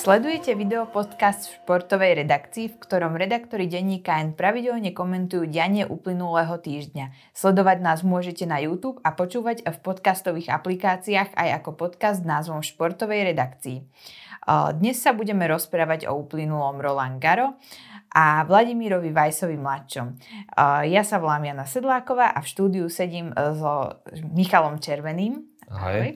Sledujete 0.00 0.56
video 0.56 0.88
podcast 0.88 1.44
v 1.44 1.60
športovej 1.60 2.24
redakcii, 2.24 2.72
v 2.72 2.76
ktorom 2.80 3.20
redaktori 3.20 3.68
denníka 3.68 4.16
N 4.24 4.32
pravidelne 4.32 4.96
komentujú 4.96 5.44
dianie 5.44 5.84
uplynulého 5.84 6.56
týždňa. 6.56 7.36
Sledovať 7.36 7.84
nás 7.84 8.00
môžete 8.00 8.48
na 8.48 8.64
YouTube 8.64 8.96
a 9.04 9.12
počúvať 9.12 9.60
v 9.60 9.76
podcastových 9.84 10.56
aplikáciách 10.56 11.36
aj 11.36 11.48
ako 11.60 11.76
podcast 11.76 12.24
s 12.24 12.28
názvom 12.32 12.64
Športovej 12.64 13.28
redakcii. 13.36 13.84
Dnes 14.80 14.96
sa 15.04 15.12
budeme 15.12 15.44
rozprávať 15.44 16.08
o 16.08 16.16
uplynulom 16.16 16.80
Roland 16.80 17.20
Garo 17.20 17.60
a 18.16 18.40
Vladimírovi 18.48 19.12
Vajsovi 19.12 19.60
mladšom. 19.60 20.16
Ja 20.88 21.04
sa 21.04 21.20
volám 21.20 21.44
Jana 21.44 21.68
Sedláková 21.68 22.32
a 22.32 22.40
v 22.40 22.48
štúdiu 22.48 22.88
sedím 22.88 23.36
so 23.36 24.00
Michalom 24.32 24.80
Červeným. 24.80 25.44
Ahoj. 25.68 25.92
Ahoj. 25.92 26.10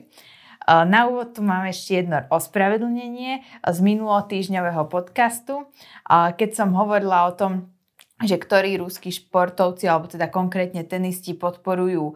Na 0.65 1.05
úvod 1.05 1.37
tu 1.37 1.45
máme 1.45 1.69
ešte 1.69 2.01
jedno 2.01 2.25
ospravedlnenie 2.33 3.45
z 3.61 3.77
minulotýžňového 3.85 4.89
podcastu, 4.89 5.69
keď 6.09 6.49
som 6.57 6.73
hovorila 6.73 7.29
o 7.29 7.37
tom, 7.37 7.69
že 8.23 8.39
ktorí 8.39 8.79
ruskí 8.79 9.11
športovci, 9.11 9.91
alebo 9.91 10.07
teda 10.07 10.31
konkrétne 10.31 10.87
tenisti 10.87 11.35
podporujú 11.35 12.15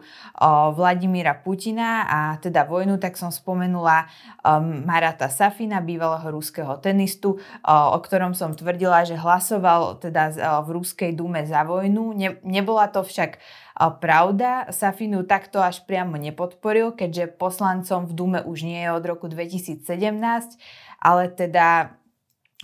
Vladimíra 0.72 1.36
Putina 1.36 2.08
a 2.08 2.18
teda 2.40 2.64
vojnu, 2.64 2.96
tak 2.96 3.20
som 3.20 3.28
spomenula 3.28 4.08
um, 4.40 4.80
Marata 4.88 5.28
Safina, 5.28 5.84
bývalého 5.84 6.24
ruského 6.32 6.80
tenistu, 6.80 7.36
o, 7.36 7.76
o 7.92 7.98
ktorom 8.00 8.32
som 8.32 8.56
tvrdila, 8.56 9.04
že 9.04 9.20
hlasoval 9.20 10.00
teda 10.00 10.32
v 10.64 10.68
Ruskej 10.80 11.12
dume 11.12 11.44
za 11.44 11.68
vojnu. 11.68 12.16
Ne, 12.16 12.40
nebola 12.48 12.88
to 12.88 13.04
však 13.04 13.36
Pravda, 13.80 14.68
Safinu 14.76 15.24
takto 15.24 15.56
až 15.56 15.80
priamo 15.88 16.20
nepodporil, 16.20 16.92
keďže 16.92 17.32
poslancom 17.40 18.04
v 18.04 18.12
Dume 18.12 18.40
už 18.44 18.68
nie 18.68 18.84
je 18.84 18.92
od 18.92 19.04
roku 19.08 19.24
2017, 19.24 19.80
ale 21.00 21.32
teda 21.32 21.96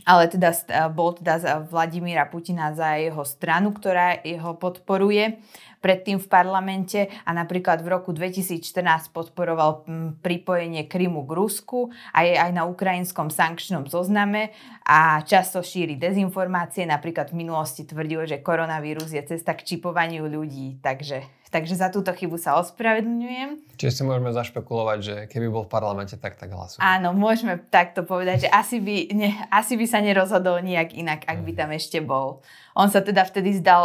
ale 0.05 0.29
teda 0.29 0.53
bol 0.93 1.17
teda 1.17 1.65
Vladimíra 1.65 2.29
Putina 2.29 2.75
za 2.77 3.01
jeho 3.01 3.25
stranu, 3.25 3.73
ktorá 3.73 4.21
jeho 4.21 4.53
podporuje 4.59 5.41
predtým 5.87 6.19
v 6.19 6.27
parlamente 6.27 7.07
a 7.23 7.31
napríklad 7.31 7.79
v 7.79 7.95
roku 7.95 8.11
2014 8.11 9.15
podporoval 9.15 9.87
pripojenie 10.19 10.91
Krymu 10.91 11.23
k 11.23 11.33
Rusku 11.39 11.95
a 12.11 12.27
je 12.27 12.35
aj 12.35 12.51
na 12.51 12.67
ukrajinskom 12.67 13.31
sankčnom 13.31 13.87
zozname 13.87 14.51
a 14.83 15.23
často 15.23 15.63
šíri 15.63 15.95
dezinformácie. 15.95 16.83
Napríklad 16.91 17.31
v 17.31 17.47
minulosti 17.47 17.87
tvrdil, 17.87 18.27
že 18.27 18.43
koronavírus 18.43 19.15
je 19.15 19.23
cesta 19.23 19.55
k 19.55 19.63
čipovaniu 19.63 20.27
ľudí. 20.27 20.83
Takže 20.83 21.37
Takže 21.47 21.79
za 21.79 21.89
túto 21.95 22.11
chybu 22.11 22.43
sa 22.43 22.59
ospravedlňujem. 22.59 23.79
Čiže 23.79 23.93
si 23.95 24.03
môžeme 24.03 24.35
zašpekulovať, 24.35 24.99
že 24.99 25.15
keby 25.31 25.47
bol 25.47 25.63
v 25.63 25.71
parlamente, 25.71 26.19
tak 26.19 26.35
tak 26.35 26.51
hlasuje. 26.51 26.83
Áno, 26.83 27.15
môžeme 27.15 27.63
takto 27.71 28.03
povedať, 28.03 28.45
že 28.45 28.49
asi 28.51 28.83
by, 28.83 28.97
ne, 29.15 29.31
asi 29.55 29.79
by 29.79 29.87
sa 29.87 30.03
nerozhodol 30.03 30.59
nejak 30.59 30.99
inak, 30.99 31.23
ak 31.23 31.47
by 31.47 31.53
mhm. 31.55 31.59
tam 31.63 31.71
ešte 31.71 31.99
bol. 32.03 32.43
On 32.75 32.91
sa 32.91 32.99
teda 32.99 33.23
vtedy 33.23 33.57
zdal 33.57 33.83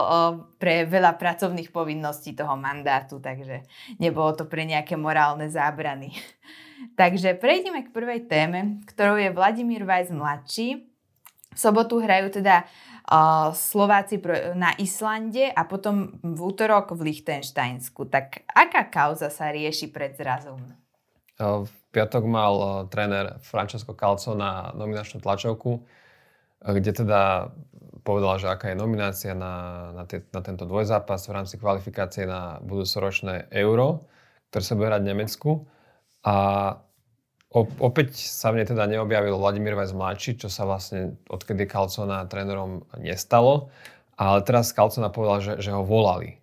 pre 0.62 0.86
veľa 0.86 1.18
pracovných 1.18 1.74
povinností 1.74 2.38
toho 2.38 2.54
mandátu, 2.54 3.18
takže 3.18 3.66
nebolo 3.98 4.38
to 4.38 4.46
pre 4.46 4.62
nejaké 4.62 4.94
morálne 4.94 5.50
zábrany. 5.50 6.14
takže 7.02 7.34
prejdeme 7.42 7.90
k 7.90 7.90
prvej 7.90 8.30
téme, 8.30 8.86
ktorou 8.86 9.18
je 9.18 9.34
Vladimír 9.34 9.82
Vajs 9.82 10.14
mladší. 10.14 10.86
V 11.52 11.60
sobotu 11.60 12.00
hrajú 12.00 12.30
teda 12.38 12.64
Slováci 13.52 14.24
na 14.56 14.72
Islande 14.80 15.52
a 15.52 15.68
potom 15.68 16.16
v 16.24 16.40
útorok 16.40 16.96
v 16.96 17.12
Lichtensteinsku. 17.12 18.08
Tak 18.08 18.48
aká 18.48 18.88
kauza 18.88 19.28
sa 19.28 19.52
rieši 19.52 19.92
pred 19.92 20.16
zrazom? 20.16 20.62
V 21.42 21.72
piatok 21.92 22.24
mal 22.24 22.86
tréner 22.88 23.42
Francesco 23.44 23.92
Calco 23.98 24.32
na 24.32 24.72
nominačnú 24.78 25.20
tlačovku, 25.20 25.84
kde 26.62 26.92
teda 26.94 27.50
povedal, 28.02 28.42
že 28.42 28.48
aká 28.50 28.74
je 28.74 28.78
nominácia 28.78 29.34
na, 29.38 29.90
na, 29.94 30.04
te, 30.06 30.26
na 30.34 30.42
tento 30.42 30.66
dvojzápas 30.66 31.26
v 31.30 31.36
rámci 31.38 31.56
kvalifikácie 31.62 32.26
na 32.26 32.58
budúcoročné 32.66 33.50
Euro, 33.54 34.10
ktoré 34.50 34.64
sa 34.66 34.74
bude 34.78 34.90
hrať 34.90 35.02
v 35.06 35.10
Nemecku. 35.14 35.52
A 36.26 36.36
opäť 37.54 38.18
sa 38.18 38.54
mne 38.54 38.66
teda 38.66 38.86
neobjavil 38.90 39.38
Vladimír 39.38 39.78
Vajs 39.78 39.94
mladší, 39.94 40.32
čo 40.42 40.50
sa 40.50 40.66
vlastne 40.66 41.18
odkedy 41.30 41.66
Kalcona 41.70 42.26
trénerom 42.26 42.86
nestalo. 42.98 43.70
Ale 44.18 44.46
teraz 44.46 44.74
Kalcona 44.74 45.10
povedal, 45.10 45.40
že, 45.42 45.54
že 45.62 45.72
ho 45.74 45.82
volali. 45.82 46.42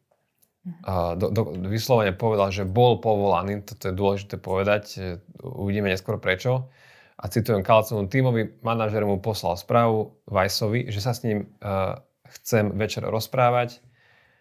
Do, 1.16 1.32
do, 1.32 1.42
vyslovene 1.70 2.12
povedal, 2.12 2.52
že 2.52 2.68
bol 2.68 3.00
povolaný, 3.00 3.64
toto 3.64 3.88
je 3.88 3.94
dôležité 3.94 4.36
povedať, 4.36 5.16
uvidíme 5.40 5.88
neskôr 5.88 6.20
prečo. 6.20 6.68
A 7.18 7.26
citujem 7.26 7.66
Kalconu, 7.66 8.06
tímový 8.06 8.62
manažer 8.62 9.02
mu 9.02 9.18
poslal 9.18 9.58
správu 9.58 10.14
Vajsovi, 10.30 10.86
že 10.86 11.02
sa 11.02 11.10
s 11.10 11.26
ním 11.26 11.50
uh, 11.58 11.98
chcem 12.30 12.70
večer 12.78 13.02
rozprávať. 13.02 13.82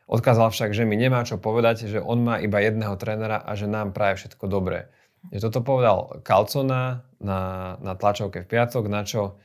Odkázal 0.05 0.53
však, 0.53 0.71
že 0.77 0.85
mi 0.85 0.93
nemá 0.95 1.25
čo 1.25 1.41
povedať, 1.41 1.89
že 1.89 1.99
on 1.99 2.21
má 2.21 2.37
iba 2.37 2.61
jedného 2.61 2.93
trénera 2.95 3.41
a 3.41 3.57
že 3.57 3.65
nám 3.65 3.97
praje 3.97 4.23
všetko 4.23 4.45
dobré. 4.45 4.93
Že 5.33 5.49
toto 5.49 5.59
povedal 5.65 5.97
Kalcona 6.23 7.03
na, 7.19 7.75
na 7.81 7.93
tlačovke 7.97 8.45
v 8.45 8.49
piatok, 8.49 8.87
na 8.87 9.03
čo 9.03 9.41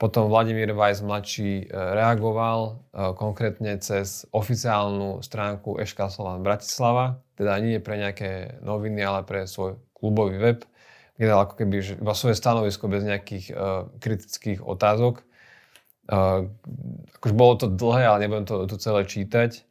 potom 0.00 0.32
Vladimír 0.32 0.72
Vajs 0.72 1.04
mladší 1.04 1.52
e, 1.60 1.64
reagoval 1.68 2.60
e, 2.64 2.72
konkrétne 3.20 3.76
cez 3.84 4.24
oficiálnu 4.32 5.20
stránku 5.20 5.76
Eška 5.76 6.08
Slovan 6.08 6.40
Bratislava, 6.40 7.20
teda 7.36 7.60
nie 7.60 7.76
pre 7.84 8.00
nejaké 8.00 8.64
noviny, 8.64 9.04
ale 9.04 9.28
pre 9.28 9.44
svoj 9.44 9.76
klubový 9.92 10.40
web, 10.40 10.64
kde 11.20 11.28
dal 11.28 11.44
ako 11.44 11.60
keby 11.60 12.00
iba 12.00 12.16
svoje 12.16 12.32
stanovisko 12.32 12.88
bez 12.88 13.04
nejakých 13.04 13.52
uh, 13.52 13.92
kritických 14.00 14.64
otázok. 14.64 15.20
Uh, 16.08 16.48
akože 17.20 17.34
bolo 17.36 17.54
to 17.60 17.68
dlhé, 17.68 18.08
ale 18.08 18.24
nebudem 18.24 18.48
to 18.48 18.64
tu 18.64 18.80
celé 18.80 19.04
čítať. 19.04 19.68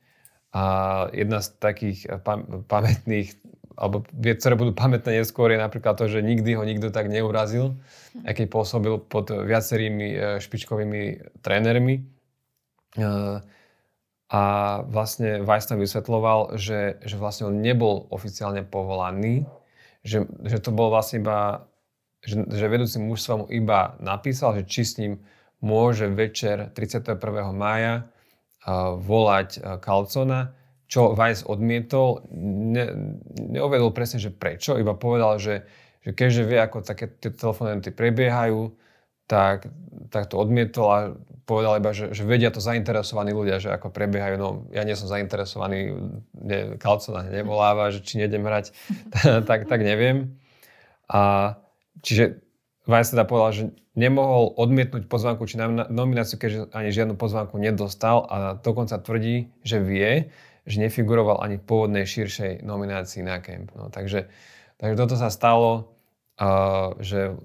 A 0.54 0.64
jedna 1.10 1.42
z 1.42 1.58
takých 1.58 2.06
pam- 2.22 2.70
pamätných 2.70 3.34
alebo 3.80 4.04
vie, 4.12 4.36
ktoré 4.36 4.60
budú 4.60 4.76
pamätné 4.76 5.24
neskôr, 5.24 5.50
je 5.50 5.58
napríklad 5.58 5.96
to, 5.96 6.12
že 6.12 6.20
nikdy 6.20 6.54
ho 6.54 6.68
nikto 6.68 6.92
tak 6.92 7.08
neurazil, 7.08 7.80
aký 8.28 8.44
pôsobil 8.46 9.00
pod 9.00 9.32
viacerými 9.32 10.38
špičkovými 10.44 11.32
trénermi. 11.40 11.96
E, 11.96 12.02
a 14.30 14.42
vlastne 14.84 15.48
Weiss 15.48 15.72
tam 15.72 15.80
vysvetloval, 15.80 16.60
že, 16.60 17.00
že 17.08 17.16
vlastne 17.16 17.48
on 17.48 17.64
nebol 17.64 18.04
oficiálne 18.12 18.68
povolaný, 18.68 19.48
že, 20.04 20.26
že 20.48 20.58
to 20.64 20.72
bol 20.72 20.92
vlastne 20.92 21.24
iba, 21.24 21.68
že, 22.24 22.40
že 22.48 22.66
vedúci 22.72 22.98
mužstva 23.00 23.34
mu 23.44 23.46
iba 23.52 24.00
napísal, 24.00 24.60
že 24.60 24.64
či 24.68 24.82
s 24.88 24.94
ním 25.00 25.20
môže 25.60 26.08
večer 26.08 26.72
31. 26.72 27.20
mája 27.52 28.08
uh, 28.64 28.96
volať 28.96 29.50
uh, 29.60 29.76
Kalcona, 29.80 30.56
čo 30.90 31.14
Weiss 31.14 31.46
odmietol, 31.46 32.26
ne, 32.34 32.86
neuvedol 33.38 33.94
presne, 33.94 34.18
že 34.18 34.34
prečo, 34.34 34.80
iba 34.80 34.98
povedal, 34.98 35.38
že, 35.38 35.68
že 36.02 36.18
keďže 36.18 36.44
vie, 36.50 36.58
ako 36.58 36.82
také 36.82 37.06
tie 37.14 37.94
prebiehajú, 37.94 38.74
tak, 39.30 39.70
tak 40.10 40.26
to 40.34 40.42
odmietol 40.42 40.88
a 40.90 41.00
povedal 41.50 41.82
iba, 41.82 41.90
že, 41.90 42.14
že 42.14 42.22
vedia 42.22 42.54
to 42.54 42.62
zainteresovaní 42.62 43.34
ľudia, 43.34 43.58
že 43.58 43.74
ako 43.74 43.90
prebiehajú. 43.90 44.38
No 44.38 44.70
ja 44.70 44.86
nie 44.86 44.94
som 44.94 45.10
zainteresovaný, 45.10 45.98
ne, 46.38 46.78
Kalcona 46.78 47.26
nevoláva, 47.26 47.90
že 47.90 48.06
či 48.06 48.22
nejdem 48.22 48.46
hrať, 48.46 48.70
tak, 49.50 49.66
tak 49.66 49.80
neviem. 49.82 50.38
A 51.10 51.58
čiže 52.06 52.46
Weiss 52.86 53.10
teda 53.10 53.26
povedal, 53.26 53.50
že 53.54 53.64
nemohol 53.98 54.54
odmietnúť 54.54 55.10
pozvánku 55.10 55.50
či 55.50 55.58
nomináciu, 55.90 56.38
keďže 56.38 56.70
ani 56.70 56.94
žiadnu 56.94 57.18
pozvánku 57.18 57.58
nedostal 57.58 58.30
a 58.30 58.58
dokonca 58.58 59.02
tvrdí, 59.02 59.50
že 59.66 59.82
vie, 59.82 60.30
že 60.70 60.78
nefiguroval 60.86 61.42
ani 61.42 61.58
v 61.58 61.66
pôvodnej 61.66 62.06
širšej 62.06 62.62
nominácii 62.62 63.26
na 63.26 63.42
Camp. 63.42 63.74
No, 63.74 63.90
takže, 63.90 64.30
takže 64.78 64.96
toto 64.96 65.18
sa 65.18 65.34
stalo, 65.34 65.98
uh, 66.38 66.94
že 67.02 67.36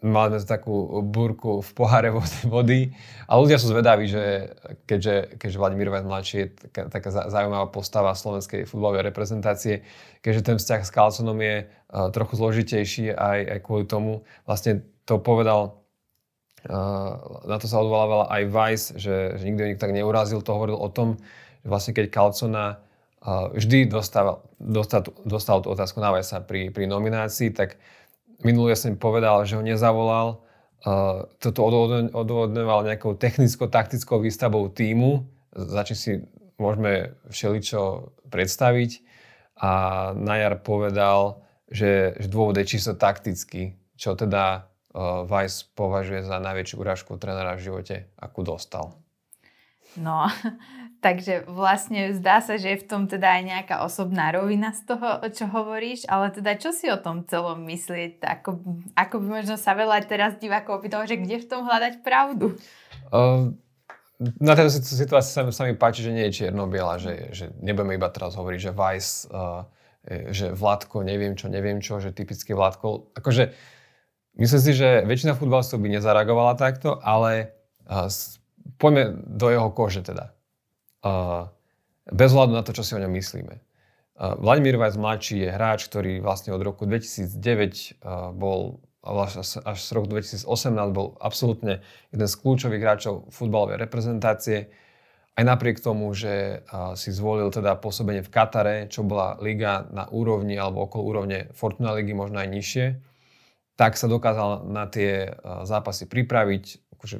mali 0.00 0.40
sme 0.40 0.48
takú 0.48 1.04
búrku 1.04 1.60
v 1.60 1.70
poháre 1.76 2.08
vody 2.48 2.92
a 3.28 3.36
ľudia 3.36 3.60
sú 3.60 3.68
zvedaví, 3.68 4.08
že 4.08 4.52
keďže, 4.88 5.36
keďže 5.36 5.60
Vladimír 5.60 5.92
Vajs 5.92 6.06
mladší 6.08 6.36
je 6.40 6.48
taká, 6.68 6.82
taká 6.88 7.08
zaujímavá 7.28 7.68
postava 7.68 8.16
slovenskej 8.16 8.64
futbalovej 8.64 9.12
reprezentácie, 9.12 9.84
keďže 10.24 10.46
ten 10.46 10.56
vzťah 10.56 10.80
s 10.84 10.90
Carlsonom 10.90 11.38
je 11.40 11.68
uh, 11.68 12.08
trochu 12.10 12.34
zložitejší 12.40 13.12
aj, 13.12 13.38
aj 13.56 13.58
kvôli 13.60 13.84
tomu. 13.84 14.24
Vlastne 14.48 14.84
to 15.04 15.20
povedal 15.20 15.80
Uh, 16.60 17.40
na 17.48 17.56
to 17.56 17.64
sa 17.64 17.80
odvolával 17.80 18.28
aj 18.28 18.42
Weiss, 18.52 18.92
že, 18.92 19.32
že 19.40 19.48
nikto 19.48 19.64
nikto 19.64 19.80
tak 19.80 19.96
neurazil, 19.96 20.44
to 20.44 20.52
hovoril 20.52 20.76
o 20.76 20.92
tom, 20.92 21.16
vlastne 21.64 21.96
keď 21.96 22.12
Calcona 22.12 22.84
vždy 23.26 23.88
dostal, 23.88 24.40
dostal, 24.56 25.04
dostal 25.28 25.60
tú 25.60 25.68
otázku 25.72 26.00
na 26.00 26.12
sa 26.24 26.40
pri, 26.40 26.72
pri 26.72 26.88
nominácii, 26.88 27.52
tak 27.52 27.76
minulý 28.42 28.76
som 28.76 28.96
povedal, 28.96 29.44
že 29.44 29.56
ho 29.56 29.62
nezavolal, 29.62 30.40
toto 31.36 31.60
odvodňoval 32.16 32.88
nejakou 32.88 33.12
technicko-taktickou 33.20 34.20
výstavou 34.24 34.72
týmu, 34.72 35.28
za 35.52 35.84
čím 35.84 35.98
si 35.98 36.12
môžeme 36.56 37.16
všeličo 37.28 38.12
predstaviť. 38.32 38.90
A 39.60 39.70
na 40.16 40.40
povedal, 40.56 41.44
že, 41.68 42.16
že 42.16 42.32
dôvod 42.32 42.56
je 42.56 42.64
čisto 42.64 42.96
taktický, 42.96 43.76
čo 44.00 44.16
teda 44.16 44.64
uh, 44.64 45.28
Weiss 45.28 45.68
považuje 45.76 46.24
za 46.24 46.40
najväčšiu 46.40 46.80
urážku 46.80 47.20
trénera 47.20 47.60
v 47.60 47.68
živote, 47.68 47.96
akú 48.16 48.40
dostal. 48.40 48.96
No, 50.00 50.32
takže 51.00 51.48
vlastne 51.48 52.12
zdá 52.12 52.44
sa, 52.44 52.60
že 52.60 52.76
je 52.76 52.82
v 52.84 52.88
tom 52.88 53.02
teda 53.08 53.40
aj 53.40 53.42
nejaká 53.42 53.76
osobná 53.82 54.28
rovina 54.30 54.76
z 54.76 54.84
toho, 54.84 55.20
čo 55.32 55.48
hovoríš, 55.48 56.04
ale 56.06 56.28
teda 56.28 56.60
čo 56.60 56.70
si 56.76 56.92
o 56.92 57.00
tom 57.00 57.24
celom 57.24 57.64
myslieť? 57.64 58.20
Ako, 58.20 58.60
ako 58.94 59.14
by 59.24 59.26
možno 59.40 59.56
sa 59.56 59.72
veľa 59.72 60.04
teraz 60.04 60.36
divákov 60.36 60.84
opýtalo, 60.84 61.08
že 61.08 61.16
kde 61.16 61.40
v 61.40 61.48
tom 61.48 61.64
hľadať 61.64 62.04
pravdu? 62.04 62.52
Uh, 63.08 63.56
na 64.20 64.52
tejto 64.52 64.76
situácii 64.76 65.32
sa, 65.32 65.42
sa 65.48 65.62
mi 65.64 65.72
páči, 65.72 66.04
že 66.04 66.12
nie 66.12 66.28
je 66.28 66.44
čierno-biela, 66.44 67.00
že, 67.00 67.32
že 67.32 67.48
nebudeme 67.64 67.96
iba 67.96 68.12
teraz 68.12 68.36
hovoriť, 68.36 68.60
že 68.60 68.72
Vice, 68.76 69.12
uh, 69.32 69.64
že 70.32 70.52
Vládko, 70.52 71.00
neviem 71.00 71.32
čo, 71.32 71.48
neviem 71.48 71.80
čo, 71.80 71.96
že 71.96 72.12
typický 72.12 72.52
Vládko. 72.52 73.16
Akože, 73.16 73.56
myslím 74.36 74.60
si, 74.60 74.72
že 74.76 75.04
väčšina 75.08 75.32
futbalistov 75.32 75.80
by 75.80 75.96
nezareagovala 75.96 76.60
takto, 76.60 77.00
ale 77.00 77.56
uh, 77.88 78.08
poďme 78.76 79.16
do 79.24 79.48
jeho 79.48 79.72
kože 79.72 80.04
teda. 80.04 80.36
Bez 82.10 82.30
hľadu 82.32 82.52
na 82.52 82.64
to, 82.66 82.74
čo 82.76 82.82
si 82.84 82.92
o 82.96 83.02
ňom 83.02 83.12
myslíme. 83.16 83.54
Vladimír 84.20 84.76
Vajs 84.76 85.00
mladší 85.00 85.48
je 85.48 85.48
hráč, 85.48 85.88
ktorý 85.88 86.20
vlastne 86.20 86.52
od 86.52 86.60
roku 86.60 86.84
2009 86.84 88.04
uh, 88.04 88.36
bol 88.36 88.84
až, 89.00 89.56
až 89.64 89.78
z 89.80 89.90
roku 89.96 90.12
2018 90.12 90.44
bol 90.92 91.16
absolútne 91.24 91.80
jeden 92.12 92.28
z 92.28 92.34
kľúčových 92.36 92.82
hráčov 92.84 93.32
futbalovej 93.32 93.80
reprezentácie. 93.80 94.68
Aj 95.32 95.44
napriek 95.46 95.80
tomu, 95.80 96.12
že 96.12 96.60
si 97.00 97.08
zvolil 97.16 97.48
teda 97.48 97.80
pôsobenie 97.80 98.20
v 98.20 98.28
Katare, 98.28 98.76
čo 98.92 99.00
bola 99.00 99.40
liga 99.40 99.88
na 99.88 100.04
úrovni 100.12 100.60
alebo 100.60 100.84
okolo 100.84 101.02
úrovne 101.16 101.48
Fortuna 101.56 101.96
ligy, 101.96 102.12
možno 102.12 102.44
aj 102.44 102.48
nižšie, 102.52 102.86
tak 103.80 103.96
sa 103.96 104.04
dokázal 104.04 104.68
na 104.68 104.84
tie 104.84 105.32
zápasy 105.64 106.04
pripraviť. 106.04 106.92
Akože 107.00 107.16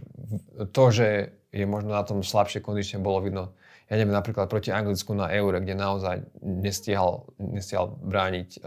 to, 0.68 0.84
že 0.92 1.08
je 1.48 1.64
možno 1.64 1.96
na 1.96 2.04
tom 2.04 2.20
slabšie 2.20 2.60
kondične, 2.60 3.00
bolo 3.00 3.24
vidno 3.24 3.56
ja 3.90 3.94
neviem, 3.98 4.14
napríklad 4.14 4.46
proti 4.46 4.70
Anglicku 4.70 5.18
na 5.18 5.26
Eure, 5.34 5.58
kde 5.58 5.74
naozaj 5.74 6.22
nestihal, 6.38 7.26
nestihal 7.42 7.90
brániť 7.98 8.62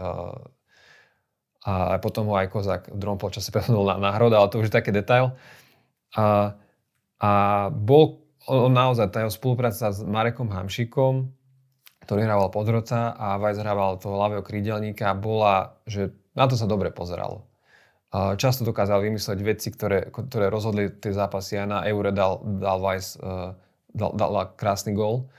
a 1.64 1.96
potom 1.96 2.28
ho 2.28 2.36
aj 2.36 2.52
Kozák 2.52 2.82
v 2.92 2.98
druhom 3.00 3.16
polčase 3.16 3.48
presunul 3.54 3.88
na, 3.88 3.96
na 3.96 4.10
hrod, 4.12 4.36
ale 4.36 4.52
to 4.52 4.60
už 4.60 4.68
je 4.68 4.76
taký 4.76 4.92
detail. 4.92 5.32
A, 6.14 6.54
a 7.18 7.30
bol 7.72 8.20
on 8.44 8.76
naozaj, 8.76 9.08
tá 9.08 9.24
jeho 9.24 9.32
spolupráca 9.32 9.88
s 9.88 10.04
Marekom 10.04 10.52
Hamšikom, 10.52 11.32
ktorý 12.04 12.20
hrával 12.28 12.52
podroca 12.52 13.16
a 13.16 13.40
Vajs 13.40 13.64
hrával 13.64 13.96
toho 13.96 14.20
ľavého 14.20 14.44
krídelníka, 14.44 15.16
bola, 15.16 15.80
že 15.88 16.12
na 16.36 16.44
to 16.44 16.60
sa 16.60 16.68
dobre 16.68 16.92
pozeralo. 16.92 17.48
A 18.12 18.36
často 18.36 18.68
dokázal 18.68 19.00
vymysleť 19.00 19.38
veci, 19.40 19.72
ktoré, 19.72 20.12
ktoré 20.12 20.52
rozhodli 20.52 20.92
tie 20.92 21.10
zápasy. 21.16 21.58
Aj 21.58 21.66
na 21.66 21.80
Eure 21.88 22.12
dal, 22.12 22.44
dal 22.60 22.78
Vajs 22.78 23.18
uh, 23.18 23.56
dal, 23.94 24.12
dal 24.18 24.52
krásny 24.58 24.92
gól. 24.92 25.30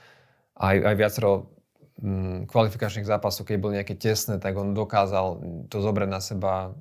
Aj, 0.56 0.72
aj 0.72 0.96
viacero 0.96 1.56
Mm, 1.96 2.44
kvalifikačných 2.44 3.08
zápasov, 3.08 3.48
keď 3.48 3.56
boli 3.56 3.80
nejaké 3.80 3.96
tesné, 3.96 4.36
tak 4.36 4.52
on 4.60 4.76
dokázal 4.76 5.40
to 5.72 5.80
zobrať 5.80 6.08
na 6.12 6.20
seba 6.20 6.76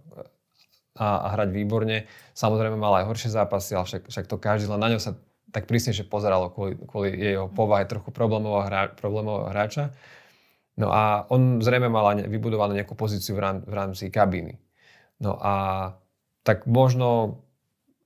a, 0.99 1.07
a 1.23 1.27
hrať 1.39 1.55
výborne. 1.55 2.03
Samozrejme 2.35 2.75
mal 2.75 2.99
aj 2.99 3.07
horšie 3.07 3.31
zápasy, 3.31 3.79
ale 3.79 3.87
však, 3.87 4.11
však 4.11 4.25
to 4.27 4.35
každý, 4.35 4.67
len 4.67 4.83
na 4.83 4.91
ňo 4.91 4.99
sa 4.99 5.15
tak 5.55 5.71
prísnejšie 5.71 6.11
pozeralo 6.11 6.51
kvôli, 6.51 6.75
kvôli 6.83 7.15
jeho 7.15 7.47
povahe 7.47 7.87
trochu 7.87 8.11
problémového, 8.11 8.67
hra, 8.67 8.91
problémového 8.91 9.55
hráča. 9.55 9.95
No 10.75 10.91
a 10.91 11.23
on 11.31 11.63
zrejme 11.63 11.87
mal 11.87 12.11
aj 12.11 12.27
vybudovanú 12.27 12.75
nejakú 12.75 12.99
pozíciu 12.99 13.39
v, 13.39 13.47
rám, 13.47 13.57
v 13.63 13.71
rámci 13.71 14.11
kabíny. 14.11 14.59
No 15.23 15.39
a 15.39 15.53
tak 16.43 16.67
možno, 16.67 17.39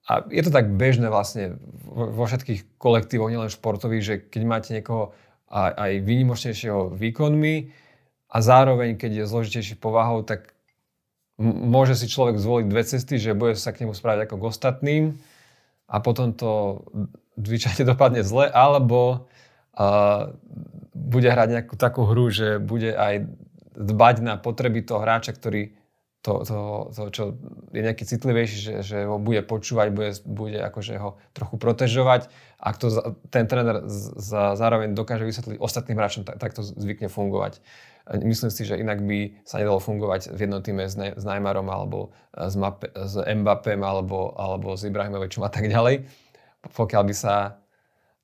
a 0.09 0.25
je 0.25 0.41
to 0.41 0.49
tak 0.49 0.73
bežné 0.73 1.05
vlastne 1.13 1.61
vo 1.85 2.25
všetkých 2.25 2.81
kolektívoch, 2.81 3.29
nielen 3.29 3.53
športových, 3.53 4.03
že 4.03 4.15
keď 4.25 4.41
máte 4.41 4.73
niekoho 4.73 5.13
aj 5.53 6.01
výnimočnejšieho 6.01 6.97
výkonmi 6.97 7.55
a 8.33 8.37
zároveň, 8.41 8.97
keď 8.97 9.21
je 9.21 9.29
zložitejší 9.29 9.75
povahou, 9.77 10.25
tak 10.25 10.57
môže 11.45 11.93
si 11.93 12.09
človek 12.09 12.41
zvoliť 12.41 12.65
dve 12.65 12.83
cesty, 12.85 13.21
že 13.21 13.37
bude 13.37 13.53
sa 13.53 13.69
k 13.69 13.85
nemu 13.85 13.93
správať 13.93 14.25
ako 14.25 14.35
k 14.41 14.47
ostatným 14.49 15.03
a 15.85 15.95
potom 16.01 16.33
to 16.33 16.83
zvyčajne 17.37 17.85
dopadne 17.85 18.25
zle, 18.25 18.49
alebo 18.49 19.29
uh, 19.77 20.33
bude 20.93 21.29
hrať 21.29 21.49
nejakú 21.49 21.75
takú 21.77 22.03
hru, 22.09 22.33
že 22.33 22.57
bude 22.57 22.91
aj 22.93 23.29
dbať 23.77 24.15
na 24.25 24.35
potreby 24.35 24.83
toho 24.83 24.99
hráča, 25.01 25.31
ktorý 25.31 25.78
to, 26.19 26.43
to, 26.43 26.57
to 26.91 27.01
čo 27.15 27.23
je 27.71 27.79
nejaký 27.79 28.03
citlivejší, 28.03 28.57
že, 28.59 28.73
že 28.83 28.97
ho 29.07 29.15
bude 29.15 29.39
počúvať, 29.39 29.87
bude, 29.95 30.11
bude 30.27 30.59
akože 30.59 30.99
ho 30.99 31.15
trochu 31.31 31.55
protežovať. 31.55 32.27
Ak 32.59 32.75
to 32.75 32.91
ten 33.31 33.47
tréner 33.47 33.87
za, 33.87 34.59
zároveň 34.59 34.91
dokáže 34.91 35.23
vysvetliť 35.23 35.63
ostatným 35.63 35.95
hráčom, 35.95 36.27
tak, 36.27 36.35
tak 36.43 36.51
to 36.51 36.61
zvykne 36.63 37.07
fungovať. 37.07 37.63
Myslím 38.19 38.51
si, 38.51 38.67
že 38.67 38.75
inak 38.75 38.99
by 39.05 39.47
sa 39.47 39.63
nedalo 39.63 39.79
fungovať 39.79 40.35
v 40.35 40.39
jednom 40.43 40.59
týme 40.59 40.91
s, 40.91 40.99
ne, 40.99 41.15
s 41.15 41.23
Najmarom 41.23 41.71
alebo 41.71 42.11
s, 42.35 42.55
Mape, 42.59 42.91
s 42.91 43.15
Mbappem 43.15 43.79
alebo, 43.79 44.35
alebo 44.35 44.75
s 44.75 44.83
Ibrahimovičom 44.83 45.45
a 45.45 45.51
tak 45.53 45.71
ďalej. 45.71 46.03
Pokiaľ 46.75 47.03
by 47.05 47.15
sa 47.15 47.63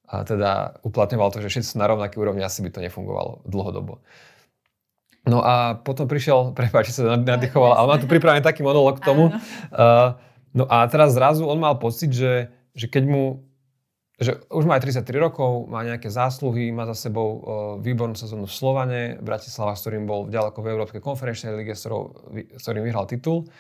teda 0.06 0.81
uplatňovalo 0.86 1.33
to, 1.33 1.41
že 1.41 1.50
všetci 1.50 1.69
sú 1.74 1.77
na 1.81 1.89
rovnaký 1.89 2.19
úrovni, 2.19 2.44
asi 2.45 2.62
by 2.62 2.69
to 2.69 2.83
nefungovalo 2.83 3.41
dlhodobo. 3.48 4.03
No 5.25 5.42
a 5.42 5.77
potom 5.81 6.06
prišiel, 6.06 6.50
prepáč, 6.57 6.94
sa 6.94 7.18
nadýchoval, 7.18 7.74
ale 7.74 7.88
má 7.89 7.98
tu 7.98 8.07
pripravený 8.10 8.45
taký 8.45 8.62
monolog 8.62 9.01
k 9.01 9.06
tomu. 9.06 9.33
Uh, 9.74 10.13
no 10.54 10.69
a 10.69 10.86
teraz 10.86 11.18
zrazu 11.18 11.50
on 11.50 11.57
mal 11.57 11.75
pocit, 11.81 12.13
že, 12.13 12.54
že 12.77 12.88
keď 12.88 13.04
mu 13.06 13.24
že 14.16 14.39
už 14.48 14.63
má 14.63 14.80
aj 14.80 15.04
33 15.04 15.12
rokov, 15.19 15.68
má 15.68 15.83
nejaké 15.83 16.07
zásluhy, 16.07 16.72
má 16.72 16.88
za 16.88 17.12
sebou 17.12 17.27
uh, 17.27 17.39
výbornú 17.83 18.16
sezónu 18.16 18.48
v 18.48 18.56
Slovane, 18.56 19.01
Bratislava, 19.19 19.75
s 19.75 19.83
ktorým 19.83 20.07
bol 20.07 20.31
ďaleko 20.31 20.56
v 20.63 20.72
Európskej 20.72 21.01
konferenčnej 21.04 21.51
lige, 21.60 21.75
s, 21.75 21.83
ktorou, 21.83 22.31
s 22.31 22.63
ktorým 22.63 22.88
vyhral 22.88 23.12
titul. 23.12 23.51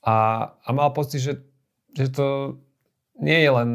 A, 0.00 0.48
a 0.64 0.68
mal 0.72 0.88
pocit, 0.96 1.20
že, 1.20 1.44
že 1.92 2.08
to 2.08 2.56
nie 3.20 3.44
je 3.44 3.50
len, 3.52 3.70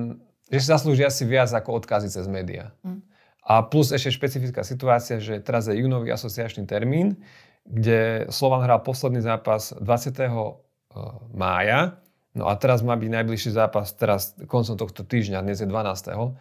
že 0.49 0.65
si 0.65 0.67
zaslúži 0.73 1.05
asi 1.05 1.29
viac 1.29 1.53
ako 1.53 1.77
odkazy 1.77 2.09
cez 2.09 2.25
médiá. 2.25 2.73
Mm. 2.81 3.05
A 3.49 3.65
plus 3.65 3.89
ešte 3.89 4.13
špecifická 4.13 4.61
situácia, 4.61 5.17
že 5.17 5.41
teraz 5.41 5.65
je 5.65 5.81
júnový 5.81 6.13
asociačný 6.13 6.69
termín, 6.69 7.17
kde 7.65 8.29
Slovan 8.29 8.61
hral 8.61 8.85
posledný 8.85 9.25
zápas 9.25 9.73
20. 9.73 10.61
Eh, 10.89 10.97
mája, 11.33 12.01
no 12.37 12.49
a 12.49 12.53
teraz 12.57 12.85
má 12.85 12.97
byť 12.97 13.09
najbližší 13.09 13.49
zápas 13.53 13.93
teraz 13.93 14.37
koncom 14.49 14.73
tohto 14.73 15.05
týždňa, 15.05 15.45
dnes 15.45 15.61
je 15.61 15.69
12. 15.69 16.37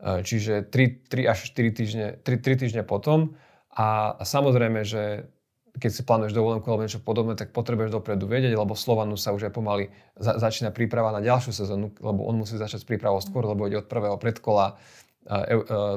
Eh, 0.00 0.24
čiže 0.24 0.68
3, 0.68 1.08
3 1.08 1.28
až 1.28 1.48
4 1.48 1.72
týždne, 1.72 2.06
3, 2.20 2.36
3 2.40 2.56
týždne 2.60 2.84
potom. 2.84 3.36
A 3.72 4.20
samozrejme, 4.20 4.84
že 4.84 5.32
keď 5.80 5.90
si 5.92 6.02
plánuješ 6.02 6.34
dovolenku 6.36 6.66
alebo 6.66 6.84
niečo 6.84 7.00
podobné, 7.00 7.38
tak 7.38 7.54
potrebuješ 7.54 7.94
dopredu 7.94 8.26
vedieť, 8.26 8.52
lebo 8.52 8.74
Slovanu 8.76 9.14
sa 9.14 9.32
už 9.32 9.48
aj 9.48 9.52
pomaly 9.54 9.84
za, 10.18 10.36
začína 10.36 10.74
príprava 10.74 11.14
na 11.14 11.22
ďalšiu 11.22 11.52
sezónu, 11.54 11.94
lebo 12.02 12.26
on 12.26 12.36
musí 12.36 12.58
začať 12.58 12.84
s 12.84 12.88
prípravou 12.88 13.22
skôr, 13.22 13.46
lebo 13.46 13.70
ide 13.70 13.80
od 13.80 13.86
prvého 13.86 14.18
predkola 14.18 14.76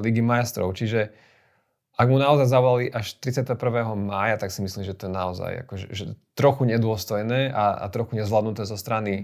Ligy 0.03 0.21
majstrov. 0.21 0.75
Čiže 0.75 1.13
ak 1.93 2.07
mu 2.09 2.17
naozaj 2.17 2.49
zavolali 2.49 2.89
až 2.89 3.21
31. 3.21 3.53
mája, 3.93 4.41
tak 4.41 4.49
si 4.49 4.65
myslím, 4.65 4.81
že 4.81 4.97
to 4.97 5.05
je 5.07 5.13
naozaj 5.13 5.51
akože, 5.69 5.87
že 5.93 6.03
trochu 6.33 6.65
nedôstojné 6.65 7.53
a, 7.53 7.77
a 7.77 7.85
trochu 7.93 8.17
nezvládnuté 8.17 8.65
zo 8.65 8.73
strany 8.73 9.13
e, 9.13 9.23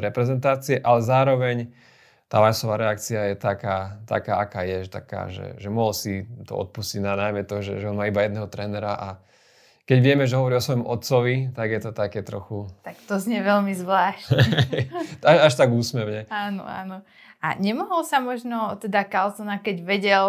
reprezentácie, 0.00 0.80
ale 0.80 1.04
zároveň 1.04 1.68
tá 2.28 2.40
Vajsová 2.40 2.80
reakcia 2.80 3.32
je 3.32 3.36
taká, 3.36 4.00
taká 4.08 4.40
aká 4.40 4.64
je, 4.64 4.88
že, 4.88 4.90
taká, 4.92 5.28
že, 5.28 5.60
že 5.60 5.68
mohol 5.68 5.92
si 5.92 6.24
to 6.48 6.56
odpustiť 6.56 7.04
na 7.04 7.12
najmä 7.16 7.44
to, 7.44 7.60
že, 7.60 7.80
že 7.80 7.88
on 7.88 7.96
má 7.96 8.08
iba 8.08 8.24
jedného 8.24 8.48
trénera 8.48 8.96
a 8.96 9.08
keď 9.88 9.98
vieme, 10.04 10.24
že 10.28 10.36
hovorí 10.36 10.52
o 10.52 10.60
svojom 10.60 10.84
otcovi, 10.84 11.48
tak 11.56 11.72
je 11.72 11.80
to 11.80 11.96
také 11.96 12.20
trochu... 12.20 12.68
Tak 12.84 13.00
to 13.08 13.16
znie 13.16 13.40
veľmi 13.40 13.72
zvláštne. 13.72 14.36
až, 15.32 15.36
až 15.48 15.52
tak 15.56 15.72
úsmevne. 15.72 16.28
Áno, 16.28 16.60
áno. 16.68 17.00
A 17.38 17.54
nemohol 17.54 18.02
sa 18.02 18.18
možno 18.18 18.74
teda 18.82 19.06
Carlsona, 19.06 19.62
keď 19.62 19.76
vedel, 19.86 20.26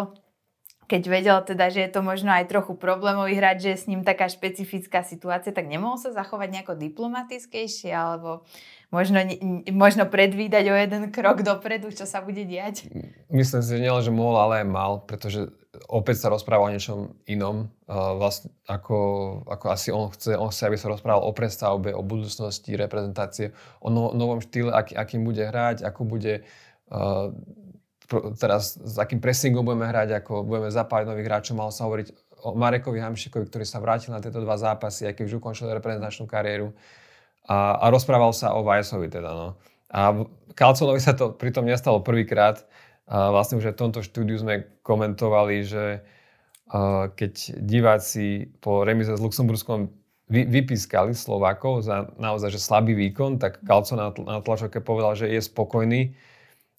keď 0.89 1.03
vedel 1.05 1.37
teda, 1.45 1.69
že 1.69 1.85
je 1.85 1.91
to 1.93 2.01
možno 2.05 2.33
aj 2.33 2.49
trochu 2.49 2.73
problémový 2.77 3.37
hrať, 3.37 3.57
že 3.61 3.69
je 3.73 3.81
s 3.81 3.89
ním 3.89 4.01
taká 4.01 4.29
špecifická 4.29 5.01
situácia, 5.05 5.53
tak 5.53 5.69
nemohol 5.69 5.97
sa 5.97 6.13
zachovať 6.13 6.49
nejako 6.49 6.73
diplomatickejšie 6.77 7.93
alebo 7.93 8.45
možno, 8.89 9.21
možno 9.69 10.09
predvídať 10.09 10.65
o 10.69 10.75
jeden 10.77 11.13
krok 11.13 11.45
dopredu, 11.45 11.93
čo 11.93 12.09
sa 12.09 12.25
bude 12.25 12.41
diať? 12.45 12.89
Myslím 13.29 13.61
si, 13.61 13.69
že 13.73 13.81
nielen, 13.81 14.01
že 14.05 14.13
mohol, 14.13 14.37
ale 14.37 14.65
aj 14.65 14.67
mal, 14.69 14.91
pretože 15.05 15.49
opäť 15.89 16.25
sa 16.25 16.33
rozpráva 16.33 16.65
o 16.65 16.73
niečom 16.73 17.13
inom, 17.29 17.69
uh, 17.85 18.17
vlastne 18.17 18.49
ako, 18.65 18.97
ako 19.45 19.65
asi 19.69 19.93
on 19.93 20.09
chce, 20.09 20.33
on 20.33 20.49
chce, 20.49 20.65
aby 20.65 20.77
sa 20.77 20.89
rozprával 20.89 21.21
o 21.21 21.31
prestavbe, 21.31 21.93
o 21.93 22.01
budúcnosti 22.01 22.73
reprezentácie, 22.73 23.53
o 23.77 23.93
no, 23.93 24.09
novom 24.17 24.41
štýle, 24.41 24.73
aký, 24.73 24.97
akým 24.97 25.21
bude 25.21 25.45
hrať, 25.45 25.85
ako 25.85 26.09
bude 26.09 26.41
teraz 28.41 28.77
s 28.81 28.95
akým 28.97 29.21
pressingom 29.21 29.61
budeme 29.61 29.85
hrať, 29.85 30.25
ako 30.25 30.41
budeme 30.41 30.73
zapájať 30.73 31.05
nových 31.05 31.27
hráčov. 31.29 31.55
Mal 31.57 31.69
sa 31.69 31.85
hovoriť 31.85 32.07
o 32.41 32.55
Marekovi 32.57 32.99
Hamšikovi, 33.03 33.45
ktorý 33.45 33.65
sa 33.67 33.83
vrátil 33.83 34.15
na 34.15 34.23
tieto 34.23 34.41
dva 34.41 34.57
zápasy, 34.57 35.05
aj 35.05 35.21
už 35.21 35.37
ukončil 35.37 35.69
reprezentačnú 35.69 36.25
kariéru. 36.25 36.73
a, 37.49 37.77
a 37.77 37.85
rozprával 37.89 38.33
sa 38.33 38.57
o 38.57 38.65
Vajsovi 38.65 39.09
teda. 39.09 39.29
No. 39.29 39.47
A 39.89 40.25
Kalconovi 40.53 41.01
sa 41.01 41.17
to 41.17 41.33
pritom 41.33 41.65
nestalo 41.65 42.01
prvýkrát. 42.01 42.61
A 43.09 43.33
vlastne 43.33 43.57
už 43.57 43.73
aj 43.73 43.75
v 43.77 43.81
tomto 43.81 44.01
štúdiu 44.05 44.37
sme 44.37 44.69
komentovali, 44.85 45.65
že 45.65 46.05
uh, 46.69 47.09
keď 47.09 47.57
diváci 47.57 48.53
po 48.61 48.85
remize 48.85 49.09
s 49.09 49.21
Luxemburskom 49.21 49.89
vy, 50.29 50.45
vypískali 50.45 51.17
Slovákov 51.17 51.89
za 51.89 52.05
naozaj 52.21 52.53
že 52.53 52.61
slabý 52.61 52.93
výkon, 52.93 53.41
tak 53.41 53.65
Kalco 53.65 53.97
na, 53.97 54.13
na 54.13 54.45
tlačovke 54.45 54.77
povedal, 54.77 55.17
že 55.17 55.25
je 55.25 55.41
spokojný 55.41 56.13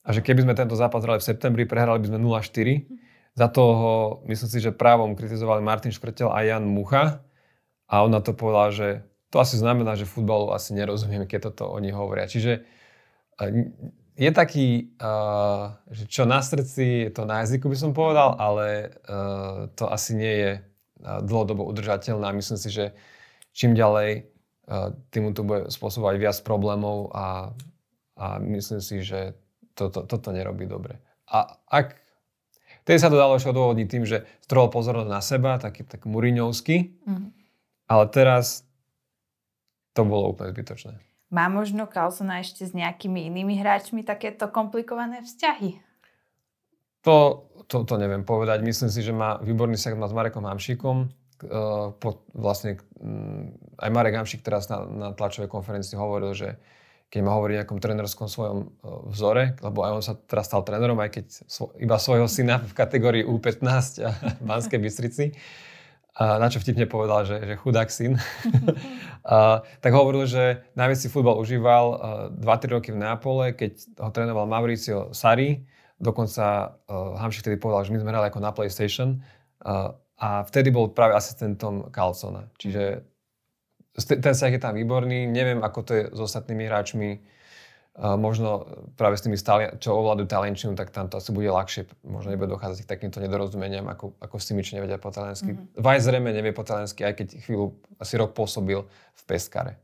a 0.00 0.08
že 0.10 0.24
keby 0.24 0.48
sme 0.48 0.54
tento 0.56 0.72
zápas 0.76 1.04
hrali 1.04 1.20
v 1.20 1.28
septembri, 1.28 1.62
prehrali 1.68 2.00
by 2.00 2.08
sme 2.14 2.18
0-4. 2.18 2.88
Za 3.36 3.46
toho, 3.52 4.20
myslím 4.26 4.48
si, 4.50 4.58
že 4.58 4.74
právom 4.74 5.14
kritizovali 5.14 5.62
Martin 5.62 5.94
Škrtel 5.94 6.32
a 6.32 6.42
Jan 6.42 6.66
Mucha 6.66 7.22
a 7.86 7.94
on 8.02 8.10
na 8.10 8.18
to 8.24 8.34
povedal, 8.34 8.74
že 8.74 8.88
to 9.30 9.38
asi 9.38 9.54
znamená, 9.54 9.94
že 9.94 10.08
futbalu 10.08 10.50
asi 10.50 10.74
nerozumieme, 10.74 11.30
keď 11.30 11.54
toto 11.54 11.70
oni 11.70 11.94
hovoria. 11.94 12.26
Čiže 12.26 12.66
je 14.18 14.30
taký, 14.34 14.92
uh, 14.98 15.78
že 15.88 16.10
čo 16.10 16.26
na 16.26 16.42
srdci, 16.42 17.08
je 17.08 17.10
to 17.14 17.24
na 17.24 17.46
jazyku 17.46 17.70
by 17.70 17.78
som 17.78 17.94
povedal, 17.94 18.34
ale 18.36 18.98
uh, 19.06 19.70
to 19.78 19.86
asi 19.86 20.18
nie 20.18 20.34
je 20.34 20.52
dlhodobo 21.00 21.64
udržateľné 21.64 22.28
a 22.28 22.36
myslím 22.36 22.58
si, 22.60 22.68
že 22.68 22.92
čím 23.56 23.72
ďalej 23.72 24.28
tým 25.10 25.34
to 25.34 25.42
bude 25.42 25.72
spôsobovať 25.72 26.14
viac 26.20 26.36
problémov 26.46 27.10
a, 27.10 27.50
a 28.14 28.26
myslím 28.38 28.78
si, 28.78 29.02
že 29.02 29.34
toto, 29.74 30.06
toto 30.06 30.28
nerobí 30.30 30.66
dobre. 30.66 30.98
A 31.30 31.58
ak 31.70 32.00
Tedy 32.84 32.96
sa 32.96 33.12
to 33.12 33.20
dalo 33.20 33.36
ešte 33.36 33.52
odôvodniť 33.52 33.86
tým, 33.86 34.04
že 34.08 34.24
strojil 34.42 34.72
pozornosť 34.72 35.10
na 35.10 35.22
seba, 35.22 35.60
taký 35.60 35.84
tak 35.84 36.08
muriňovský, 36.08 36.76
mm. 37.06 37.28
ale 37.86 38.04
teraz 38.10 38.66
to 39.94 40.02
bolo 40.02 40.32
úplne 40.32 40.50
zbytočné. 40.56 40.98
Má 41.30 41.46
možno 41.46 41.86
Carlsona 41.86 42.42
ešte 42.42 42.66
s 42.66 42.74
nejakými 42.74 43.30
inými 43.30 43.62
hráčmi 43.62 44.02
takéto 44.02 44.50
komplikované 44.50 45.22
vzťahy? 45.22 45.78
To, 47.06 47.46
to, 47.70 47.86
to 47.86 47.94
neviem 47.94 48.26
povedať. 48.26 48.66
Myslím 48.66 48.90
si, 48.90 49.06
že 49.06 49.14
má 49.14 49.38
výborný 49.38 49.78
segment 49.78 50.10
s 50.10 50.16
Marekom 50.16 50.42
Hamšíkom. 50.42 50.96
Uh, 51.40 51.94
po, 51.96 52.26
vlastne 52.34 52.82
um, 53.00 53.54
aj 53.80 53.88
Marek 53.88 54.18
Hamšík 54.18 54.44
teraz 54.44 54.68
na, 54.68 54.84
na 54.84 55.08
tlačovej 55.14 55.48
konferencii 55.48 55.96
hovoril, 55.96 56.36
že 56.36 56.58
keď 57.10 57.20
má 57.26 57.34
hovoriť 57.34 57.54
o 57.54 57.60
nejakom 57.62 57.80
trénerskom 57.82 58.26
svojom 58.30 58.58
uh, 58.62 59.10
vzore, 59.10 59.58
lebo 59.58 59.82
aj 59.82 59.92
on 59.98 60.02
sa 60.02 60.14
teraz 60.14 60.46
stal 60.46 60.62
trénerom, 60.62 60.96
aj 61.02 61.10
keď 61.10 61.24
svo, 61.50 61.74
iba 61.76 61.98
svojho 61.98 62.30
syna 62.30 62.62
v 62.62 62.72
kategórii 62.72 63.26
U15 63.26 64.06
a 64.06 64.10
v 64.14 64.42
Banskej 64.46 64.78
Bystrici, 64.78 65.26
a 66.10 66.36
na 66.42 66.50
čo 66.50 66.58
vtipne 66.58 66.90
povedal, 66.90 67.26
že, 67.26 67.36
že 67.42 67.54
chudák 67.58 67.90
syn, 67.90 68.14
a, 69.26 69.62
tak 69.82 69.92
hovoril, 69.94 70.26
že 70.30 70.62
najviac 70.78 70.98
si 71.02 71.10
futbal 71.10 71.38
užíval 71.38 71.84
2-3 72.38 72.76
roky 72.78 72.90
v 72.94 73.00
Neapole, 73.02 73.58
keď 73.58 73.72
ho 73.98 74.10
trénoval 74.14 74.46
Mauricio 74.46 75.10
Sari, 75.10 75.66
dokonca 76.00 76.78
uh, 76.88 77.20
Hamšik 77.20 77.44
vtedy 77.44 77.56
povedal, 77.60 77.84
že 77.84 77.92
my 77.92 77.98
sme 78.00 78.10
hrali 78.14 78.26
ako 78.32 78.40
na 78.40 78.50
PlayStation. 78.56 79.20
Uh, 79.60 79.92
a 80.20 80.44
vtedy 80.44 80.68
bol 80.68 80.92
práve 80.92 81.16
asistentom 81.16 81.88
Carlsona. 81.88 82.52
Čiže 82.60 83.08
ten 83.98 84.34
sa 84.34 84.46
je 84.46 84.60
tam 84.62 84.78
výborný, 84.78 85.26
neviem 85.26 85.60
ako 85.62 85.78
to 85.82 85.92
je 85.94 86.02
s 86.14 86.18
ostatnými 86.18 86.66
hráčmi, 86.66 87.10
možno 88.00 88.64
práve 88.94 89.18
s 89.18 89.26
tými, 89.26 89.34
stáli, 89.34 89.66
čo 89.82 89.92
ovládajú 89.98 90.30
talenčinu, 90.30 90.72
tak 90.78 90.94
tam 90.94 91.10
to 91.10 91.18
asi 91.18 91.34
bude 91.34 91.50
ľahšie. 91.50 91.90
Možno 92.06 92.32
nebude 92.32 92.48
dochádzať 92.54 92.86
k 92.86 92.90
takýmto 92.96 93.18
nedorozumeniam, 93.18 93.84
ako, 93.90 94.14
ako 94.22 94.36
s 94.38 94.46
tými, 94.46 94.62
čo 94.62 94.78
nevedia 94.78 94.96
po 94.96 95.10
taliansky. 95.10 95.52
Mm-hmm. 95.52 95.82
Vaj 95.82 95.98
zrejme 96.00 96.30
nevie 96.30 96.54
po 96.54 96.62
taliansky, 96.62 97.02
aj 97.02 97.14
keď 97.18 97.28
chvíľu 97.42 97.76
asi 97.98 98.14
rok 98.16 98.32
pôsobil 98.32 98.86
v 98.88 99.22
Peskare. 99.26 99.82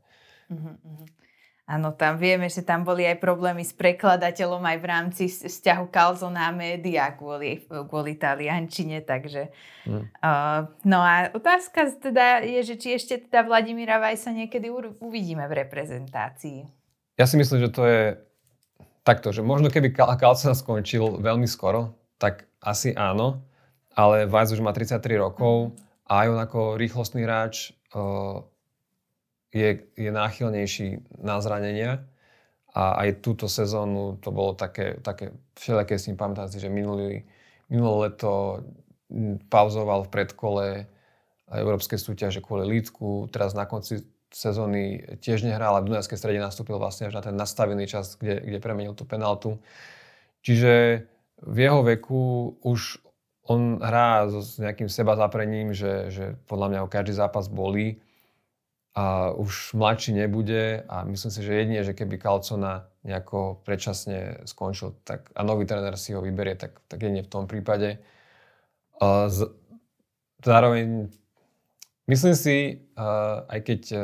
Mm-hmm. 0.49 1.26
Áno, 1.67 1.91
tam 1.91 2.15
vieme, 2.15 2.47
že 2.47 2.63
tam 2.63 2.87
boli 2.87 3.03
aj 3.03 3.19
problémy 3.19 3.59
s 3.59 3.75
prekladateľom 3.75 4.63
aj 4.63 4.77
v 4.79 4.85
rámci 4.87 5.23
vzťahu 5.27 5.91
Calzona 5.91 6.47
a 6.47 6.55
média 6.55 7.11
kvôli, 7.11 7.59
kvôli 7.67 8.15
taliančine, 8.15 9.03
takže... 9.03 9.51
Mm. 9.83 10.07
Uh, 10.23 10.71
no 10.87 11.03
a 11.03 11.27
otázka 11.35 11.91
teda 11.99 12.39
je, 12.47 12.63
že 12.71 12.75
či 12.79 12.87
ešte 12.95 13.27
teda 13.27 13.43
Vladimíra 13.43 13.99
Vajsa 13.99 14.31
niekedy 14.31 14.71
uvidíme 15.03 15.43
v 15.51 15.67
reprezentácii. 15.67 16.63
Ja 17.19 17.27
si 17.27 17.35
myslím, 17.35 17.59
že 17.59 17.75
to 17.75 17.83
je 17.83 18.15
takto, 19.03 19.35
že 19.35 19.43
možno 19.43 19.67
keby 19.67 19.91
Kalcena 19.91 20.55
skončil 20.55 21.19
veľmi 21.19 21.51
skoro, 21.51 21.99
tak 22.15 22.47
asi 22.63 22.95
áno, 22.95 23.43
ale 23.91 24.23
Vajs 24.23 24.55
už 24.55 24.63
má 24.63 24.71
33 24.71 25.19
rokov 25.19 25.75
a 26.07 26.23
aj 26.23 26.27
on 26.31 26.39
ako 26.39 26.59
rýchlostný 26.79 27.27
hráč 27.27 27.75
uh, 27.91 28.39
je, 29.57 29.71
je 29.97 30.11
náchylnejší 30.13 31.17
na 31.21 31.41
zranenia. 31.41 32.05
A 32.77 32.93
aj 33.01 33.25
túto 33.25 33.49
sezónu 33.49 34.21
to 34.21 34.29
bolo 34.29 34.53
také, 34.53 35.01
také 35.01 35.33
všelijaké 35.57 35.97
s 35.97 36.05
ním 36.07 36.17
pamätám 36.17 36.45
si, 36.45 36.61
že 36.61 36.69
minulý, 36.69 37.25
minulé 37.73 38.13
leto 38.13 38.61
pauzoval 39.49 40.05
v 40.05 40.13
predkole 40.13 40.65
európskej 41.49 41.97
súťaže 41.97 42.43
kvôli 42.43 42.77
Lídku, 42.77 43.31
teraz 43.33 43.57
na 43.57 43.65
konci 43.65 44.05
sezóny 44.29 44.99
tiež 45.23 45.47
nehral, 45.47 45.79
ale 45.79 45.87
v 45.87 45.95
Dunajskej 45.95 46.19
strede 46.19 46.43
nastúpil 46.43 46.75
vlastne 46.75 47.07
až 47.07 47.17
na 47.17 47.23
ten 47.23 47.33
nastavený 47.33 47.87
čas, 47.87 48.19
kde, 48.19 48.43
kde 48.43 48.59
premenil 48.59 48.93
tú 48.93 49.07
penaltu. 49.07 49.57
Čiže 50.43 51.07
v 51.41 51.57
jeho 51.57 51.81
veku 51.81 52.53
už 52.61 52.99
on 53.47 53.79
hrá 53.79 54.27
s 54.27 54.59
nejakým 54.59 54.91
seba 54.91 55.15
zaprením, 55.15 55.71
že, 55.71 56.11
že 56.11 56.25
podľa 56.51 56.67
mňa 56.67 56.79
každý 56.91 57.15
zápas 57.15 57.47
bolí 57.47 58.03
a 58.97 59.29
už 59.37 59.77
mladší 59.77 60.17
nebude 60.17 60.81
a 60.89 61.05
myslím 61.05 61.29
si, 61.29 61.45
že 61.45 61.53
jedine, 61.53 61.85
že 61.85 61.93
keby 61.93 62.17
Kalcona 62.17 62.89
nejako 63.05 63.61
predčasne 63.61 64.41
skončil 64.49 64.97
tak, 65.05 65.29
a 65.37 65.45
nový 65.45 65.69
tréner 65.69 65.93
si 66.01 66.17
ho 66.17 66.21
vyberie, 66.25 66.57
tak, 66.57 66.81
tak 66.89 67.05
jedine 67.05 67.21
v 67.21 67.29
tom 67.29 67.45
prípade. 67.45 68.01
A 68.97 69.29
z, 69.29 69.53
zároveň 70.41 71.13
Myslím 72.07 72.39
si, 72.39 72.87
uh, 72.95 73.43
aj 73.51 73.59
keď 73.67 73.81
uh, 73.91 73.99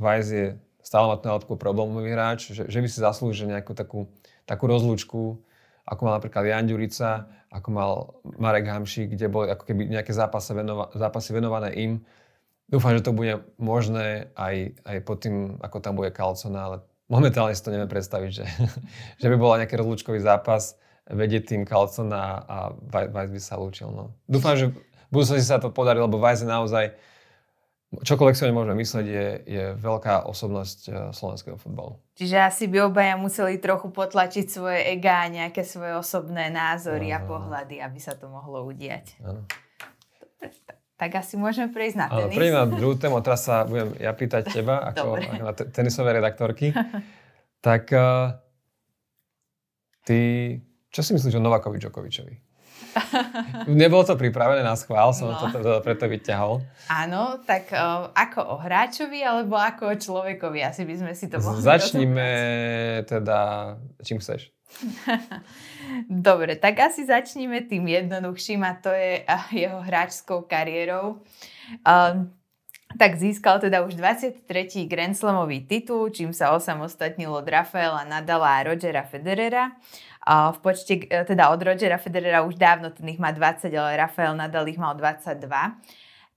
Vajs 0.00 0.26
je 0.32 0.46
stále 0.80 1.04
má 1.04 1.20
ten 1.20 1.28
problémový 1.60 2.16
hráč, 2.16 2.56
že, 2.56 2.64
že 2.64 2.80
by 2.80 2.88
si 2.88 2.98
zaslúžil 3.04 3.46
nejakú 3.52 3.76
takú, 3.76 4.08
takú 4.48 4.64
rozlúčku, 4.64 5.38
ako 5.84 6.00
mal 6.02 6.16
napríklad 6.16 6.48
Jan 6.48 6.66
Ďurica, 6.66 7.28
ako 7.52 7.68
mal 7.70 7.90
Marek 8.40 8.66
Hamšík, 8.66 9.12
kde 9.14 9.28
boli 9.28 9.52
ako 9.52 9.68
keby 9.68 9.92
nejaké 9.92 10.16
zápasy, 10.16 10.56
venova, 10.56 10.88
zápasy 10.96 11.30
venované 11.36 11.70
im. 11.76 11.92
Dúfam, 12.70 12.94
že 12.94 13.02
to 13.02 13.10
bude 13.10 13.42
možné 13.58 14.30
aj, 14.38 14.78
aj 14.86 14.96
pod 15.02 15.18
tým, 15.26 15.58
ako 15.58 15.76
tam 15.82 15.98
bude 15.98 16.14
Kalcona, 16.14 16.60
ale 16.70 16.76
momentálne 17.10 17.50
si 17.50 17.62
to 17.66 17.74
neviem 17.74 17.90
predstaviť, 17.90 18.30
že, 18.30 18.46
že 19.22 19.26
by 19.26 19.36
bola 19.36 19.58
nejaký 19.60 19.74
rozlúčkový 19.74 20.22
zápas, 20.22 20.78
vedie 21.10 21.42
tým 21.42 21.66
Kalcona 21.66 22.46
a 22.46 22.56
Vajs 22.94 23.30
by 23.34 23.40
sa 23.42 23.58
lúčil. 23.58 23.90
No. 23.90 24.14
Dúfam, 24.30 24.54
že 24.54 24.70
v 24.70 25.12
budúcnosti 25.12 25.42
sa 25.42 25.58
to 25.58 25.74
podarí, 25.74 25.98
lebo 25.98 26.22
Vajs 26.22 26.46
je 26.46 26.48
naozaj 26.48 26.84
čokoľvek 27.90 28.36
si 28.38 28.54
môžeme 28.54 28.78
myslieť, 28.78 29.06
je, 29.06 29.26
je 29.50 29.64
veľká 29.74 30.30
osobnosť 30.30 30.78
uh, 30.86 30.94
slovenského 31.10 31.58
futbalu. 31.58 31.98
Čiže 32.14 32.36
asi 32.38 32.64
by 32.70 32.86
obaja 32.86 33.18
museli 33.18 33.58
trochu 33.58 33.90
potlačiť 33.90 34.46
svoje 34.46 34.94
ega 34.94 35.26
a 35.26 35.32
nejaké 35.32 35.66
svoje 35.66 35.98
osobné 35.98 36.54
názory 36.54 37.10
Aha. 37.10 37.26
a 37.26 37.26
pohľady, 37.26 37.82
aby 37.82 37.98
sa 37.98 38.14
to 38.14 38.30
mohlo 38.30 38.62
udiať. 38.70 39.18
Áno. 39.26 39.42
tak 40.38 40.79
asi 41.16 41.40
môžeme 41.40 41.72
prejsť 41.72 41.96
na 41.96 42.06
tenis. 42.12 42.36
Prejdem 42.36 42.56
na 42.60 42.68
druhú 42.68 42.94
tému, 43.00 43.24
teraz 43.24 43.48
sa 43.48 43.64
budem 43.64 43.96
ja 43.96 44.12
pýtať 44.12 44.52
teba, 44.52 44.84
ako, 44.92 45.16
ako 45.16 45.42
na 45.48 45.54
tenisové 45.56 46.20
redaktorky. 46.20 46.76
tak 47.64 47.88
uh, 47.96 48.36
ty, 50.04 50.18
čo 50.92 51.00
si 51.00 51.16
myslíš 51.16 51.40
o 51.40 51.42
Novakovi 51.42 51.80
Djokovičovi? 51.80 52.49
Nebolo 53.80 54.02
to 54.04 54.14
pripravené 54.16 54.62
na 54.62 54.74
schvál, 54.74 55.14
som 55.14 55.30
no. 55.32 55.38
to, 55.38 55.62
to 55.62 55.72
preto 55.82 56.06
vyťahol. 56.10 56.64
Áno, 56.90 57.38
tak 57.44 57.70
uh, 57.70 58.10
ako 58.14 58.40
o 58.54 58.56
hráčovi 58.58 59.22
alebo 59.22 59.54
ako 59.58 59.94
o 59.94 59.94
človekovi? 59.96 60.60
Asi 60.64 60.82
by 60.82 60.94
sme 60.98 61.12
si 61.14 61.30
to 61.30 61.38
mohli 61.38 61.62
Začníme 61.62 62.30
teda, 63.06 63.38
čím 64.02 64.18
chceš. 64.18 64.50
Dobre, 66.06 66.54
tak 66.56 66.78
asi 66.78 67.02
začníme 67.02 67.66
tým 67.66 67.90
jednoduchším 67.90 68.62
a 68.62 68.72
to 68.78 68.90
je 68.94 69.26
uh, 69.26 69.46
jeho 69.50 69.78
hráčskou 69.82 70.46
kariérou. 70.46 71.22
Uh, 71.82 72.30
tak 73.00 73.16
získal 73.16 73.56
teda 73.64 73.80
už 73.80 73.96
23. 73.96 74.44
Grand 74.84 75.16
Slamový 75.16 75.64
titul, 75.64 76.12
čím 76.12 76.36
sa 76.36 76.52
osamostatnilo 76.52 77.32
od 77.32 77.48
Rafaela 77.48 78.04
Nadala 78.04 78.60
a 78.60 78.64
Rogera 78.68 79.08
Federera. 79.08 79.72
V 80.28 80.58
počte, 80.60 81.08
e, 81.08 81.24
teda 81.24 81.48
od 81.48 81.64
Rogera 81.64 81.96
Federera 81.96 82.44
už 82.44 82.60
dávno 82.60 82.92
ten 82.92 83.08
ich 83.08 83.16
má 83.16 83.32
20, 83.32 83.72
ale 83.72 83.96
Rafael 83.96 84.36
Nadal 84.36 84.68
ich 84.68 84.76
mal 84.76 84.92
22. 84.92 85.32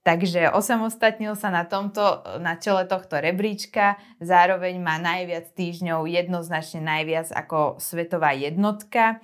Takže 0.08 0.56
osamostatnil 0.56 1.36
sa 1.36 1.52
na 1.52 1.68
tomto, 1.68 2.24
na 2.40 2.56
čele 2.56 2.88
tohto 2.88 3.20
rebríčka, 3.20 4.00
zároveň 4.24 4.80
má 4.80 4.96
najviac 5.04 5.52
týždňov, 5.56 6.08
jednoznačne 6.08 6.80
najviac 6.80 7.28
ako 7.36 7.76
svetová 7.84 8.32
jednotka. 8.36 9.20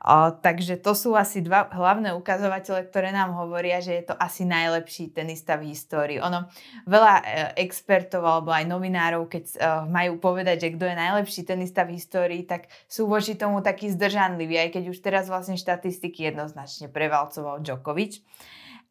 O, 0.00 0.32
takže 0.32 0.80
to 0.80 0.96
sú 0.96 1.12
asi 1.12 1.44
dva 1.44 1.68
hlavné 1.68 2.16
ukazovatele, 2.16 2.88
ktoré 2.88 3.12
nám 3.12 3.36
hovoria, 3.36 3.84
že 3.84 4.00
je 4.00 4.04
to 4.08 4.16
asi 4.16 4.48
najlepší 4.48 5.12
tenista 5.12 5.60
v 5.60 5.76
histórii. 5.76 6.16
Ono, 6.24 6.48
veľa 6.88 7.14
e, 7.20 7.24
expertov 7.60 8.24
alebo 8.24 8.48
aj 8.48 8.64
novinárov, 8.64 9.28
keď 9.28 9.44
e, 9.44 9.56
majú 9.92 10.16
povedať, 10.16 10.56
že 10.64 10.72
kto 10.80 10.88
je 10.88 10.96
najlepší 10.96 11.42
tenista 11.44 11.84
v 11.84 12.00
histórii, 12.00 12.48
tak 12.48 12.72
sú 12.88 13.12
voči 13.12 13.36
tomu 13.36 13.60
takí 13.60 13.92
zdržanliví, 13.92 14.56
aj 14.56 14.80
keď 14.80 14.84
už 14.88 15.04
teraz 15.04 15.28
vlastne 15.28 15.60
štatistiky 15.60 16.32
jednoznačne 16.32 16.88
prevalcoval 16.88 17.60
Djokovic. 17.60 18.24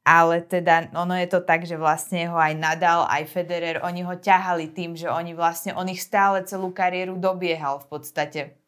Ale 0.05 0.45
teda 0.45 0.93
ono 0.93 1.17
je 1.17 1.25
to 1.25 1.41
tak, 1.41 1.65
že 1.65 1.73
vlastne 1.73 2.29
ho 2.29 2.37
aj 2.37 2.53
Nadal, 2.53 3.09
aj 3.09 3.33
Federer, 3.33 3.81
oni 3.81 4.05
ho 4.05 4.13
ťahali 4.13 4.69
tým, 4.77 4.93
že 4.93 5.09
oni 5.09 5.33
vlastne, 5.33 5.73
on 5.73 5.89
ich 5.89 6.05
stále 6.05 6.45
celú 6.45 6.69
kariéru 6.69 7.17
dobiehal 7.17 7.81
v 7.81 7.97
podstate 7.97 8.58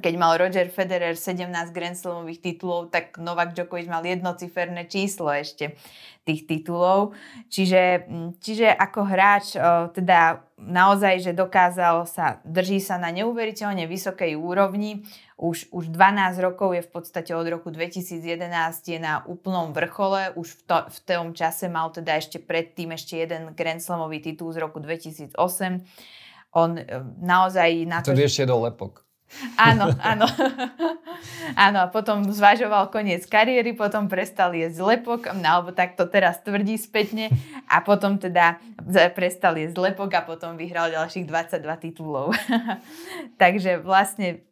keď 0.00 0.14
mal 0.18 0.38
Roger 0.38 0.66
Federer 0.70 1.14
17 1.14 1.50
Grand 1.74 1.94
Slamových 1.94 2.40
titulov, 2.40 2.90
tak 2.90 3.18
Novak 3.20 3.54
Djokovic 3.54 3.86
mal 3.86 4.02
jednociferné 4.02 4.86
číslo 4.90 5.30
ešte 5.30 5.76
tých 6.24 6.48
titulov. 6.48 7.12
Čiže, 7.52 8.08
mm, 8.08 8.30
čiže 8.40 8.72
ako 8.72 9.00
hráč 9.04 9.46
teda 9.92 10.40
naozaj, 10.56 11.20
že 11.20 11.32
dokázal 11.36 12.08
sa, 12.08 12.40
drží 12.48 12.80
sa 12.80 12.96
na 12.96 13.12
neuveriteľne 13.12 13.84
vysokej 13.84 14.32
úrovni. 14.38 15.04
Už, 15.36 15.68
už 15.74 15.92
12 15.92 16.38
rokov 16.40 16.72
je 16.72 16.82
v 16.82 16.90
podstate 16.90 17.36
od 17.36 17.44
roku 17.44 17.68
2011 17.68 18.22
je 18.86 18.98
na 19.02 19.20
úplnom 19.28 19.76
vrchole. 19.76 20.32
Už 20.38 20.56
v, 20.56 20.60
to, 20.64 20.76
v 20.88 20.98
tom 21.04 21.26
čase 21.36 21.68
mal 21.68 21.92
teda 21.92 22.16
ešte 22.16 22.40
predtým 22.40 22.96
ešte 22.96 23.20
jeden 23.20 23.52
Grand 23.52 23.82
Slamový 23.82 24.24
titul 24.24 24.54
z 24.54 24.62
roku 24.64 24.80
2008. 24.80 25.36
On 26.54 26.70
e, 26.78 26.84
naozaj 27.20 27.68
na 27.84 28.00
to... 28.00 28.14
To 28.14 28.16
ešte 28.16 28.48
do 28.48 28.62
lepok. 28.64 29.03
Áno, 29.58 29.90
áno. 29.98 30.26
áno, 31.66 31.78
a 31.84 31.90
potom 31.90 32.22
zvažoval 32.30 32.88
koniec 32.94 33.26
kariéry, 33.26 33.74
potom 33.74 34.06
prestal 34.06 34.54
jesť 34.54 34.78
lepok, 34.82 35.34
no, 35.34 35.42
alebo 35.42 35.70
tak 35.74 35.98
to 35.98 36.06
teraz 36.06 36.38
tvrdí 36.42 36.78
spätne 36.78 37.34
a 37.66 37.82
potom 37.82 38.16
teda 38.16 38.62
prestal 39.16 39.58
jesť 39.58 39.76
lepok 39.78 40.10
a 40.14 40.22
potom 40.22 40.54
vyhral 40.54 40.92
ďalších 40.94 41.26
22 41.26 41.84
titulov. 41.84 42.30
Takže 43.42 43.82
vlastne 43.82 44.46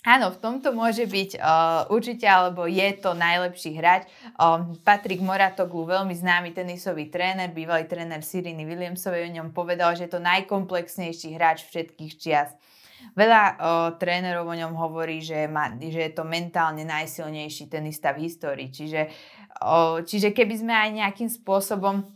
Áno, 0.00 0.32
v 0.32 0.40
tomto 0.40 0.72
môže 0.72 1.04
byť 1.04 1.36
uh, 1.36 1.84
určite, 1.92 2.24
alebo 2.24 2.64
je 2.64 2.88
to 2.96 3.12
najlepší 3.12 3.76
hráč. 3.76 4.08
Uh, 4.32 4.72
Patrik 4.80 5.20
Moratoglu, 5.20 5.84
veľmi 5.84 6.16
známy 6.16 6.56
tenisový 6.56 7.12
tréner, 7.12 7.52
bývalý 7.52 7.84
tréner 7.84 8.24
Siriny 8.24 8.64
Williamsovej, 8.64 9.28
o 9.28 9.34
ňom 9.36 9.52
povedal, 9.52 9.92
že 9.92 10.08
je 10.08 10.16
to 10.16 10.24
najkomplexnejší 10.24 11.36
hráč 11.36 11.68
všetkých 11.68 12.12
čias. 12.16 12.48
Veľa 13.14 13.42
o, 13.42 13.52
trénerov 13.98 14.46
o 14.46 14.54
ňom 14.54 14.72
hovorí, 14.78 15.18
že, 15.18 15.50
má, 15.50 15.74
že 15.76 16.10
je 16.10 16.12
to 16.14 16.22
mentálne 16.22 16.86
najsilnejší 16.86 17.66
tenista 17.66 18.14
v 18.14 18.30
histórii. 18.30 18.70
Čiže, 18.70 19.10
o, 19.60 20.00
čiže 20.06 20.30
keby 20.30 20.54
sme 20.56 20.74
aj 20.74 20.90
nejakým 20.94 21.30
spôsobom, 21.30 22.06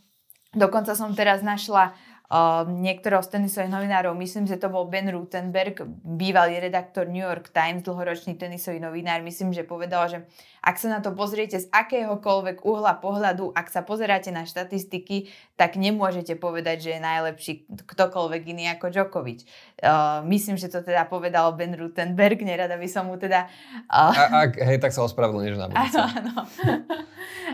dokonca 0.54 0.94
som 0.94 1.12
teraz 1.18 1.42
našla 1.42 1.92
uh, 2.30 2.64
niektorého 2.66 3.20
z 3.20 3.36
tenisových 3.36 3.74
novinárov, 3.74 4.16
myslím, 4.16 4.48
že 4.48 4.56
to 4.56 4.72
bol 4.72 4.88
Ben 4.88 5.10
Rutenberg, 5.10 5.84
bývalý 6.02 6.62
redaktor 6.62 7.10
New 7.10 7.20
York 7.20 7.52
Times, 7.52 7.84
dlhoročný 7.84 8.38
tenisový 8.38 8.80
novinár, 8.80 9.20
myslím, 9.20 9.52
že 9.52 9.66
povedal, 9.66 10.08
že 10.08 10.18
ak 10.64 10.80
sa 10.80 10.88
na 10.88 11.00
to 11.04 11.12
pozriete 11.12 11.60
z 11.60 11.68
akéhokoľvek 11.68 12.64
uhla 12.64 12.96
pohľadu, 12.98 13.52
ak 13.52 13.68
sa 13.68 13.84
pozeráte 13.84 14.32
na 14.32 14.48
štatistiky, 14.48 15.28
tak 15.54 15.78
nemôžete 15.78 16.34
povedať, 16.34 16.76
že 16.82 16.90
je 16.98 17.00
najlepší 17.00 17.52
ktokoľvek 17.86 18.42
iný 18.50 18.64
ako 18.74 18.90
Djokovic. 18.90 19.46
Uh, 19.78 20.26
myslím, 20.26 20.58
že 20.58 20.66
to 20.66 20.82
teda 20.82 21.06
povedal 21.06 21.54
Ben 21.54 21.78
Rutenberg, 21.78 22.42
nerada 22.42 22.74
by 22.74 22.88
som 22.90 23.06
mu 23.06 23.14
teda... 23.14 23.46
Uh... 23.86 24.10
A, 24.10 24.50
ak, 24.50 24.58
hej, 24.58 24.82
tak 24.82 24.90
sa 24.90 25.06
ospravedlníš 25.06 25.54
na 25.54 25.70
Áno, 25.86 26.02
áno. 26.10 26.34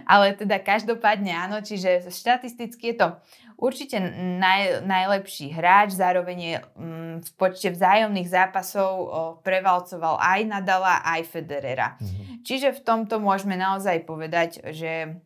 Ale 0.08 0.32
teda 0.32 0.64
každopádne 0.64 1.36
áno, 1.36 1.60
čiže 1.60 2.08
štatisticky 2.08 2.96
je 2.96 2.96
to 3.04 3.08
určite 3.60 4.00
naj, 4.40 4.80
najlepší 4.88 5.52
hráč, 5.52 5.92
zároveň 5.92 6.38
je 6.40 6.56
mm, 6.80 7.14
v 7.20 7.30
počte 7.36 7.68
vzájomných 7.68 8.28
zápasov 8.32 8.90
o, 8.96 9.06
prevalcoval 9.44 10.16
aj 10.16 10.40
Nadala, 10.48 11.04
aj 11.04 11.28
Federera. 11.28 12.00
Mm-hmm. 12.00 12.40
Čiže 12.42 12.68
v 12.72 12.80
tomto 12.80 13.20
môžeme 13.20 13.60
naozaj 13.60 14.08
povedať, 14.08 14.64
že 14.72 15.20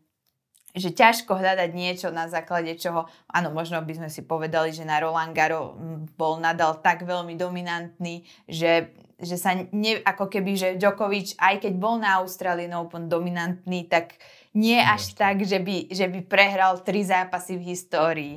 že 0.74 0.90
ťažko 0.90 1.38
hľadať 1.38 1.70
niečo, 1.70 2.10
na 2.10 2.26
základe 2.26 2.74
čoho, 2.74 3.06
áno, 3.30 3.54
možno 3.54 3.78
by 3.78 3.94
sme 3.94 4.08
si 4.10 4.26
povedali, 4.26 4.74
že 4.74 4.82
na 4.82 4.98
Roland 4.98 5.30
Garo 5.30 5.78
mm, 5.78 6.18
bol 6.18 6.42
Nadal 6.42 6.82
tak 6.82 7.06
veľmi 7.06 7.38
dominantný, 7.38 8.26
že, 8.50 8.90
že 9.22 9.38
sa 9.38 9.54
ne, 9.54 10.02
ako 10.02 10.26
keby, 10.26 10.52
že 10.58 10.68
Djokovic, 10.74 11.38
aj 11.38 11.62
keď 11.62 11.72
bol 11.78 12.02
na 12.02 12.18
Australian 12.18 12.74
Open 12.74 13.06
dominantný, 13.06 13.86
tak 13.86 14.18
nie 14.58 14.82
až 14.82 15.14
tak, 15.14 15.46
že 15.46 15.62
by, 15.62 15.94
že 15.94 16.10
by 16.10 16.26
prehral 16.26 16.82
tri 16.82 17.06
zápasy 17.06 17.54
v 17.54 17.70
histórii. 17.70 18.34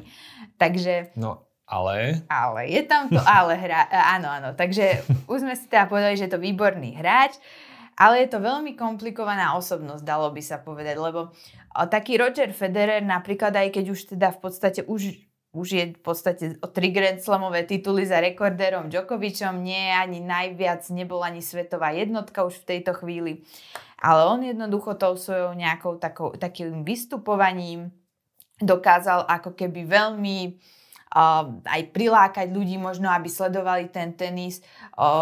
Takže... 0.62 1.18
No, 1.18 1.42
ale... 1.66 2.22
Ale, 2.30 2.70
je 2.70 2.86
tam 2.86 3.10
to 3.10 3.20
ale 3.26 3.58
hra, 3.58 3.90
áno, 4.14 4.30
áno. 4.30 4.50
Takže 4.54 5.02
už 5.26 5.42
sme 5.42 5.58
si 5.58 5.66
teda 5.66 5.90
povedali, 5.90 6.16
že 6.16 6.30
je 6.30 6.34
to 6.38 6.42
výborný 6.42 6.96
hráč, 6.96 7.36
ale 7.98 8.24
je 8.24 8.30
to 8.30 8.40
veľmi 8.40 8.78
komplikovaná 8.78 9.58
osobnosť, 9.58 10.06
dalo 10.06 10.30
by 10.30 10.42
sa 10.46 10.62
povedať, 10.62 11.02
lebo 11.02 11.34
taký 11.90 12.22
Roger 12.22 12.54
Federer 12.54 13.02
napríklad, 13.02 13.58
aj 13.58 13.74
keď 13.74 13.86
už 13.90 14.00
teda 14.14 14.30
v 14.38 14.40
podstate 14.40 14.82
už 14.86 15.28
už 15.58 15.68
je 15.74 15.86
v 15.96 16.02
podstate 16.06 16.46
o 16.62 16.68
tri 16.70 16.94
Grand 16.94 17.18
Slamové 17.18 17.66
tituly 17.66 18.06
za 18.06 18.22
rekordérom 18.22 18.94
Djokovicom, 18.94 19.66
nie 19.66 19.90
ani 19.90 20.22
najviac, 20.22 20.86
nebol 20.94 21.26
ani 21.26 21.42
svetová 21.42 21.96
jednotka 21.98 22.46
už 22.46 22.62
v 22.62 22.78
tejto 22.78 22.94
chvíli. 23.02 23.42
Ale 23.98 24.30
on 24.30 24.46
jednoducho 24.46 24.94
tou 25.02 25.18
svojou 25.18 25.58
nejakou 25.58 25.98
takou, 25.98 26.38
takým 26.38 26.86
vystupovaním 26.86 27.90
dokázal 28.62 29.26
ako 29.26 29.58
keby 29.58 29.90
veľmi 29.90 30.62
aj 31.12 31.82
prilákať 31.96 32.52
ľudí 32.52 32.76
možno, 32.76 33.08
aby 33.08 33.32
sledovali 33.32 33.88
ten 33.88 34.12
tenis. 34.12 34.60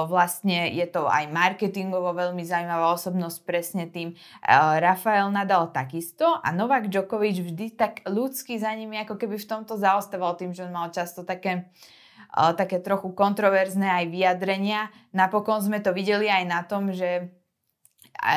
Vlastne 0.10 0.74
je 0.74 0.86
to 0.90 1.06
aj 1.06 1.30
marketingovo 1.30 2.10
veľmi 2.14 2.42
zaujímavá 2.42 2.94
osobnosť 2.98 3.38
presne 3.46 3.86
tým. 3.86 4.18
Rafael 4.82 5.30
Nadal 5.30 5.70
takisto 5.70 6.42
a 6.42 6.50
Novak 6.50 6.90
Djokovic 6.90 7.38
vždy 7.42 7.78
tak 7.78 8.02
ľudský 8.10 8.58
za 8.58 8.74
nimi 8.74 8.98
ako 9.02 9.16
keby 9.16 9.38
v 9.38 9.50
tomto 9.50 9.78
zaostával 9.78 10.34
tým, 10.36 10.58
že 10.58 10.66
on 10.66 10.74
mal 10.74 10.90
často 10.90 11.22
také 11.22 11.70
také 12.36 12.84
trochu 12.84 13.16
kontroverzné 13.16 13.88
aj 13.88 14.06
vyjadrenia. 14.12 14.92
Napokon 15.16 15.64
sme 15.64 15.80
to 15.80 15.96
videli 15.96 16.28
aj 16.28 16.44
na 16.44 16.68
tom, 16.68 16.92
že 16.92 17.32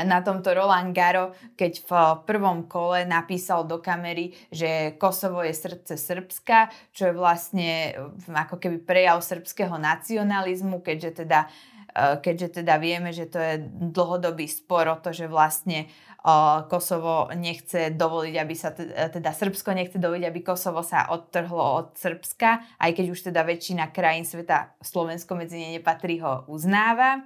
na 0.04 0.18
tomto 0.20 0.52
Roland 0.52 0.90
Garo, 0.92 1.32
keď 1.54 1.72
v 1.84 1.92
prvom 2.26 2.66
kole 2.66 3.06
napísal 3.06 3.64
do 3.64 3.78
kamery, 3.78 4.34
že 4.50 4.98
Kosovo 4.98 5.40
je 5.42 5.54
srdce 5.54 5.94
Srbska, 5.96 6.72
čo 6.92 7.10
je 7.10 7.14
vlastne 7.14 7.70
ako 8.28 8.58
keby 8.58 8.82
prejav 8.82 9.22
srbského 9.22 9.78
nacionalizmu, 9.78 10.82
keďže 10.82 11.24
teda, 11.24 11.48
e, 11.94 12.20
keďže 12.20 12.62
teda 12.62 12.76
vieme, 12.76 13.14
že 13.14 13.30
to 13.30 13.38
je 13.38 13.54
dlhodobý 13.94 14.50
spor 14.50 14.88
o 14.92 15.00
to, 15.00 15.14
že 15.14 15.30
vlastne 15.30 15.88
Kosovo 16.68 17.30
nechce 17.32 17.94
dovoliť, 17.94 18.34
aby 18.36 18.54
sa, 18.58 18.74
teda 18.74 19.30
Srbsko 19.30 19.70
nechce 19.70 19.96
dovoliť, 20.02 20.24
aby 20.26 20.40
Kosovo 20.42 20.82
sa 20.82 21.08
odtrhlo 21.14 21.62
od 21.62 21.88
Srbska, 21.94 22.76
aj 22.82 22.90
keď 22.90 23.06
už 23.14 23.20
teda 23.30 23.46
väčšina 23.46 23.94
krajín 23.94 24.26
sveta, 24.26 24.74
Slovensko 24.82 25.38
medzi 25.38 25.56
ne 25.62 25.78
nepatrí, 25.78 26.18
ho 26.20 26.44
uznáva. 26.50 27.22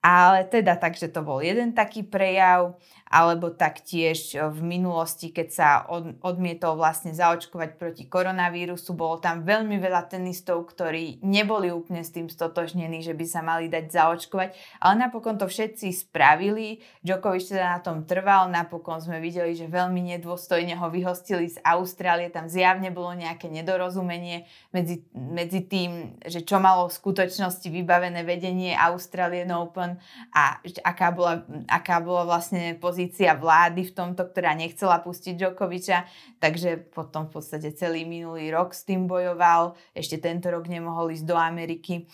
Ale 0.00 0.48
teda 0.48 0.80
takže 0.80 1.12
to 1.12 1.20
bol 1.20 1.44
jeden 1.44 1.76
taký 1.76 2.02
prejav 2.08 2.72
alebo 3.10 3.50
taktiež 3.50 4.38
e, 4.38 4.46
v 4.46 4.62
minulosti, 4.62 5.34
keď 5.34 5.48
sa 5.50 5.68
od, 5.90 6.14
odmietol 6.22 6.78
vlastne 6.78 7.10
zaočkovať 7.10 7.74
proti 7.74 8.06
koronavírusu, 8.06 8.94
bolo 8.94 9.18
tam 9.18 9.42
veľmi 9.42 9.82
veľa 9.82 10.06
tenistov, 10.06 10.70
ktorí 10.70 11.18
neboli 11.26 11.74
úplne 11.74 12.06
s 12.06 12.14
tým 12.14 12.30
stotožnení, 12.30 13.02
že 13.02 13.18
by 13.18 13.26
sa 13.26 13.42
mali 13.42 13.66
dať 13.66 13.90
zaočkovať, 13.90 14.54
ale 14.78 14.94
napokon 14.94 15.42
to 15.42 15.50
všetci 15.50 15.90
spravili. 16.06 16.78
Djokovic 17.02 17.50
teda 17.50 17.76
na 17.76 17.80
tom 17.82 18.06
trval, 18.06 18.46
napokon 18.46 19.02
sme 19.02 19.18
videli, 19.18 19.58
že 19.58 19.66
veľmi 19.66 20.14
nedôstojne 20.16 20.78
ho 20.78 20.86
vyhostili 20.86 21.50
z 21.50 21.58
Austrálie, 21.66 22.30
tam 22.30 22.46
zjavne 22.46 22.94
bolo 22.94 23.10
nejaké 23.18 23.50
nedorozumenie 23.50 24.46
medzi, 24.70 25.02
medzi 25.18 25.66
tým, 25.66 26.14
že 26.22 26.46
čo 26.46 26.62
malo 26.62 26.86
v 26.86 26.94
skutočnosti 26.94 27.66
vybavené 27.66 28.22
vedenie 28.22 28.78
Australian 28.78 29.50
Open 29.50 29.98
a 30.30 30.62
aká 30.86 31.10
bola, 31.10 31.42
aká 31.66 31.98
bola 31.98 32.22
vlastne 32.22 32.78
pozícia 32.78 32.99
pozícia 33.00 33.32
vlády 33.32 33.88
v 33.88 33.96
tomto, 33.96 34.28
ktorá 34.28 34.52
nechcela 34.52 35.00
pustiť 35.00 35.32
Djokoviča, 35.40 36.04
takže 36.36 36.92
potom 36.92 37.32
v 37.32 37.40
podstate 37.40 37.72
celý 37.72 38.04
minulý 38.04 38.52
rok 38.52 38.76
s 38.76 38.84
tým 38.84 39.08
bojoval, 39.08 39.72
ešte 39.96 40.20
tento 40.20 40.52
rok 40.52 40.68
nemohol 40.68 41.08
ísť 41.08 41.24
do 41.24 41.32
Ameriky. 41.32 42.04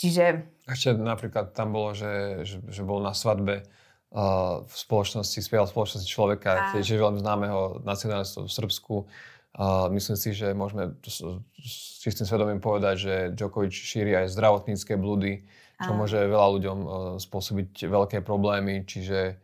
Čiže... 0.00 0.48
Ešte 0.64 0.96
napríklad 0.96 1.52
tam 1.52 1.76
bolo, 1.76 1.92
že, 1.92 2.40
že, 2.48 2.56
že 2.64 2.80
bol 2.80 3.04
na 3.04 3.12
svadbe 3.12 3.68
uh, 3.68 4.64
v 4.64 4.74
spoločnosti, 4.74 5.44
spieval 5.44 5.68
v 5.68 5.76
spoločnosti 5.76 6.08
človeka, 6.08 6.72
tiež 6.72 6.88
je 6.88 7.04
veľmi 7.04 7.20
známeho 7.20 7.84
nacionalistu 7.84 8.48
v 8.48 8.52
Srbsku, 8.52 8.96
Uh, 9.54 9.86
myslím 9.94 10.18
si, 10.18 10.34
že 10.34 10.50
môžeme 10.50 10.98
s, 11.06 11.22
čistým 12.02 12.26
svedomím 12.26 12.58
povedať, 12.58 12.94
že 12.98 13.14
Djokovic 13.38 13.70
šíri 13.70 14.10
aj 14.10 14.34
zdravotnícke 14.34 14.98
blúdy, 14.98 15.46
čo 15.78 15.94
Áno. 15.94 16.02
môže 16.02 16.18
veľa 16.18 16.48
ľuďom 16.58 16.78
uh, 16.82 16.90
spôsobiť 17.22 17.86
veľké 17.86 18.26
problémy, 18.26 18.82
čiže 18.82 19.38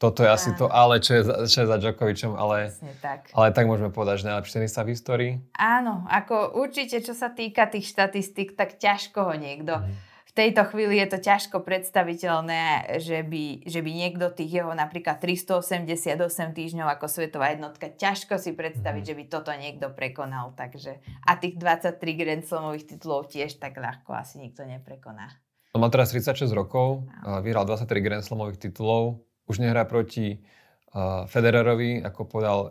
toto 0.00 0.24
je 0.24 0.32
asi 0.32 0.56
to 0.56 0.64
ale, 0.72 0.96
čo 1.04 1.20
je, 1.20 1.22
za, 1.28 1.34
čo 1.44 1.58
je 1.60 1.66
za 1.68 1.76
Djokovicom, 1.76 2.32
ale, 2.32 2.72
tak. 3.04 3.28
ale 3.36 3.52
tak 3.52 3.68
môžeme 3.68 3.92
povedať, 3.92 4.24
že 4.24 4.32
najlepší 4.32 4.52
tenista 4.56 4.80
v 4.80 4.96
histórii. 4.96 5.32
Áno, 5.60 6.08
ako 6.08 6.56
určite, 6.56 7.04
čo 7.04 7.12
sa 7.12 7.28
týka 7.28 7.68
tých 7.68 7.92
štatistík, 7.92 8.56
tak 8.56 8.80
ťažko 8.80 9.28
ho 9.28 9.34
niekto 9.36 9.84
mm 9.84 10.08
v 10.30 10.32
tejto 10.38 10.62
chvíli 10.70 11.02
je 11.02 11.10
to 11.10 11.18
ťažko 11.18 11.58
predstaviteľné, 11.66 12.94
že 13.02 13.26
by, 13.26 13.66
že 13.66 13.82
by 13.82 13.90
niekto 13.90 14.30
tých 14.30 14.62
jeho 14.62 14.70
napríklad 14.70 15.18
388 15.18 16.14
týždňov 16.54 16.86
ako 16.86 17.10
svetová 17.10 17.50
jednotka, 17.50 17.90
ťažko 17.90 18.38
si 18.38 18.54
predstaviť, 18.54 19.02
mhm. 19.02 19.08
že 19.10 19.14
by 19.18 19.24
toto 19.26 19.50
niekto 19.50 19.90
prekonal. 19.90 20.54
Takže, 20.54 21.02
a 21.26 21.34
tých 21.34 21.58
23 21.58 21.98
Grand 22.14 22.46
Slamových 22.46 22.94
titulov 22.94 23.26
tiež 23.26 23.58
tak 23.58 23.74
ľahko 23.74 24.14
asi 24.14 24.38
nikto 24.38 24.62
neprekoná. 24.62 25.34
On 25.74 25.82
má 25.82 25.90
teraz 25.90 26.14
36 26.14 26.46
rokov, 26.54 27.10
vyhral 27.42 27.66
23 27.66 27.98
Grand 27.98 28.22
Slamových 28.22 28.70
titulov, 28.70 29.26
už 29.50 29.58
nehrá 29.58 29.82
proti 29.82 30.38
uh, 30.38 31.26
Federerovi, 31.26 32.06
ako 32.06 32.20
povedal 32.30 32.58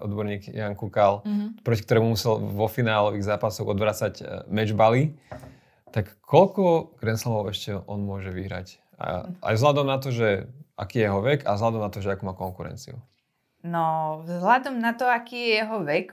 odborník 0.00 0.48
Jan 0.48 0.72
Kukal, 0.72 1.20
mm-hmm. 1.20 1.60
proti 1.60 1.84
ktorému 1.84 2.16
musel 2.16 2.40
vo 2.40 2.64
finálových 2.64 3.28
zápasoch 3.28 3.68
odvracať 3.68 4.14
uh, 4.24 4.26
matchbally 4.48 5.12
tak 5.94 6.18
koľko 6.26 6.98
Grand 6.98 7.14
Slamov 7.14 7.54
ešte 7.54 7.78
on 7.86 8.02
môže 8.02 8.34
vyhrať? 8.34 8.82
A, 8.98 9.30
aj 9.46 9.54
vzhľadom 9.54 9.86
na 9.86 10.02
to, 10.02 10.10
že 10.10 10.50
aký 10.74 10.98
je 10.98 11.06
jeho 11.06 11.22
vek 11.22 11.46
a 11.46 11.54
vzhľadom 11.54 11.86
na 11.86 11.90
to, 11.94 12.02
že 12.02 12.10
akú 12.10 12.26
má 12.26 12.34
konkurenciu. 12.34 12.98
No, 13.62 14.18
vzhľadom 14.26 14.82
na 14.82 14.98
to, 14.98 15.06
aký 15.06 15.38
je 15.38 15.50
jeho 15.62 15.78
vek, 15.86 16.10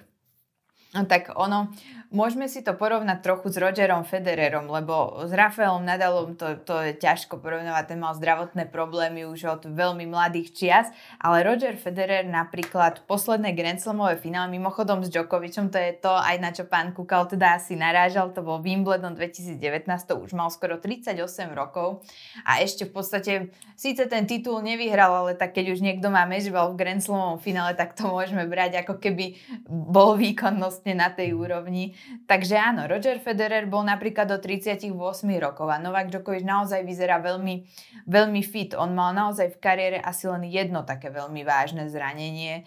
No 0.92 1.08
tak 1.08 1.32
ono, 1.40 1.72
môžeme 2.12 2.52
si 2.52 2.60
to 2.60 2.76
porovnať 2.76 3.24
trochu 3.24 3.48
s 3.48 3.56
Rogerom 3.56 4.04
Federerom, 4.04 4.68
lebo 4.68 5.24
s 5.24 5.32
Rafaelom 5.32 5.88
Nadalom 5.88 6.36
to, 6.36 6.60
to 6.68 6.84
je 6.84 7.00
ťažko 7.00 7.40
porovnávať, 7.40 7.96
ten 7.96 8.00
mal 8.04 8.12
zdravotné 8.12 8.68
problémy 8.68 9.24
už 9.24 9.40
od 9.48 9.62
veľmi 9.72 10.04
mladých 10.12 10.52
čias, 10.52 10.92
ale 11.24 11.48
Roger 11.48 11.80
Federer 11.80 12.28
napríklad 12.28 13.08
posledné 13.08 13.56
Grand 13.56 13.80
Slamové 13.80 14.20
finále, 14.20 14.52
mimochodom 14.52 15.00
s 15.00 15.08
Djokovicom, 15.08 15.72
to 15.72 15.80
je 15.80 15.96
to 15.96 16.12
aj 16.12 16.36
na 16.44 16.52
čo 16.52 16.68
pán 16.68 16.92
Kukal 16.92 17.32
teda 17.32 17.56
asi 17.56 17.80
narážal, 17.80 18.36
to 18.36 18.44
bol 18.44 18.60
Wimbledon 18.60 19.16
2019, 19.16 19.56
to 20.04 20.20
už 20.20 20.36
mal 20.36 20.52
skoro 20.52 20.76
38 20.76 21.16
rokov. 21.56 22.04
A 22.44 22.60
ešte 22.60 22.84
v 22.84 22.92
podstate, 22.92 23.34
síce 23.80 24.12
ten 24.12 24.28
titul 24.28 24.60
nevyhral, 24.60 25.24
ale 25.24 25.40
tak 25.40 25.56
keď 25.56 25.72
už 25.72 25.80
niekto 25.80 26.12
má 26.12 26.28
mežbal 26.28 26.76
v 26.76 26.84
Grand 26.84 27.00
Slamovom 27.00 27.40
finále, 27.40 27.80
tak 27.80 27.96
to 27.96 28.12
môžeme 28.12 28.44
brať 28.44 28.84
ako 28.84 29.00
keby 29.00 29.40
bol 29.72 30.20
výkonnosť 30.20 30.81
vlastne 30.82 30.98
na 30.98 31.14
tej 31.14 31.38
úrovni. 31.38 31.94
Takže 32.26 32.58
áno, 32.58 32.90
Roger 32.90 33.22
Federer 33.22 33.70
bol 33.70 33.86
napríklad 33.86 34.26
do 34.26 34.42
38 34.42 34.90
rokov 35.38 35.70
a 35.70 35.78
Novak 35.78 36.10
Djokovic 36.10 36.42
naozaj 36.42 36.82
vyzerá 36.82 37.22
veľmi, 37.22 37.70
veľmi 38.10 38.42
fit. 38.42 38.74
On 38.74 38.90
mal 38.90 39.14
naozaj 39.14 39.54
v 39.54 39.62
kariére 39.62 40.02
asi 40.02 40.26
len 40.26 40.42
jedno 40.50 40.82
také 40.82 41.14
veľmi 41.14 41.46
vážne 41.46 41.86
zranenie 41.86 42.66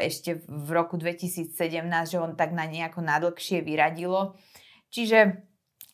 ešte 0.00 0.40
v 0.48 0.68
roku 0.72 0.96
2017, 0.96 1.52
že 2.08 2.16
on 2.16 2.32
tak 2.32 2.56
na 2.56 2.64
nejako 2.64 3.04
nadlhšie 3.04 3.60
vyradilo. 3.60 4.40
Čiže 4.88 5.44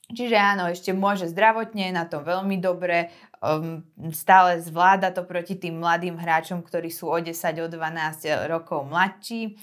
Čiže 0.07 0.39
áno, 0.39 0.71
ešte 0.71 0.95
môže 0.95 1.27
zdravotne, 1.27 1.91
na 1.91 2.07
to 2.07 2.23
veľmi 2.23 2.63
dobre, 2.63 3.11
um, 3.43 3.83
stále 4.15 4.63
zvláda 4.63 5.11
to 5.11 5.27
proti 5.27 5.59
tým 5.59 5.83
mladým 5.83 6.15
hráčom, 6.15 6.63
ktorí 6.63 6.95
sú 6.95 7.11
o 7.11 7.19
10, 7.19 7.35
o 7.35 7.67
12 7.67 8.47
rokov 8.47 8.87
mladší. 8.87 9.59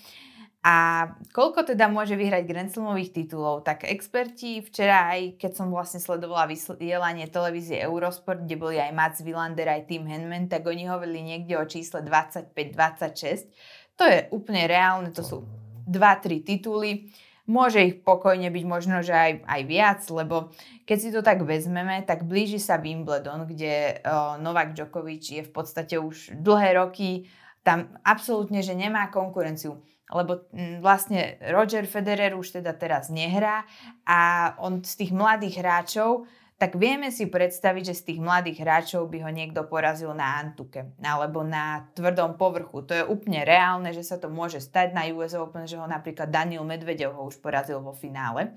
A 0.63 1.11
koľko 1.35 1.67
teda 1.67 1.91
môže 1.91 2.15
vyhrať 2.15 2.47
Grand 2.47 2.71
Slamových 2.71 3.11
titulov? 3.11 3.67
Tak 3.67 3.83
experti 3.83 4.63
včera 4.63 5.11
aj, 5.11 5.35
keď 5.35 5.51
som 5.59 5.67
vlastne 5.67 5.99
sledovala 5.99 6.47
vysielanie 6.47 7.27
televízie 7.27 7.83
Eurosport, 7.83 8.47
kde 8.47 8.55
boli 8.55 8.79
aj 8.79 8.95
Mats 8.95 9.19
Wilander, 9.19 9.67
aj 9.67 9.91
Tim 9.91 10.07
Henman, 10.07 10.47
tak 10.47 10.63
oni 10.63 10.87
hovorili 10.87 11.19
niekde 11.19 11.59
o 11.59 11.67
čísle 11.67 11.99
25-26. 12.07 13.51
To 13.99 14.07
je 14.07 14.31
úplne 14.31 14.63
reálne, 14.63 15.11
to 15.11 15.19
sú 15.19 15.43
2-3 15.83 16.47
tituly. 16.47 17.11
Môže 17.43 17.83
ich 17.83 17.99
pokojne 17.99 18.47
byť 18.47 18.63
možno, 18.63 19.03
že 19.03 19.11
aj, 19.11 19.43
aj 19.43 19.61
viac, 19.67 19.99
lebo 20.15 20.55
keď 20.87 20.97
si 20.97 21.11
to 21.11 21.19
tak 21.19 21.43
vezmeme, 21.43 22.07
tak 22.07 22.23
blíži 22.23 22.55
sa 22.55 22.79
Wimbledon, 22.79 23.51
kde 23.51 23.99
uh, 23.99 24.39
Novak 24.39 24.71
Djokovic 24.71 25.27
je 25.27 25.43
v 25.43 25.51
podstate 25.51 25.99
už 25.99 26.39
dlhé 26.39 26.79
roky 26.79 27.27
tam 27.63 27.95
absolútne, 28.03 28.59
že 28.63 28.75
nemá 28.75 29.11
konkurenciu 29.11 29.83
lebo 30.11 30.47
mm, 30.51 30.83
vlastne 30.83 31.39
Roger 31.39 31.87
Federer 31.87 32.35
už 32.35 32.59
teda 32.59 32.75
teraz 32.75 33.07
nehrá 33.07 33.63
a 34.03 34.51
on 34.59 34.83
z 34.83 35.05
tých 35.05 35.11
mladých 35.15 35.63
hráčov, 35.63 36.27
tak 36.63 36.79
vieme 36.79 37.11
si 37.11 37.27
predstaviť, 37.27 37.91
že 37.91 37.99
z 37.99 38.03
tých 38.07 38.19
mladých 38.23 38.63
hráčov 38.63 39.11
by 39.11 39.19
ho 39.25 39.31
niekto 39.35 39.67
porazil 39.67 40.15
na 40.15 40.39
Antuke 40.39 40.95
alebo 41.03 41.43
na 41.43 41.91
tvrdom 41.91 42.39
povrchu. 42.39 42.87
To 42.87 42.93
je 42.93 43.03
úplne 43.03 43.43
reálne, 43.43 43.91
že 43.91 44.05
sa 44.05 44.15
to 44.15 44.31
môže 44.31 44.63
stať 44.63 44.95
na 44.95 45.03
US 45.11 45.35
Open, 45.35 45.67
že 45.67 45.75
ho 45.75 45.83
napríklad 45.83 46.31
Daniel 46.31 46.63
Medvedev 46.63 47.11
ho 47.19 47.27
už 47.27 47.43
porazil 47.43 47.83
vo 47.83 47.91
finále. 47.91 48.55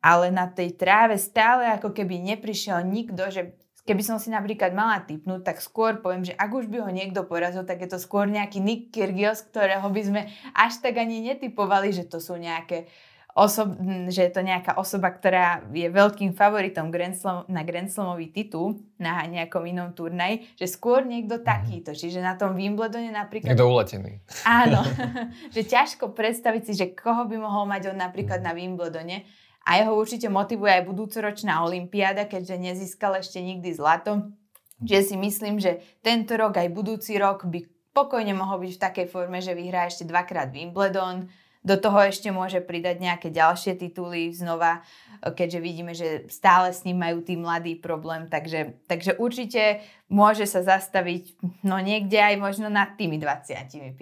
Ale 0.00 0.32
na 0.32 0.48
tej 0.48 0.80
tráve 0.80 1.20
stále 1.20 1.68
ako 1.76 1.92
keby 1.92 2.18
neprišiel 2.24 2.80
nikto, 2.88 3.28
že 3.28 3.52
keby 3.86 4.02
som 4.02 4.18
si 4.18 4.28
napríklad 4.28 4.74
mala 4.74 5.00
typnúť, 5.06 5.46
tak 5.46 5.62
skôr 5.62 6.02
poviem, 6.02 6.26
že 6.26 6.34
ak 6.34 6.50
už 6.50 6.66
by 6.66 6.82
ho 6.82 6.90
niekto 6.90 7.22
porazil, 7.22 7.62
tak 7.62 7.86
je 7.86 7.88
to 7.94 8.02
skôr 8.02 8.26
nejaký 8.26 8.58
Nick 8.58 8.90
Kyrgios, 8.90 9.46
ktorého 9.46 9.86
by 9.86 10.02
sme 10.02 10.20
až 10.52 10.82
tak 10.82 10.98
ani 10.98 11.22
netypovali, 11.22 11.94
že 11.94 12.04
to 12.04 12.18
sú 12.18 12.34
nejaké 12.34 12.90
osob, 13.36 13.76
že 14.08 14.26
je 14.26 14.32
to 14.32 14.40
nejaká 14.40 14.80
osoba, 14.80 15.12
ktorá 15.12 15.60
je 15.68 15.92
veľkým 15.92 16.32
favoritom 16.32 16.88
Grand 16.88 17.12
Slam, 17.12 17.44
na 17.52 17.68
Grand 17.68 17.86
Slamový 17.86 18.32
titul 18.32 18.80
na 18.96 19.20
nejakom 19.28 19.60
inom 19.68 19.92
turnaj, 19.92 20.40
že 20.56 20.64
skôr 20.64 21.04
niekto 21.04 21.38
mhm. 21.38 21.44
takýto. 21.44 21.92
Čiže 21.92 22.24
na 22.24 22.40
tom 22.40 22.56
Wimbledone 22.56 23.12
napríklad... 23.12 23.52
Niekto 23.52 23.68
uletený. 23.68 24.24
Áno, 24.48 24.80
že 25.54 25.62
ťažko 25.68 26.16
predstaviť 26.16 26.62
si, 26.64 26.72
že 26.72 26.96
koho 26.96 27.28
by 27.28 27.36
mohol 27.36 27.68
mať 27.68 27.92
on 27.92 28.00
napríklad 28.00 28.40
mhm. 28.40 28.46
na 28.48 28.52
Wimbledone 28.56 29.16
a 29.66 29.82
jeho 29.82 29.98
určite 29.98 30.30
motivuje 30.30 30.70
aj 30.70 30.86
budúcoročná 30.86 31.66
olimpiáda, 31.66 32.30
keďže 32.30 32.56
nezískal 32.62 33.18
ešte 33.18 33.42
nikdy 33.42 33.74
zlato. 33.74 34.30
Že 34.78 34.98
si 35.02 35.16
myslím, 35.18 35.58
že 35.58 35.82
tento 36.06 36.38
rok 36.38 36.54
aj 36.54 36.70
budúci 36.70 37.18
rok 37.18 37.42
by 37.50 37.66
pokojne 37.90 38.30
mohol 38.36 38.62
byť 38.62 38.72
v 38.78 38.82
takej 38.86 39.06
forme, 39.10 39.42
že 39.42 39.58
vyhrá 39.58 39.90
ešte 39.90 40.06
dvakrát 40.06 40.54
Wimbledon, 40.54 41.26
do 41.66 41.74
toho 41.74 41.98
ešte 41.98 42.30
môže 42.30 42.62
pridať 42.62 43.02
nejaké 43.02 43.34
ďalšie 43.34 43.74
tituly 43.74 44.30
znova, 44.30 44.86
keďže 45.18 45.58
vidíme, 45.58 45.98
že 45.98 46.30
stále 46.30 46.70
s 46.70 46.86
ním 46.86 47.02
majú 47.02 47.26
tí 47.26 47.34
mladý 47.34 47.74
problém, 47.74 48.30
takže, 48.30 48.78
takže 48.86 49.18
určite 49.18 49.82
môže 50.06 50.46
sa 50.46 50.62
zastaviť 50.62 51.42
no 51.66 51.82
niekde 51.82 52.22
aj 52.22 52.38
možno 52.38 52.70
nad 52.70 52.94
tými 52.94 53.18
25. 53.18 53.98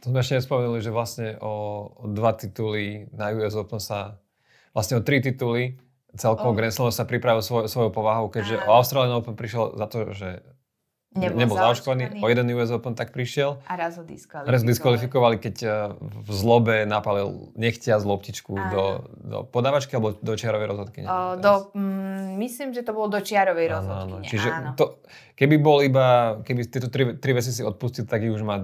To 0.00 0.16
sme 0.16 0.24
ešte 0.24 0.40
nespomenuli, 0.40 0.80
že 0.80 0.88
vlastne 0.88 1.36
o, 1.44 1.92
o 1.92 2.04
dva 2.08 2.32
tituly 2.32 3.12
na 3.12 3.36
US 3.36 3.52
Open 3.52 3.84
sa 3.84 4.23
vlastne 4.74 4.98
o 4.98 5.02
tri 5.06 5.22
tituly 5.22 5.78
celkovo 6.14 6.54
oh. 6.54 6.56
Grand 6.56 6.74
Slam 6.74 6.94
sa 6.94 7.06
pripravil 7.06 7.42
svoj, 7.42 7.66
svojou 7.66 7.90
povahou, 7.90 8.30
keďže 8.30 8.62
Aha. 8.62 8.66
o 8.70 8.72
Australian 8.78 9.18
Open 9.18 9.34
prišiel 9.34 9.74
za 9.74 9.86
to, 9.90 10.14
že 10.14 10.42
nebol, 11.14 11.38
nebol 11.38 11.56
zaočkovaný, 11.58 12.22
o 12.22 12.26
jeden 12.26 12.46
US 12.58 12.70
Open 12.74 12.94
tak 12.98 13.14
prišiel. 13.14 13.62
A 13.70 13.74
raz 13.78 13.98
ho 13.98 14.04
diskvalifikovali. 14.06 14.50
Raz 14.50 14.62
diskvalifikovali, 14.66 15.36
keď 15.38 15.56
eh, 15.62 15.72
v 15.98 16.30
zlobe 16.30 16.76
napalil 16.86 17.54
nechtia 17.54 17.98
z 17.98 18.04
loptičku 18.06 18.52
do, 18.54 18.84
do 19.22 19.38
podávačky 19.46 19.94
alebo 19.98 20.14
do 20.14 20.34
čiarovej 20.34 20.66
rozhodky. 20.70 21.00
O, 21.06 21.38
do, 21.38 21.70
mm, 21.74 22.38
myslím, 22.38 22.74
že 22.74 22.82
to 22.82 22.94
bolo 22.94 23.10
do 23.10 23.20
čiarovej 23.22 23.66
rozhodky. 23.70 24.10
Áno, 24.10 24.26
Čiže 24.26 24.48
áno. 24.50 24.70
To, 24.78 24.84
keby 25.38 25.56
bol 25.58 25.82
iba, 25.82 26.38
keby 26.42 26.66
tieto 26.66 26.90
tri, 26.90 27.14
tri 27.18 27.30
veci 27.34 27.54
si 27.54 27.62
odpustil, 27.62 28.06
tak 28.06 28.22
ich 28.22 28.34
už 28.34 28.42
má 28.42 28.58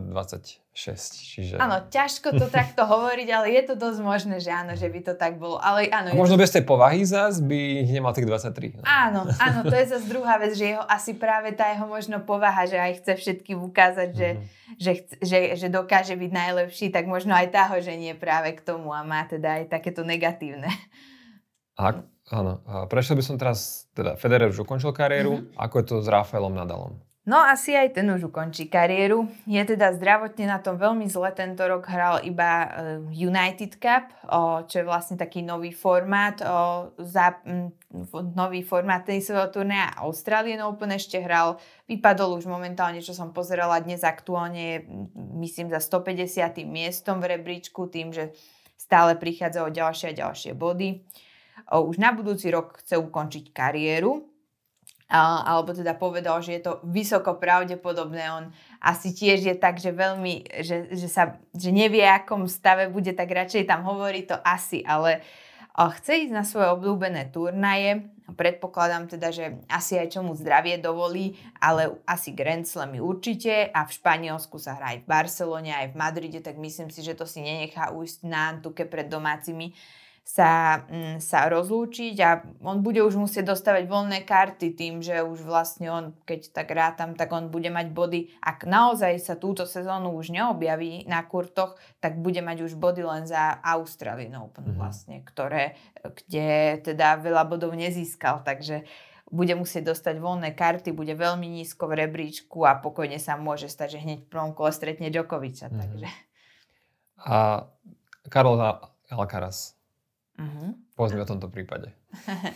26. 0.70 1.34
Čiže... 1.34 1.54
Áno, 1.58 1.82
ťažko 1.90 2.38
to 2.38 2.46
takto 2.46 2.86
hovoriť, 2.92 3.28
ale 3.34 3.46
je 3.58 3.62
to 3.66 3.74
dosť 3.74 4.00
možné, 4.00 4.36
že 4.38 4.54
áno, 4.54 4.78
že 4.78 4.86
by 4.86 5.00
to 5.02 5.14
tak 5.18 5.36
bolo. 5.36 5.58
Ale 5.58 5.90
áno, 5.90 6.14
A 6.14 6.16
možno 6.16 6.38
to... 6.38 6.42
bez 6.46 6.54
tej 6.54 6.62
povahy 6.62 7.02
zás 7.02 7.42
by 7.42 7.84
nemal 7.90 8.14
tých 8.14 8.26
23. 8.26 8.78
No. 8.78 8.82
Áno, 8.86 9.20
áno, 9.46 9.60
to 9.66 9.74
je 9.74 9.86
zase 9.90 10.06
druhá 10.06 10.38
vec, 10.38 10.54
že 10.54 10.74
jeho 10.74 10.84
asi 10.86 11.18
práve 11.18 11.50
tá 11.52 11.74
jeho 11.74 11.90
možno 11.90 12.22
povaha, 12.22 12.70
že 12.70 12.78
aj 12.78 13.02
chce 13.02 13.12
všetkým 13.18 13.58
ukázať, 13.66 14.08
že, 14.14 14.28
mm-hmm. 14.38 14.78
že, 14.78 14.92
že, 15.18 15.38
že 15.58 15.66
dokáže 15.68 16.14
byť 16.14 16.30
najlepší, 16.30 16.86
tak 16.94 17.10
možno 17.10 17.34
aj 17.34 17.50
tá 17.50 17.66
ho 17.74 17.78
ženie 17.82 18.14
práve 18.14 18.54
k 18.54 18.62
tomu 18.62 18.94
a 18.94 19.02
má 19.02 19.26
teda 19.26 19.60
aj 19.60 19.74
takéto 19.74 20.06
negatívne. 20.06 20.70
A, 21.74 21.98
áno, 22.30 22.62
a 22.68 22.86
prešiel 22.86 23.18
by 23.18 23.24
som 23.26 23.36
teraz, 23.40 23.90
teda 23.90 24.14
Federer 24.14 24.54
už 24.54 24.62
ukončil 24.62 24.94
kariéru, 24.94 25.34
mm-hmm. 25.34 25.58
ako 25.58 25.74
je 25.82 25.84
to 25.90 25.96
s 25.98 26.06
Rafaelom 26.06 26.54
Nadalom? 26.54 27.09
No 27.28 27.36
asi 27.36 27.76
aj 27.76 28.00
ten 28.00 28.08
už 28.08 28.32
ukončí 28.32 28.72
kariéru. 28.72 29.28
Je 29.44 29.60
teda 29.60 29.92
zdravotne 29.92 30.48
na 30.48 30.56
tom 30.56 30.80
veľmi 30.80 31.04
zle. 31.04 31.28
Tento 31.36 31.60
rok 31.68 31.84
hral 31.84 32.24
iba 32.24 32.64
eh, 32.64 32.68
United 33.12 33.76
Cup, 33.76 34.08
čo 34.64 34.74
je 34.80 34.88
vlastne 34.88 35.20
taký 35.20 35.44
nový 35.44 35.68
formát, 35.68 36.40
za, 36.96 37.26
nový 38.32 38.64
formát 38.64 39.04
tenisového 39.04 39.52
turnaja. 39.52 40.00
Australian 40.00 40.64
Open 40.64 40.96
ešte 40.96 41.20
hral. 41.20 41.60
Vypadol 41.84 42.40
už 42.40 42.48
momentálne, 42.48 43.04
čo 43.04 43.12
som 43.12 43.36
pozerala 43.36 43.84
dnes 43.84 44.00
aktuálne, 44.00 44.88
myslím 45.36 45.68
za 45.68 45.82
150. 45.82 46.64
miestom 46.64 47.20
v 47.20 47.36
rebríčku, 47.36 47.84
tým, 47.92 48.16
že 48.16 48.32
stále 48.80 49.12
prichádza 49.20 49.60
o 49.60 49.68
ďalšie 49.68 50.16
a 50.16 50.18
ďalšie 50.24 50.56
body. 50.56 51.04
Už 51.68 52.00
na 52.00 52.16
budúci 52.16 52.48
rok 52.48 52.80
chce 52.80 52.96
ukončiť 52.96 53.52
kariéru 53.52 54.29
alebo 55.10 55.74
teda 55.74 55.98
povedal, 55.98 56.38
že 56.38 56.54
je 56.56 56.62
to 56.62 56.78
vysoko 56.86 57.34
pravdepodobné. 57.34 58.30
On 58.30 58.44
asi 58.78 59.10
tiež 59.10 59.42
je 59.42 59.56
tak, 59.58 59.82
že 59.82 59.90
veľmi, 59.90 60.62
že, 60.62 60.94
že, 60.94 61.10
sa, 61.10 61.42
že 61.50 61.74
nevie, 61.74 62.06
akom 62.06 62.46
stave 62.46 62.86
bude, 62.86 63.10
tak 63.10 63.26
radšej 63.26 63.66
tam 63.66 63.82
hovorí 63.82 64.22
to 64.22 64.38
asi, 64.46 64.86
ale 64.86 65.18
chce 65.74 66.30
ísť 66.30 66.34
na 66.34 66.46
svoje 66.46 66.70
obľúbené 66.70 67.34
turnaje. 67.34 68.06
Predpokladám 68.30 69.10
teda, 69.10 69.34
že 69.34 69.58
asi 69.66 69.98
aj 69.98 70.14
čo 70.14 70.22
mu 70.22 70.38
zdravie 70.38 70.78
dovolí, 70.78 71.34
ale 71.58 71.98
asi 72.06 72.30
Grand 72.30 72.62
Slamy 72.62 73.02
určite 73.02 73.66
a 73.74 73.82
v 73.82 73.90
Španielsku 73.90 74.54
sa 74.62 74.78
hrá 74.78 74.94
aj 74.94 75.02
v 75.02 75.10
Barcelone, 75.10 75.74
aj 75.74 75.90
v 75.90 75.98
Madride, 75.98 76.38
tak 76.38 76.54
myslím 76.54 76.94
si, 76.94 77.02
že 77.02 77.18
to 77.18 77.26
si 77.26 77.42
nenechá 77.42 77.90
ujsť 77.90 78.18
na 78.22 78.54
Antuke 78.54 78.86
pred 78.86 79.10
domácimi 79.10 79.74
sa, 80.30 80.86
mm, 80.86 81.18
sa 81.18 81.50
rozlúčiť 81.50 82.14
a 82.22 82.46
on 82.62 82.86
bude 82.86 83.02
už 83.02 83.18
musieť 83.18 83.50
dostávať 83.50 83.90
voľné 83.90 84.22
karty 84.22 84.78
tým, 84.78 85.02
že 85.02 85.26
už 85.26 85.42
vlastne 85.42 85.90
on, 85.90 86.04
keď 86.22 86.54
tak 86.54 86.70
rátam, 86.70 87.18
tak 87.18 87.34
on 87.34 87.50
bude 87.50 87.66
mať 87.66 87.90
body. 87.90 88.30
Ak 88.38 88.62
naozaj 88.62 89.18
sa 89.18 89.34
túto 89.34 89.66
sezónu 89.66 90.14
už 90.14 90.30
neobjaví 90.30 91.10
na 91.10 91.26
kurtoch, 91.26 91.74
tak 91.98 92.22
bude 92.22 92.38
mať 92.46 92.62
už 92.62 92.78
body 92.78 93.02
len 93.02 93.26
za 93.26 93.58
Australian 93.58 94.38
Open 94.38 94.70
mm-hmm. 94.70 94.78
vlastne, 94.78 95.16
ktoré, 95.26 95.74
kde 95.98 96.78
teda 96.78 97.18
veľa 97.18 97.50
bodov 97.50 97.74
nezískal, 97.74 98.46
takže 98.46 98.86
bude 99.34 99.58
musieť 99.58 99.90
dostať 99.90 100.14
voľné 100.22 100.54
karty, 100.54 100.94
bude 100.94 101.14
veľmi 101.18 101.46
nízko 101.58 101.90
v 101.90 102.06
rebríčku 102.06 102.62
a 102.62 102.78
pokojne 102.78 103.18
sa 103.18 103.34
môže 103.34 103.66
stať, 103.66 103.98
že 103.98 104.02
hneď 104.06 104.18
v 104.26 104.30
prvom 104.30 104.54
kole 104.54 104.70
stretne 104.70 105.10
Djokoviča. 105.10 105.74
Mm-hmm. 105.74 105.80
Takže. 105.82 106.08
A 107.26 107.66
Karol 108.30 108.62
Alcaraz, 109.10 109.79
Uh-huh. 110.40 110.72
Povedzme 110.96 111.20
o 111.20 111.28
tomto 111.28 111.52
prípade. 111.52 111.92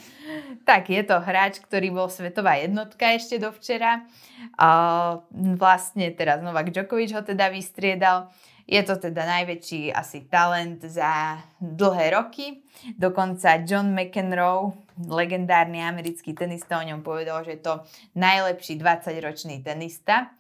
tak, 0.68 0.88
je 0.88 1.04
to 1.04 1.20
hráč, 1.20 1.60
ktorý 1.60 1.92
bol 1.92 2.08
svetová 2.08 2.56
jednotka 2.56 3.12
ešte 3.12 3.36
do 3.36 3.52
včera. 3.52 4.08
Uh, 4.56 5.20
vlastne 5.60 6.08
teraz 6.16 6.40
Novak 6.40 6.72
Djokovic 6.72 7.12
ho 7.12 7.20
teda 7.20 7.52
vystriedal. 7.52 8.32
Je 8.64 8.80
to 8.80 8.96
teda 8.96 9.28
najväčší 9.28 9.92
asi 9.92 10.24
talent 10.24 10.80
za 10.80 11.36
dlhé 11.60 12.16
roky. 12.16 12.64
Dokonca 12.96 13.60
John 13.68 13.92
McEnroe, 13.92 14.72
legendárny 15.04 15.84
americký 15.84 16.32
tenista, 16.32 16.80
o 16.80 16.88
ňom 16.88 17.04
povedal, 17.04 17.44
že 17.44 17.60
je 17.60 17.62
to 17.64 17.84
najlepší 18.16 18.80
20-ročný 18.80 19.60
tenista 19.60 20.32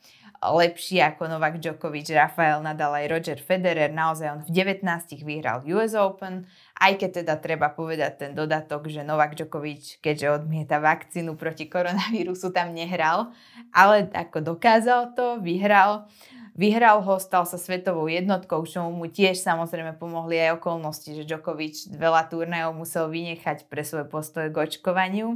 lepší 0.52 1.00
ako 1.00 1.30
Novak 1.30 1.56
Djokovic, 1.62 2.10
Rafael 2.12 2.60
Nadal 2.60 2.92
aj 3.00 3.06
Roger 3.08 3.38
Federer. 3.40 3.88
Naozaj 3.88 4.26
on 4.28 4.40
v 4.44 4.50
19 4.52 4.84
vyhral 5.24 5.64
US 5.72 5.96
Open, 5.96 6.44
aj 6.76 7.00
keď 7.00 7.10
teda 7.24 7.34
treba 7.40 7.72
povedať 7.72 8.12
ten 8.20 8.32
dodatok, 8.36 8.92
že 8.92 9.06
Novak 9.06 9.38
Djokovic, 9.38 10.02
keďže 10.04 10.44
odmieta 10.44 10.82
vakcínu 10.82 11.38
proti 11.40 11.70
koronavírusu, 11.70 12.52
tam 12.52 12.76
nehral, 12.76 13.32
ale 13.72 14.10
ako 14.12 14.58
dokázal 14.58 15.16
to, 15.16 15.40
vyhral. 15.40 16.10
Vyhral 16.54 17.02
ho, 17.02 17.18
stal 17.18 17.42
sa 17.50 17.58
svetovou 17.58 18.06
jednotkou, 18.06 18.62
čo 18.62 18.86
mu 18.86 19.10
tiež 19.10 19.42
samozrejme 19.42 19.98
pomohli 19.98 20.38
aj 20.38 20.62
okolnosti, 20.62 21.10
že 21.10 21.26
Djokovic 21.26 21.90
veľa 21.90 22.30
turnajov 22.30 22.78
musel 22.78 23.10
vynechať 23.10 23.66
pre 23.66 23.82
svoje 23.82 24.06
postoje 24.06 24.54
k 24.54 24.62
očkovaniu. 24.62 25.34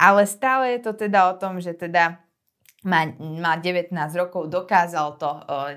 Ale 0.00 0.24
stále 0.24 0.72
je 0.74 0.88
to 0.88 0.92
teda 0.96 1.28
o 1.28 1.36
tom, 1.36 1.60
že 1.60 1.76
teda 1.76 2.16
má, 2.82 3.06
má 3.18 3.54
19 3.54 3.94
rokov, 4.18 4.50
dokázal 4.50 5.14
to, 5.14 5.30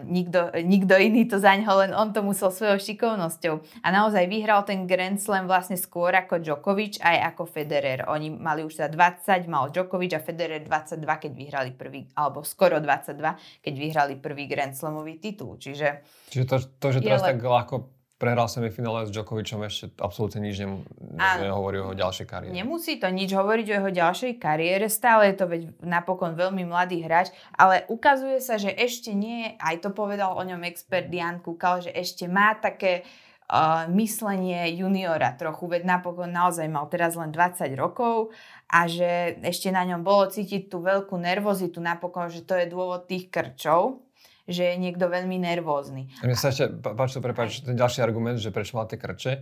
nikto, 0.10 0.50
nikto 0.66 0.98
iný 0.98 1.30
to 1.30 1.38
zaň 1.38 1.62
len 1.66 1.92
on 1.94 2.10
to 2.10 2.26
musel 2.26 2.50
svojou 2.50 2.82
šikovnosťou. 2.82 3.86
A 3.86 3.88
naozaj 3.94 4.26
vyhral 4.26 4.66
ten 4.66 4.90
Grand 4.90 5.22
Slam 5.22 5.46
vlastne 5.46 5.78
skôr 5.78 6.18
ako 6.18 6.42
Djokovic 6.42 6.98
aj 7.06 7.34
ako 7.34 7.46
Federer. 7.46 8.10
Oni 8.10 8.34
mali 8.34 8.66
už 8.66 8.82
teda 8.82 8.90
20, 9.22 9.46
mal 9.46 9.70
Djokovic 9.70 10.18
a 10.18 10.22
Federer 10.22 10.66
22, 10.66 11.06
keď 11.06 11.32
vyhrali 11.38 11.72
prvý, 11.78 12.10
alebo 12.18 12.42
skoro 12.42 12.82
22, 12.82 13.62
keď 13.62 13.74
vyhrali 13.78 14.14
prvý 14.18 14.50
Grand 14.50 14.74
Slamový 14.74 15.22
titul. 15.22 15.62
Čiže, 15.62 16.02
Čiže 16.34 16.46
to, 16.50 16.56
to 16.82 16.88
že 16.90 17.00
teraz 17.06 17.22
le... 17.22 17.38
tak 17.38 17.40
ľahko 17.42 17.95
prehral 18.16 18.48
semifinále 18.48 19.04
s 19.04 19.12
Djokovicom, 19.12 19.68
ešte 19.68 19.92
absolútne 20.00 20.40
nič 20.40 20.64
nem, 20.64 20.88
nehovorí 21.20 21.84
o 21.84 21.92
jeho 21.92 21.96
ďalšej 22.00 22.28
kariére. 22.28 22.56
Nemusí 22.56 22.96
to 22.96 23.12
nič 23.12 23.36
hovoriť 23.36 23.68
o 23.68 23.76
jeho 23.82 23.92
ďalšej 23.92 24.34
kariére, 24.40 24.88
stále 24.88 25.32
je 25.32 25.36
to 25.36 25.46
veď 25.52 25.62
napokon 25.84 26.40
veľmi 26.40 26.64
mladý 26.64 27.04
hráč, 27.04 27.36
ale 27.60 27.84
ukazuje 27.92 28.40
sa, 28.40 28.56
že 28.56 28.72
ešte 28.72 29.12
nie, 29.12 29.60
aj 29.60 29.84
to 29.84 29.92
povedal 29.92 30.40
o 30.40 30.44
ňom 30.48 30.64
expert 30.64 31.12
Jan 31.12 31.44
Kukal, 31.44 31.84
že 31.84 31.92
ešte 31.92 32.32
má 32.32 32.56
také 32.56 33.04
uh, 33.52 33.84
myslenie 33.92 34.72
juniora 34.80 35.36
trochu, 35.36 35.68
veď 35.68 35.84
napokon 35.84 36.32
naozaj 36.32 36.72
mal 36.72 36.88
teraz 36.88 37.20
len 37.20 37.36
20 37.36 37.68
rokov 37.76 38.32
a 38.72 38.88
že 38.88 39.44
ešte 39.44 39.76
na 39.76 39.84
ňom 39.84 40.08
bolo 40.08 40.32
cítiť 40.32 40.72
tú 40.72 40.80
veľkú 40.80 41.20
nervozitu 41.20 41.84
napokon, 41.84 42.32
že 42.32 42.48
to 42.48 42.56
je 42.56 42.72
dôvod 42.72 43.12
tých 43.12 43.28
krčov, 43.28 44.05
že 44.46 44.74
je 44.74 44.76
niekto 44.78 45.10
veľmi 45.10 45.42
nervózny. 45.42 46.10
A 46.22 46.30
mne 46.30 46.38
sa 46.38 46.54
ešte 46.54 46.70
páči, 46.82 47.18
prepáč, 47.22 47.66
ten 47.66 47.74
ďalší 47.74 48.06
argument, 48.06 48.38
že 48.38 48.54
prečo 48.54 48.78
mal 48.78 48.86
tie 48.86 49.02
krče, 49.02 49.34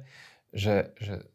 že, 0.55 0.95
že 0.99 1.27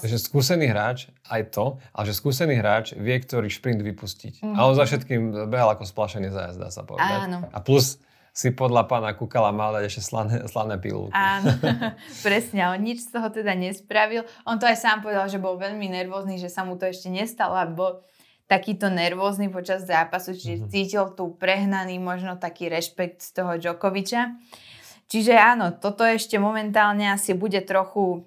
že 0.00 0.16
skúsený 0.16 0.72
hráč, 0.72 1.12
aj 1.28 1.52
to, 1.52 1.76
ale 1.92 2.04
že 2.08 2.16
skúsený 2.16 2.56
hráč 2.56 2.96
vie, 2.96 3.12
ktorý 3.20 3.52
šprint 3.52 3.84
vypustiť. 3.84 4.40
Mm-hmm. 4.40 4.56
A 4.56 4.64
on 4.64 4.72
za 4.72 4.88
všetkým 4.88 5.52
behal 5.52 5.76
ako 5.76 5.84
splašený 5.84 6.32
zájazd, 6.32 6.56
dá 6.56 6.72
sa 6.72 6.88
povedať. 6.88 7.28
Áno. 7.28 7.44
A 7.52 7.60
plus 7.60 8.00
si 8.32 8.48
podľa 8.48 8.88
pána 8.88 9.12
Kukala 9.12 9.52
mal 9.52 9.76
dať 9.76 9.84
ešte 9.92 10.02
slané, 10.08 10.34
slané 10.48 10.80
pilulky. 10.80 11.12
Áno, 11.12 11.52
presne, 12.24 12.64
on 12.72 12.80
nič 12.80 13.12
z 13.12 13.20
toho 13.20 13.28
teda 13.28 13.52
nespravil. 13.52 14.24
On 14.48 14.56
to 14.56 14.64
aj 14.64 14.78
sám 14.80 15.04
povedal, 15.04 15.28
že 15.28 15.36
bol 15.36 15.60
veľmi 15.60 15.84
nervózny, 15.92 16.40
že 16.40 16.48
sa 16.48 16.64
mu 16.64 16.80
to 16.80 16.88
ešte 16.88 17.12
nestalo, 17.12 17.52
bol 17.76 18.00
takýto 18.48 18.88
nervózny 18.88 19.52
počas 19.52 19.84
zápasu, 19.84 20.32
čiže 20.32 20.64
mm-hmm. 20.64 20.72
cítil 20.72 21.04
tu 21.12 21.36
prehnaný 21.36 22.00
možno 22.00 22.40
taký 22.40 22.72
rešpekt 22.72 23.20
z 23.20 23.30
toho 23.36 23.60
Djokoviča. 23.60 24.34
Čiže 25.08 25.36
áno, 25.36 25.76
toto 25.76 26.04
ešte 26.04 26.40
momentálne 26.40 27.12
asi 27.12 27.36
bude 27.36 27.60
trochu, 27.60 28.24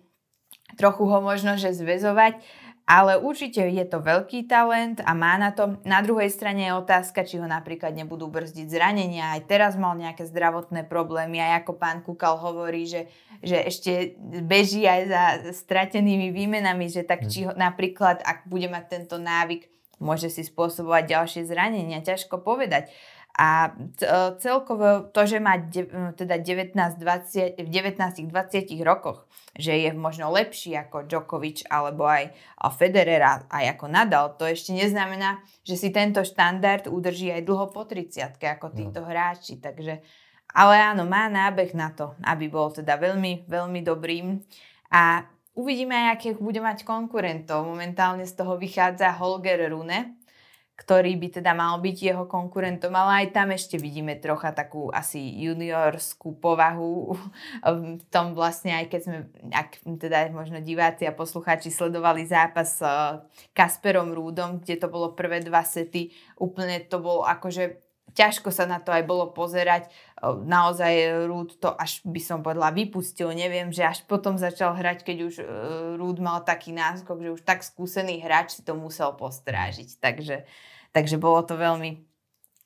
trochu 0.77 1.03
ho 1.09 1.19
možno 1.21 1.57
že 1.57 1.73
zväzovať, 1.73 2.37
ale 2.85 3.15
určite 3.15 3.61
je 3.61 3.85
to 3.87 4.03
veľký 4.03 4.51
talent 4.51 4.99
a 5.05 5.15
má 5.15 5.39
na 5.39 5.55
to. 5.55 5.79
Na 5.87 6.03
druhej 6.03 6.27
strane 6.27 6.67
je 6.67 6.73
otázka, 6.75 7.23
či 7.23 7.39
ho 7.39 7.47
napríklad 7.47 7.95
nebudú 7.95 8.27
brzdiť 8.27 8.67
zranenia. 8.67 9.37
Aj 9.37 9.41
teraz 9.47 9.79
mal 9.79 9.95
nejaké 9.95 10.27
zdravotné 10.27 10.89
problémy, 10.89 11.39
aj 11.39 11.63
ako 11.63 11.71
pán 11.79 12.03
Kukal 12.03 12.35
hovorí, 12.35 12.89
že, 12.89 13.07
že 13.39 13.63
ešte 13.63 14.19
beží 14.43 14.83
aj 14.83 15.01
za 15.07 15.23
stratenými 15.55 16.35
výmenami, 16.35 16.91
že 16.91 17.07
tak 17.07 17.31
či 17.31 17.47
ho, 17.47 17.55
napríklad, 17.55 18.25
ak 18.27 18.49
bude 18.49 18.67
mať 18.67 18.83
tento 18.89 19.15
návyk 19.15 19.70
môže 20.01 20.33
si 20.33 20.41
spôsobovať 20.41 21.03
ďalšie 21.05 21.41
zranenia, 21.45 22.01
ťažko 22.01 22.41
povedať. 22.41 22.89
A 23.31 23.71
e, 23.71 24.35
celkovo 24.43 25.07
to, 25.07 25.23
že 25.23 25.39
má 25.39 25.55
de, 25.55 25.87
teda 26.19 26.35
19, 26.35 26.75
20, 26.75 27.63
v 27.63 27.69
19-20 27.71 28.27
rokoch, 28.83 29.23
že 29.55 29.71
je 29.71 29.89
možno 29.95 30.27
lepší 30.35 30.75
ako 30.75 31.07
Djokovic 31.07 31.63
alebo 31.71 32.11
aj 32.11 32.35
Federer 32.75 33.47
aj 33.47 33.65
ako 33.77 33.85
Nadal, 33.87 34.35
to 34.35 34.43
ešte 34.43 34.75
neznamená, 34.75 35.39
že 35.63 35.79
si 35.79 35.95
tento 35.95 36.27
štandard 36.27 36.91
udrží 36.91 37.31
aj 37.31 37.47
dlho 37.47 37.71
po 37.71 37.87
30 37.87 38.35
ako 38.35 38.67
no. 38.67 38.75
títo 38.75 38.99
hráči. 39.07 39.63
Takže, 39.63 40.03
ale 40.51 40.75
áno, 40.91 41.07
má 41.07 41.31
nábeh 41.31 41.71
na 41.71 41.95
to, 41.95 42.19
aby 42.27 42.51
bol 42.51 42.67
teda 42.67 42.99
veľmi, 42.99 43.47
veľmi 43.47 43.79
dobrým. 43.79 44.43
A 44.91 45.23
Uvidíme 45.51 45.91
aj, 45.91 46.07
akých 46.15 46.39
bude 46.39 46.63
mať 46.63 46.87
konkurentov. 46.87 47.67
Momentálne 47.67 48.23
z 48.23 48.33
toho 48.39 48.55
vychádza 48.55 49.11
Holger 49.19 49.67
Rune, 49.67 50.15
ktorý 50.79 51.19
by 51.19 51.27
teda 51.37 51.51
mal 51.51 51.75
byť 51.77 51.97
jeho 51.99 52.25
konkurentom, 52.25 52.89
ale 52.95 53.25
aj 53.25 53.27
tam 53.35 53.51
ešte 53.51 53.75
vidíme 53.75 54.15
trocha 54.17 54.55
takú 54.55 54.87
asi 54.89 55.19
juniorskú 55.19 56.39
povahu 56.39 57.13
v 57.99 58.03
tom 58.07 58.31
vlastne, 58.31 58.79
aj 58.79 58.85
keď 58.89 59.01
sme, 59.03 59.17
ak 59.51 59.69
teda 59.99 60.31
možno 60.31 60.63
diváci 60.63 61.03
a 61.03 61.13
poslucháči 61.13 61.67
sledovali 61.67 62.23
zápas 62.23 62.79
s 62.79 62.81
Kasperom 63.51 64.15
Rúdom, 64.15 64.63
kde 64.63 64.79
to 64.79 64.87
bolo 64.87 65.11
prvé 65.13 65.43
dva 65.43 65.67
sety, 65.67 66.15
úplne 66.39 66.79
to 66.87 67.03
bolo 67.03 67.27
akože 67.27 67.91
ťažko 68.11 68.51
sa 68.51 68.67
na 68.67 68.79
to 68.79 68.91
aj 68.91 69.03
bolo 69.07 69.31
pozerať. 69.31 69.87
Naozaj 70.21 71.25
Rúd 71.25 71.57
to 71.57 71.73
až 71.73 72.05
by 72.05 72.21
som 72.21 72.45
povedala 72.45 72.69
vypustil. 72.69 73.33
Neviem, 73.33 73.73
že 73.73 73.81
až 73.81 74.05
potom 74.05 74.37
začal 74.37 74.77
hrať, 74.77 75.01
keď 75.01 75.17
už 75.25 75.35
e, 75.41 75.45
Rúd 75.97 76.21
mal 76.21 76.45
taký 76.45 76.69
náskok, 76.69 77.17
že 77.17 77.29
už 77.33 77.41
tak 77.41 77.65
skúsený 77.65 78.21
hráč 78.21 78.57
si 78.57 78.61
to 78.61 78.77
musel 78.77 79.17
postrážiť. 79.17 79.97
Takže, 79.97 80.45
takže 80.93 81.17
bolo 81.17 81.41
to 81.41 81.57
veľmi, 81.57 82.05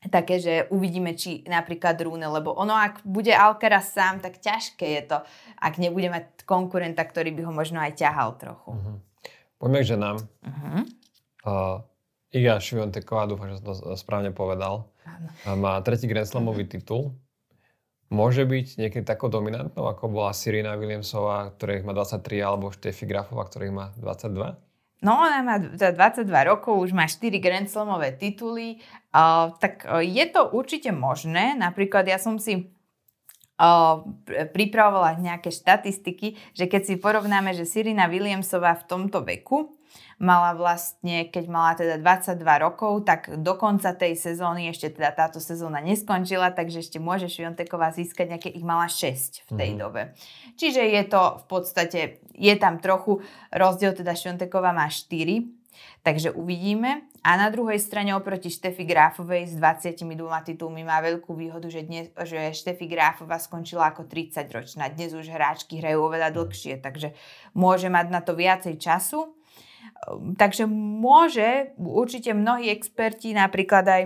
také, 0.10 0.38
že 0.42 0.54
uvidíme, 0.70 1.18
či 1.18 1.42
napríklad 1.46 1.98
Rune, 2.02 2.26
lebo 2.30 2.54
ono, 2.54 2.74
ak 2.74 3.02
bude 3.06 3.34
Alcaraz 3.34 3.94
sám, 3.94 4.22
tak 4.22 4.42
ťažké 4.42 4.86
je 5.02 5.02
to, 5.16 5.18
ak 5.58 5.74
nebude 5.82 6.10
mať 6.10 6.46
konkurenta, 6.46 7.02
ktorý 7.06 7.34
by 7.34 7.42
ho 7.46 7.54
možno 7.54 7.82
aj 7.82 7.98
ťahal 7.98 8.38
trochu. 8.38 8.72
Uh-huh. 8.74 8.98
Poďme 9.58 9.80
k 9.82 9.90
ženám. 9.96 10.18
Uh-huh. 10.22 10.82
Uh, 11.46 11.78
Iga 12.36 12.60
Švionteková, 12.60 13.30
dúfam, 13.30 13.50
že 13.50 13.62
som 13.62 13.66
to 13.72 13.96
správne 13.98 14.36
povedal, 14.36 14.90
uh, 15.06 15.56
má 15.58 15.80
tretí 15.82 16.06
Grand 16.06 16.28
Slamový 16.28 16.66
uh-huh. 16.66 16.74
titul. 16.78 17.04
Môže 18.14 18.46
byť 18.46 18.78
niekedy 18.78 19.04
takou 19.06 19.34
dominantnou, 19.34 19.90
ako 19.90 20.14
bola 20.14 20.32
Sirina 20.32 20.78
Williamsová, 20.78 21.50
ktorých 21.58 21.84
má 21.84 21.94
23, 21.98 22.38
alebo 22.38 22.70
Štefy 22.70 23.10
Grafová, 23.10 23.50
ktorých 23.50 23.74
má 23.74 23.86
22? 23.98 24.62
No, 25.06 25.22
ona 25.22 25.46
má 25.46 25.56
za 25.74 25.94
22 25.94 26.30
rokov, 26.50 26.82
už 26.82 26.92
má 26.94 27.06
4 27.06 27.38
Grand 27.38 27.70
Slamové 27.70 28.16
tituly, 28.16 28.82
uh, 29.14 29.54
tak 29.58 29.86
uh, 29.86 30.02
je 30.02 30.26
to 30.32 30.50
určite 30.50 30.90
možné. 30.94 31.54
Napríklad 31.58 32.08
ja 32.10 32.18
som 32.18 32.40
si 32.42 32.72
uh, 33.60 34.02
pripravovala 34.56 35.20
nejaké 35.20 35.52
štatistiky, 35.52 36.56
že 36.56 36.66
keď 36.66 36.82
si 36.90 36.96
porovnáme, 36.98 37.52
že 37.54 37.68
Sirina 37.68 38.10
Williamsová 38.10 38.74
v 38.82 38.88
tomto 38.88 39.22
veku 39.22 39.75
mala 40.18 40.56
vlastne, 40.56 41.28
keď 41.28 41.46
mala 41.52 41.72
teda 41.76 41.96
22 42.00 42.40
rokov, 42.64 43.04
tak 43.04 43.28
do 43.44 43.54
konca 43.60 43.92
tej 43.92 44.16
sezóny, 44.16 44.72
ešte 44.72 44.96
teda 44.96 45.12
táto 45.12 45.44
sezóna 45.44 45.84
neskončila, 45.84 46.56
takže 46.56 46.84
ešte 46.84 46.98
môže 47.04 47.28
Švionteková 47.28 47.92
získať 47.92 48.36
nejaké, 48.36 48.50
ich 48.52 48.64
mala 48.64 48.88
6 48.88 49.48
v 49.48 49.52
tej 49.56 49.72
mm. 49.76 49.78
dobe. 49.80 50.02
Čiže 50.56 50.82
je 50.88 51.04
to 51.08 51.22
v 51.44 51.46
podstate, 51.52 52.00
je 52.32 52.56
tam 52.56 52.80
trochu 52.80 53.20
rozdiel, 53.52 53.92
teda 53.92 54.16
Švionteková 54.16 54.72
má 54.72 54.88
4, 54.88 55.66
takže 56.04 56.32
uvidíme. 56.32 57.04
A 57.26 57.42
na 57.42 57.50
druhej 57.50 57.82
strane 57.82 58.14
oproti 58.14 58.54
Štefi 58.54 58.86
Gráfovej 58.86 59.50
s 59.50 59.54
22 59.58 60.06
titulmi 60.46 60.86
má 60.86 61.02
veľkú 61.02 61.34
výhodu, 61.34 61.66
že, 61.68 61.82
dnes, 61.82 62.14
že 62.14 62.54
Štefi 62.54 62.86
Gráfova 62.86 63.42
skončila 63.42 63.90
ako 63.90 64.06
30 64.06 64.46
ročná. 64.54 64.88
Dnes 64.94 65.12
už 65.12 65.28
hráčky 65.34 65.82
hrajú 65.82 66.06
oveľa 66.06 66.30
dlhšie, 66.32 66.78
takže 66.80 67.18
môže 67.58 67.90
mať 67.90 68.08
na 68.14 68.22
to 68.22 68.38
viacej 68.38 68.78
času. 68.78 69.34
Takže 70.14 70.70
môže, 70.70 71.74
určite 71.82 72.38
mnohí 72.38 72.70
experti, 72.70 73.34
napríklad 73.34 73.86
aj 73.90 74.04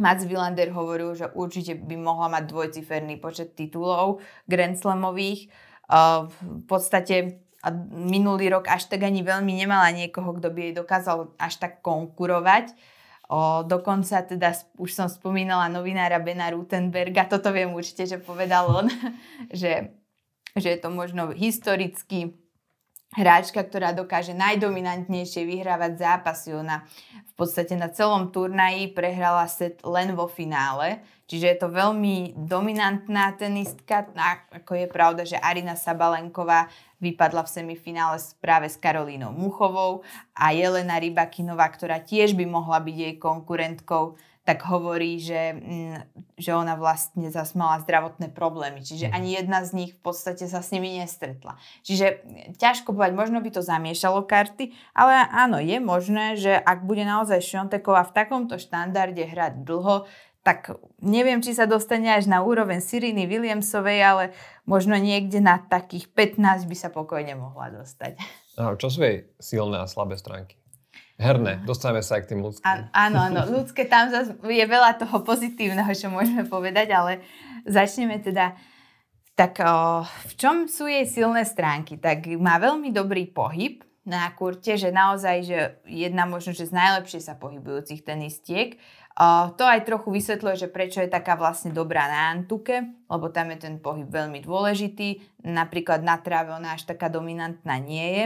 Mats 0.00 0.24
Wilander 0.24 0.72
hovoril, 0.72 1.12
že 1.12 1.28
určite 1.36 1.76
by 1.76 1.96
mohla 2.00 2.32
mať 2.32 2.48
dvojciferný 2.48 3.20
počet 3.20 3.52
titulov 3.52 4.24
Grand 4.48 4.72
Slamových. 4.72 5.52
V 6.24 6.64
podstate 6.64 7.44
minulý 7.92 8.48
rok 8.48 8.72
až 8.72 8.88
tak 8.88 9.04
ani 9.04 9.20
veľmi 9.20 9.52
nemala 9.52 9.92
niekoho, 9.92 10.32
kto 10.40 10.48
by 10.48 10.60
jej 10.64 10.74
dokázal 10.80 11.36
až 11.36 11.60
tak 11.60 11.84
konkurovať. 11.84 12.72
O, 13.30 13.62
dokonca 13.62 14.26
teda 14.26 14.56
už 14.80 14.90
som 14.90 15.06
spomínala 15.06 15.70
novinára 15.70 16.18
Bena 16.18 16.50
Rutenberga, 16.50 17.30
toto 17.30 17.54
viem 17.54 17.70
určite, 17.70 18.02
že 18.08 18.18
povedal 18.18 18.66
on, 18.66 18.86
že, 19.54 19.94
že 20.56 20.68
je 20.74 20.78
to 20.80 20.90
možno 20.90 21.30
historicky 21.30 22.39
hráčka, 23.10 23.66
ktorá 23.66 23.90
dokáže 23.90 24.30
najdominantnejšie 24.38 25.42
vyhrávať 25.42 25.92
zápasy. 25.98 26.54
Ona 26.54 26.86
v 27.26 27.32
podstate 27.34 27.74
na 27.74 27.90
celom 27.90 28.30
turnaji 28.30 28.94
prehrala 28.94 29.50
set 29.50 29.82
len 29.82 30.14
vo 30.14 30.30
finále, 30.30 31.02
čiže 31.26 31.46
je 31.50 31.58
to 31.58 31.68
veľmi 31.74 32.38
dominantná 32.38 33.34
tenistka. 33.34 34.06
Ako 34.54 34.78
je 34.78 34.86
pravda, 34.86 35.26
že 35.26 35.42
Arina 35.42 35.74
Sabalenková 35.74 36.70
vypadla 37.02 37.42
v 37.48 37.50
semifinále 37.50 38.20
práve 38.38 38.70
s 38.70 38.78
Karolínou 38.78 39.34
Muchovou 39.34 40.06
a 40.36 40.54
Jelena 40.54 41.00
Rybakinová, 41.00 41.66
ktorá 41.72 41.98
tiež 41.98 42.38
by 42.38 42.46
mohla 42.46 42.78
byť 42.78 42.96
jej 42.96 43.14
konkurentkou, 43.18 44.20
tak 44.50 44.66
hovorí, 44.66 45.22
že, 45.22 45.54
mm, 45.54 45.96
že 46.34 46.50
ona 46.50 46.74
vlastne 46.74 47.30
zase 47.30 47.54
mala 47.54 47.78
zdravotné 47.86 48.34
problémy. 48.34 48.82
Čiže 48.82 49.06
mhm. 49.06 49.14
ani 49.14 49.28
jedna 49.38 49.62
z 49.62 49.70
nich 49.78 49.90
v 49.94 50.00
podstate 50.02 50.50
sa 50.50 50.58
s 50.58 50.74
nimi 50.74 50.98
nestretla. 50.98 51.54
Čiže 51.86 52.26
ťažko 52.58 52.90
povedať, 52.90 53.14
možno 53.14 53.38
by 53.38 53.50
to 53.54 53.62
zamiešalo 53.62 54.26
karty, 54.26 54.74
ale 54.90 55.30
áno, 55.30 55.62
je 55.62 55.78
možné, 55.78 56.34
že 56.34 56.58
ak 56.58 56.82
bude 56.82 57.06
naozaj 57.06 57.38
Šonteková 57.46 58.02
v 58.10 58.16
takomto 58.18 58.58
štandarde 58.58 59.22
hrať 59.22 59.62
dlho, 59.62 60.10
tak 60.42 60.74
neviem, 60.98 61.38
či 61.38 61.54
sa 61.54 61.70
dostane 61.70 62.10
až 62.10 62.26
na 62.26 62.42
úroveň 62.42 62.82
Siriny 62.82 63.30
Williamsovej, 63.30 64.00
ale 64.02 64.24
možno 64.66 64.98
niekde 64.98 65.38
na 65.38 65.62
takých 65.62 66.10
15 66.10 66.66
by 66.66 66.76
sa 66.76 66.90
pokojne 66.90 67.38
mohla 67.38 67.70
dostať. 67.70 68.18
A 68.58 68.74
čo 68.74 68.88
sú 68.90 69.04
jej 69.04 69.30
silné 69.38 69.78
a 69.78 69.86
slabé 69.86 70.16
stránky? 70.16 70.59
Herné, 71.20 71.60
dostávame 71.68 72.00
sa 72.00 72.16
aj 72.16 72.24
k 72.24 72.30
tým 72.32 72.40
ľudským. 72.40 72.64
A, 72.64 72.88
áno, 72.96 73.20
áno, 73.20 73.44
ľudské, 73.52 73.84
tam 73.84 74.08
zase 74.08 74.32
je 74.40 74.64
veľa 74.64 74.96
toho 74.96 75.20
pozitívneho, 75.20 75.92
čo 75.92 76.08
môžeme 76.08 76.48
povedať, 76.48 76.96
ale 76.96 77.20
začneme 77.68 78.16
teda 78.24 78.56
tak 79.36 79.60
o, 79.60 80.04
v 80.04 80.32
čom 80.36 80.64
sú 80.64 80.88
jej 80.88 81.04
silné 81.04 81.44
stránky? 81.44 82.00
Tak 82.00 82.24
má 82.40 82.56
veľmi 82.56 82.88
dobrý 82.92 83.28
pohyb 83.28 83.84
na 84.04 84.28
kurte, 84.32 84.80
že 84.80 84.92
naozaj, 84.92 85.36
že 85.44 85.58
jedna 85.88 86.24
možno, 86.24 86.56
že 86.56 86.68
z 86.68 86.76
najlepšie 86.76 87.20
sa 87.20 87.36
pohybujúcich 87.36 88.00
tenistiek. 88.00 88.80
O, 89.16 89.52
to 89.56 89.64
aj 89.64 89.84
trochu 89.84 90.12
vysvetľuje, 90.12 90.56
že 90.56 90.68
prečo 90.68 91.04
je 91.04 91.08
taká 91.08 91.36
vlastne 91.36 91.72
dobrá 91.72 92.08
na 92.08 92.32
Antuke, 92.36 92.96
lebo 93.08 93.32
tam 93.32 93.52
je 93.52 93.64
ten 93.64 93.76
pohyb 93.76 94.08
veľmi 94.08 94.44
dôležitý. 94.44 95.40
Napríklad 95.44 96.00
na 96.00 96.20
tráve 96.20 96.52
ona 96.52 96.76
až 96.76 96.84
taká 96.88 97.12
dominantná 97.12 97.76
nie 97.76 98.08
je. 98.08 98.24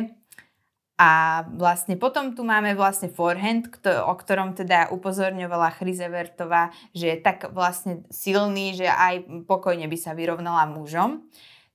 A 0.95 1.43
vlastne 1.59 1.99
potom 1.99 2.39
tu 2.39 2.47
máme 2.47 2.79
vlastne 2.79 3.11
forehand, 3.11 3.67
o 3.83 4.15
ktorom 4.15 4.55
teda 4.55 4.95
upozorňovala 4.95 5.75
Chryzevertová, 5.75 6.71
že 6.95 7.11
je 7.11 7.19
tak 7.19 7.51
vlastne 7.51 8.07
silný, 8.15 8.79
že 8.79 8.87
aj 8.87 9.47
pokojne 9.51 9.91
by 9.91 9.99
sa 9.99 10.15
vyrovnala 10.15 10.71
mužom. 10.71 11.27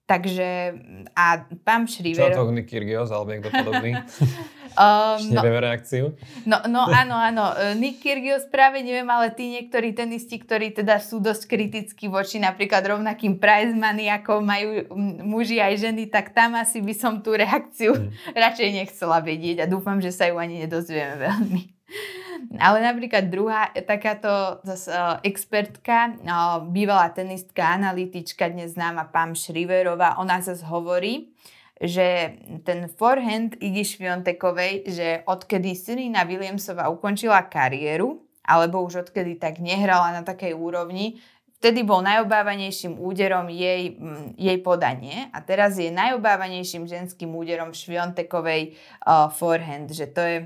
Takže 0.09 0.73
a 1.13 1.45
pán 1.61 1.85
Šriver... 1.85 2.33
Čo 2.33 2.49
to 2.49 2.65
Kyrgios 2.65 3.13
alebo 3.13 3.29
niekto 3.29 3.53
podobný? 3.53 3.93
um, 4.73 5.21
no, 5.29 5.37
Nevieme 5.37 5.61
reakciu? 5.61 6.17
No, 6.49 6.65
no 6.65 6.89
áno, 7.05 7.13
áno. 7.13 7.53
E, 7.53 7.77
Nick 7.77 8.01
Kyrgios 8.01 8.49
práve 8.49 8.81
neviem, 8.81 9.05
ale 9.05 9.29
tí 9.37 9.53
niektorí 9.53 9.93
tenisti, 9.93 10.41
ktorí 10.41 10.73
teda 10.73 10.97
sú 10.97 11.21
dosť 11.21 11.45
kritickí 11.45 12.09
voči 12.09 12.41
napríklad 12.41 12.89
rovnakým 12.89 13.37
prize 13.37 13.77
money, 13.77 14.09
ako 14.09 14.41
majú 14.41 14.89
muži 15.21 15.61
aj 15.61 15.77
ženy, 15.77 16.09
tak 16.09 16.33
tam 16.33 16.57
asi 16.57 16.81
by 16.81 16.93
som 16.97 17.21
tú 17.21 17.37
reakciu 17.37 17.93
mm. 17.93 18.33
radšej 18.49 18.69
nechcela 18.81 19.21
vedieť 19.21 19.61
a 19.61 19.69
dúfam, 19.69 20.01
že 20.01 20.09
sa 20.09 20.25
ju 20.25 20.41
ani 20.41 20.65
nedozvieme 20.65 21.21
veľmi. 21.21 21.78
Ale 22.65 22.81
napríklad 22.81 23.29
druhá 23.29 23.69
takáto 23.85 24.61
zase, 24.63 24.89
uh, 24.93 25.17
expertka, 25.25 26.13
uh, 26.21 26.63
bývalá 26.65 27.09
tenistka, 27.09 27.75
analytička, 27.75 28.49
dnes 28.49 28.73
známa 28.73 29.09
Pam 29.09 29.35
Šriverová, 29.35 30.17
ona 30.17 30.41
zase 30.41 30.65
hovorí, 30.65 31.33
že 31.79 32.35
ten 32.67 32.91
forehand 32.91 33.55
Igi 33.63 33.95
Šviontekovej, 33.95 34.83
že 34.91 35.07
odkedy 35.23 35.71
Serena 35.75 36.27
Williamsová 36.27 36.91
ukončila 36.91 37.47
kariéru, 37.47 38.19
alebo 38.43 38.83
už 38.83 39.07
odkedy 39.07 39.39
tak 39.39 39.63
nehrala 39.63 40.11
na 40.11 40.21
takej 40.25 40.57
úrovni, 40.57 41.21
vtedy 41.59 41.83
bol 41.83 42.03
najobávanejším 42.03 42.99
úderom 42.99 43.51
jej, 43.51 43.95
jej 44.35 44.57
podanie 44.63 45.27
a 45.35 45.43
teraz 45.43 45.75
je 45.75 45.91
najobávanejším 45.91 46.87
ženským 46.87 47.31
úderom 47.35 47.75
Šviontekovej 47.75 48.75
uh, 49.03 49.27
forehand, 49.31 49.91
že 49.91 50.07
to 50.07 50.21
je 50.23 50.37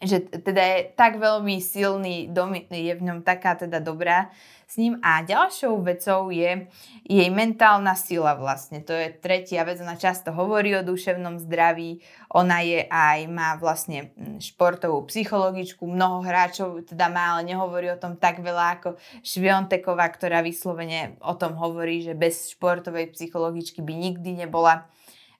že 0.00 0.24
teda 0.24 0.62
je 0.64 0.78
tak 0.96 1.20
veľmi 1.20 1.60
silný, 1.60 2.32
je 2.72 2.94
v 2.96 3.02
ňom 3.04 3.20
taká 3.20 3.52
teda 3.52 3.84
dobrá 3.84 4.32
s 4.70 4.80
ním. 4.80 4.96
A 5.04 5.20
ďalšou 5.26 5.82
vecou 5.82 6.32
je 6.32 6.70
jej 7.04 7.28
mentálna 7.28 7.92
sila 7.98 8.32
vlastne. 8.32 8.80
To 8.86 8.96
je 8.96 9.12
tretia 9.12 9.66
vec, 9.66 9.82
ona 9.82 10.00
často 10.00 10.32
hovorí 10.32 10.72
o 10.78 10.86
duševnom 10.86 11.42
zdraví, 11.42 12.00
ona 12.30 12.62
je 12.62 12.86
aj, 12.86 13.28
má 13.28 13.58
vlastne 13.58 14.14
mm, 14.14 14.38
športovú 14.40 15.04
psychologičku, 15.10 15.84
mnoho 15.84 16.22
hráčov 16.22 16.86
teda 16.86 17.10
má, 17.10 17.36
ale 17.36 17.50
nehovorí 17.50 17.90
o 17.90 17.98
tom 17.98 18.14
tak 18.14 18.40
veľa 18.40 18.80
ako 18.80 18.96
Švionteková, 19.26 20.06
ktorá 20.14 20.40
vyslovene 20.40 21.18
o 21.20 21.34
tom 21.34 21.58
hovorí, 21.58 22.06
že 22.06 22.14
bez 22.14 22.54
športovej 22.54 23.12
psychologičky 23.12 23.82
by 23.82 23.92
nikdy 23.92 24.46
nebola 24.46 24.86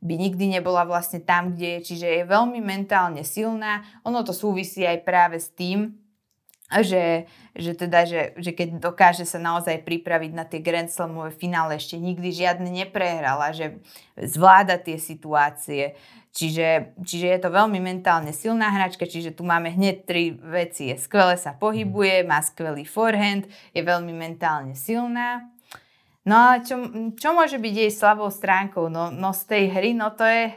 by 0.01 0.15
nikdy 0.17 0.49
nebola 0.49 0.89
vlastne 0.89 1.21
tam, 1.21 1.53
kde 1.53 1.79
je, 1.79 1.93
čiže 1.93 2.07
je 2.09 2.23
veľmi 2.25 2.61
mentálne 2.65 3.21
silná. 3.21 3.85
Ono 4.09 4.25
to 4.25 4.33
súvisí 4.33 4.85
aj 4.89 5.05
práve 5.05 5.37
s 5.37 5.53
tým, 5.53 6.01
že, 6.71 7.27
že, 7.53 7.75
teda, 7.75 8.07
že, 8.07 8.33
že 8.39 8.55
keď 8.55 8.79
dokáže 8.79 9.27
sa 9.27 9.43
naozaj 9.43 9.83
pripraviť 9.83 10.33
na 10.33 10.47
tie 10.47 10.63
Grand 10.63 10.87
Slamové 10.87 11.35
finále, 11.35 11.77
ešte 11.77 11.99
nikdy 11.99 12.31
žiadne 12.31 12.71
neprehrala, 12.71 13.51
že 13.51 13.83
zvláda 14.15 14.79
tie 14.79 14.97
situácie. 14.97 15.99
Čiže, 16.31 16.95
čiže 17.03 17.27
je 17.27 17.39
to 17.43 17.51
veľmi 17.51 17.83
mentálne 17.83 18.31
silná 18.31 18.71
hračka, 18.71 19.03
čiže 19.03 19.35
tu 19.35 19.43
máme 19.43 19.75
hneď 19.75 20.07
tri 20.07 20.31
veci. 20.31 20.95
Je 20.95 20.97
skvele 20.97 21.35
sa 21.35 21.59
pohybuje, 21.59 22.23
má 22.23 22.39
skvelý 22.39 22.87
forehand, 22.87 23.51
je 23.75 23.83
veľmi 23.83 24.15
mentálne 24.15 24.79
silná 24.79 25.51
No 26.29 26.37
a 26.37 26.61
čo, 26.61 26.77
čo 27.17 27.29
môže 27.33 27.57
byť 27.57 27.75
jej 27.87 27.93
slabou 27.93 28.29
stránkou? 28.29 28.93
No, 28.93 29.09
no 29.09 29.33
z 29.33 29.43
tej 29.49 29.65
hry, 29.73 29.91
no 29.97 30.13
to 30.13 30.25
je... 30.25 30.53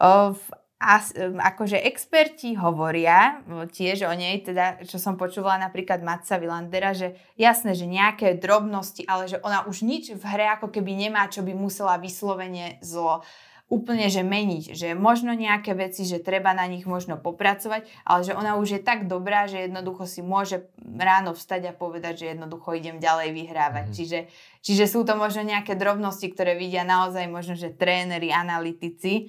O, 0.00 0.32
a 0.78 1.02
akože 1.42 1.74
experti 1.90 2.54
hovoria 2.54 3.42
tiež 3.50 4.06
o 4.06 4.14
nej, 4.14 4.46
teda 4.46 4.78
čo 4.86 5.02
som 5.02 5.18
počúvala 5.18 5.58
napríklad 5.58 6.06
Matca 6.06 6.38
Vilandera, 6.38 6.94
že 6.94 7.18
jasné, 7.34 7.74
že 7.74 7.82
nejaké 7.82 8.38
drobnosti, 8.38 9.02
ale 9.10 9.26
že 9.26 9.42
ona 9.42 9.66
už 9.66 9.82
nič 9.82 10.14
v 10.14 10.22
hre 10.22 10.46
ako 10.54 10.70
keby 10.70 10.94
nemá, 10.94 11.26
čo 11.26 11.42
by 11.42 11.50
musela 11.50 11.98
vyslovene 11.98 12.78
zlo 12.78 13.26
úplne 13.68 14.08
že 14.08 14.24
meniť, 14.24 14.72
že 14.72 14.88
možno 14.96 15.36
nejaké 15.36 15.76
veci, 15.76 16.08
že 16.08 16.24
treba 16.24 16.56
na 16.56 16.64
nich 16.64 16.88
možno 16.88 17.20
popracovať, 17.20 17.84
ale 18.08 18.20
že 18.24 18.32
ona 18.32 18.56
už 18.56 18.68
je 18.76 18.80
tak 18.80 19.04
dobrá, 19.04 19.44
že 19.44 19.68
jednoducho 19.68 20.08
si 20.08 20.24
môže 20.24 20.72
ráno 20.80 21.36
vstať 21.36 21.68
a 21.68 21.76
povedať, 21.76 22.24
že 22.24 22.26
jednoducho 22.32 22.72
idem 22.72 22.96
ďalej 22.96 23.36
vyhrávať. 23.36 23.84
Mm. 23.92 23.94
Čiže, 23.94 24.18
čiže 24.64 24.84
sú 24.88 25.04
to 25.04 25.20
možno 25.20 25.44
nejaké 25.44 25.76
drobnosti, 25.76 26.24
ktoré 26.32 26.56
vidia 26.56 26.80
naozaj 26.88 27.28
možno, 27.28 27.60
že 27.60 27.68
tréneri, 27.68 28.32
analytici, 28.32 29.28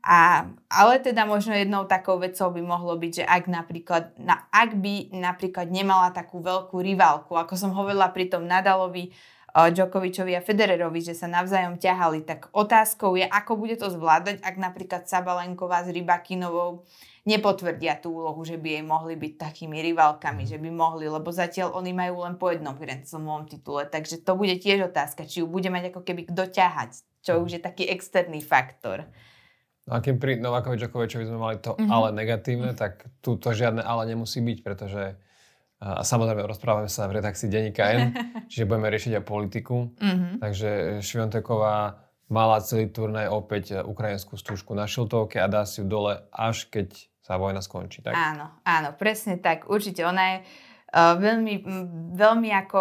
a, 0.00 0.48
ale 0.72 0.96
teda 1.02 1.28
možno 1.28 1.52
jednou 1.52 1.84
takou 1.84 2.16
vecou 2.16 2.48
by 2.48 2.62
mohlo 2.64 2.96
byť, 2.96 3.12
že 3.20 3.24
ak 3.26 3.44
napríklad, 3.52 4.16
na, 4.16 4.48
ak 4.48 4.80
by 4.80 5.12
napríklad 5.12 5.68
nemala 5.68 6.08
takú 6.08 6.40
veľkú 6.40 6.80
rivalku, 6.80 7.36
ako 7.36 7.52
som 7.52 7.76
hovorila 7.76 8.08
pri 8.08 8.32
tom 8.32 8.48
Nadalovi, 8.48 9.12
uh, 9.12 9.39
Djokovičovi 9.54 10.38
a 10.38 10.44
Federerovi, 10.44 11.02
že 11.02 11.18
sa 11.18 11.26
navzájom 11.26 11.82
ťahali, 11.82 12.22
tak 12.22 12.46
otázkou 12.54 13.18
je, 13.18 13.26
ako 13.26 13.58
bude 13.58 13.74
to 13.74 13.90
zvládať, 13.90 14.38
ak 14.46 14.56
napríklad 14.56 15.10
Sabalenková 15.10 15.82
s 15.82 15.90
Rybakinovou 15.90 16.86
nepotvrdia 17.26 17.98
tú 17.98 18.14
úlohu, 18.16 18.40
že 18.46 18.56
by 18.56 18.78
jej 18.78 18.84
mohli 18.86 19.14
byť 19.18 19.32
takými 19.36 19.82
rivalkami, 19.92 20.46
že 20.46 20.56
by 20.56 20.70
mohli, 20.70 21.10
lebo 21.10 21.28
zatiaľ 21.34 21.74
oni 21.76 21.92
majú 21.92 22.22
len 22.24 22.38
po 22.38 22.48
jednom 22.48 22.78
Grand 22.78 23.04
titule, 23.50 23.84
takže 23.90 24.22
to 24.22 24.32
bude 24.38 24.54
tiež 24.62 24.88
otázka, 24.88 25.26
či 25.26 25.42
ju 25.42 25.46
bude 25.50 25.68
mať 25.68 25.92
ako 25.92 26.00
keby 26.06 26.30
kto 26.30 26.42
ťahať, 26.48 26.90
čo 27.20 27.42
už 27.42 27.58
je 27.58 27.60
taký 27.60 27.90
externý 27.90 28.40
faktor. 28.40 29.10
No 29.90 29.98
a 29.98 30.04
kým 30.04 30.22
pri 30.22 30.38
Novákovi 30.38 30.78
Džokovičovi 30.78 31.26
sme 31.26 31.40
mali 31.40 31.56
to 31.58 31.74
mm-hmm. 31.74 31.90
ale 31.90 32.08
negatívne, 32.14 32.72
tak 32.78 33.10
tu 33.18 33.34
to 33.34 33.50
žiadne 33.50 33.82
ale 33.82 34.06
nemusí 34.06 34.38
byť, 34.38 34.58
pretože 34.62 35.18
a 35.80 36.04
samozrejme 36.04 36.44
rozprávame 36.44 36.92
sa 36.92 37.08
v 37.08 37.24
redakcii 37.24 37.48
Denika 37.48 37.88
N, 37.96 38.12
čiže 38.52 38.68
budeme 38.68 38.92
riešiť 38.92 39.16
aj 39.16 39.24
politiku. 39.24 39.88
Mm-hmm. 39.96 40.32
Takže 40.44 40.70
Švionteková 41.00 42.04
mala 42.28 42.60
celý 42.60 42.92
turnaj 42.92 43.32
opäť 43.32 43.80
ukrajinskú 43.82 44.36
stúžku 44.36 44.76
na 44.76 44.84
šiltovke 44.84 45.40
a 45.40 45.48
dá 45.48 45.64
si 45.64 45.80
ju 45.80 45.88
dole, 45.88 46.20
až 46.30 46.68
keď 46.68 46.94
sa 47.24 47.40
vojna 47.40 47.64
skončí. 47.64 48.04
Tak? 48.04 48.12
Áno, 48.12 48.52
áno, 48.62 48.92
presne 48.94 49.40
tak. 49.40 49.66
Určite 49.72 50.04
ona 50.04 50.36
je 50.36 50.36
uh, 50.44 51.16
veľmi, 51.16 51.64
veľmi 52.14 52.50
ako 52.54 52.80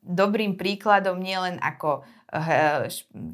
dobrým 0.00 0.54
príkladom, 0.54 1.18
nielen 1.18 1.58
ako 1.58 2.06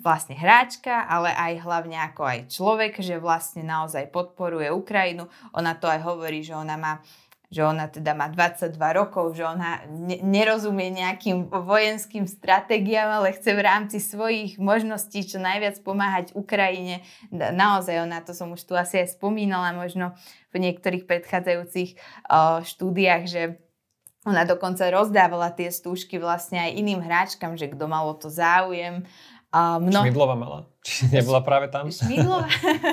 vlastne 0.05 0.37
hráčka, 0.37 1.09
ale 1.09 1.33
aj 1.33 1.53
hlavne 1.65 1.97
ako 2.13 2.23
aj 2.29 2.39
človek, 2.53 3.01
že 3.01 3.17
vlastne 3.17 3.65
naozaj 3.65 4.13
podporuje 4.13 4.69
Ukrajinu. 4.69 5.27
Ona 5.57 5.75
to 5.81 5.89
aj 5.89 6.05
hovorí, 6.05 6.45
že 6.45 6.53
ona 6.53 6.77
má 6.77 7.01
že 7.53 7.61
ona 7.61 7.85
teda 7.85 8.17
má 8.17 8.33
22 8.33 8.73
rokov, 8.97 9.37
že 9.37 9.45
ona 9.45 9.85
ne- 9.93 10.25
nerozumie 10.25 10.89
nejakým 10.89 11.53
vojenským 11.53 12.25
stratégiám, 12.25 13.21
ale 13.21 13.37
chce 13.37 13.53
v 13.53 13.61
rámci 13.61 14.01
svojich 14.01 14.57
možností 14.57 15.21
čo 15.21 15.37
najviac 15.37 15.85
pomáhať 15.85 16.33
Ukrajine. 16.33 17.05
Naozaj 17.29 18.09
ona, 18.09 18.25
to 18.25 18.33
som 18.33 18.57
už 18.57 18.65
tu 18.65 18.73
asi 18.73 19.05
aj 19.05 19.21
spomínala 19.21 19.77
možno 19.77 20.17
v 20.49 20.65
niektorých 20.65 21.05
predchádzajúcich 21.05 22.01
štúdiách, 22.65 23.25
že 23.29 23.61
ona 24.25 24.49
dokonca 24.49 24.87
rozdávala 24.89 25.53
tie 25.53 25.69
stúžky 25.69 26.17
vlastne 26.17 26.57
aj 26.57 26.79
iným 26.79 27.05
hráčkam, 27.05 27.59
že 27.59 27.69
kto 27.69 27.85
malo 27.85 28.15
to 28.15 28.31
záujem. 28.33 29.05
A 29.53 29.77
mno... 29.77 30.01
Šmidlova 30.01 30.33
mala? 30.33 30.61
Či 30.83 31.13
nebola 31.13 31.45
práve 31.45 31.69
tam? 31.69 31.93
Šmidlova, 31.93 32.49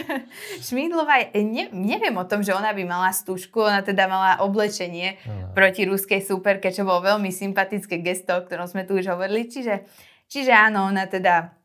Šmidlova 0.68 1.32
ne, 1.34 1.72
neviem 1.72 2.14
o 2.20 2.28
tom, 2.28 2.44
že 2.44 2.52
ona 2.52 2.76
by 2.76 2.84
mala 2.86 3.10
stúžku, 3.16 3.64
ona 3.64 3.80
teda 3.80 4.06
mala 4.06 4.44
oblečenie 4.44 5.18
no. 5.24 5.56
proti 5.56 5.88
ruskej 5.88 6.22
superke, 6.22 6.70
čo 6.70 6.84
bolo 6.86 7.02
veľmi 7.02 7.32
sympatické 7.32 8.04
gesto, 8.04 8.36
o 8.36 8.44
ktorom 8.44 8.68
sme 8.68 8.84
tu 8.84 9.00
už 9.00 9.10
hovorili. 9.10 9.48
Čiže, 9.48 9.88
čiže 10.28 10.52
áno, 10.52 10.86
ona 10.92 11.08
teda 11.08 11.58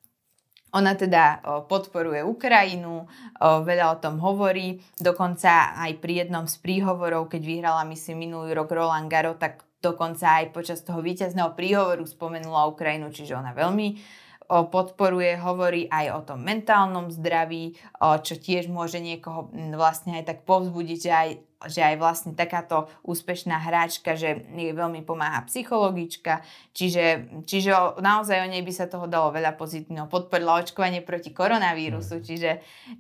ona 0.74 0.98
teda 0.98 1.38
podporuje 1.70 2.26
Ukrajinu, 2.26 3.06
veľa 3.38 3.94
o 3.94 4.00
tom 4.02 4.18
hovorí, 4.18 4.82
dokonca 4.98 5.78
aj 5.78 6.02
pri 6.02 6.26
jednom 6.26 6.50
z 6.50 6.58
príhovorov, 6.58 7.30
keď 7.30 7.42
vyhrala 7.46 7.82
myslím 7.94 8.26
minulý 8.26 8.58
rok 8.58 8.74
Roland 8.74 9.06
Garo, 9.06 9.38
tak 9.38 9.62
dokonca 9.78 10.42
aj 10.42 10.50
počas 10.50 10.82
toho 10.82 10.98
víťazného 10.98 11.54
príhovoru 11.54 12.02
spomenula 12.02 12.66
Ukrajinu, 12.66 13.14
čiže 13.14 13.38
ona 13.38 13.54
veľmi 13.54 14.02
podporuje, 14.48 15.40
hovorí 15.40 15.88
aj 15.88 16.06
o 16.12 16.20
tom 16.20 16.44
mentálnom 16.44 17.08
zdraví, 17.08 17.80
čo 17.98 18.36
tiež 18.36 18.68
môže 18.68 19.00
niekoho 19.00 19.48
vlastne 19.72 20.20
aj 20.20 20.24
tak 20.28 20.38
povzbudiť, 20.44 20.98
že 21.00 21.12
aj, 21.12 21.28
že 21.72 21.80
aj 21.80 21.96
vlastne 21.96 22.32
takáto 22.36 22.92
úspešná 23.08 23.56
hráčka, 23.56 24.20
že 24.20 24.44
jej 24.52 24.72
veľmi 24.76 25.00
pomáha 25.00 25.48
psychologička, 25.48 26.44
čiže, 26.76 27.40
čiže 27.48 27.72
naozaj 28.04 28.44
o 28.44 28.50
nej 28.52 28.60
by 28.60 28.72
sa 28.76 28.84
toho 28.84 29.08
dalo 29.08 29.32
veľa 29.32 29.56
pozitívneho. 29.56 30.12
Podporila 30.12 30.60
očkovanie 30.60 31.00
proti 31.00 31.32
koronavírusu, 31.32 32.20
mm. 32.20 32.24
čiže, 32.28 32.50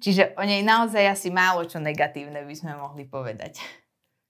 čiže 0.00 0.22
o 0.40 0.44
nej 0.48 0.64
naozaj 0.64 1.04
asi 1.12 1.28
málo 1.28 1.68
čo 1.68 1.76
negatívne 1.76 2.40
by 2.40 2.54
sme 2.56 2.72
mohli 2.80 3.04
povedať. 3.04 3.60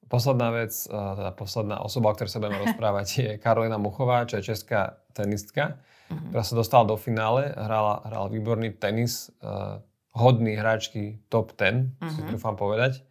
Posledná 0.04 0.52
vec, 0.52 0.74
teda 0.90 1.32
posledná 1.32 1.80
osoba, 1.80 2.10
o 2.10 2.14
ktorej 2.14 2.34
sa 2.34 2.42
budeme 2.42 2.60
rozprávať, 2.60 3.06
je 3.16 3.30
Karolina 3.40 3.80
Muchová, 3.80 4.26
čo 4.28 4.42
je 4.42 4.50
česká 4.50 5.00
tenistka 5.14 5.78
uh-huh. 6.10 6.30
ktorá 6.30 6.42
sa 6.44 6.54
dostala 6.54 6.84
do 6.88 6.96
finále, 6.98 7.52
hrala, 7.54 8.04
hrala 8.04 8.26
výborný 8.28 8.74
tenis, 8.76 9.32
uh, 9.40 9.80
hodný 10.14 10.54
hráčky 10.54 11.22
top 11.28 11.56
10, 11.56 12.00
uh-huh. 12.00 12.10
si 12.12 12.20
mhm. 12.22 12.28
trúfam 12.32 12.54
povedať. 12.54 13.02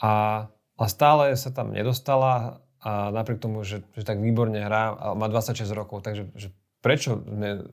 A, 0.00 0.44
a 0.76 0.84
stále 0.86 1.32
sa 1.34 1.50
tam 1.50 1.72
nedostala 1.72 2.60
a 2.84 3.10
napriek 3.10 3.42
tomu, 3.42 3.64
že, 3.66 3.82
že 3.96 4.04
tak 4.06 4.22
výborne 4.22 4.60
hrá, 4.62 4.94
a 4.94 5.06
má 5.16 5.26
26 5.26 5.66
rokov, 5.74 6.06
takže 6.06 6.30
že 6.36 6.54
prečo 6.84 7.18
sme 7.24 7.66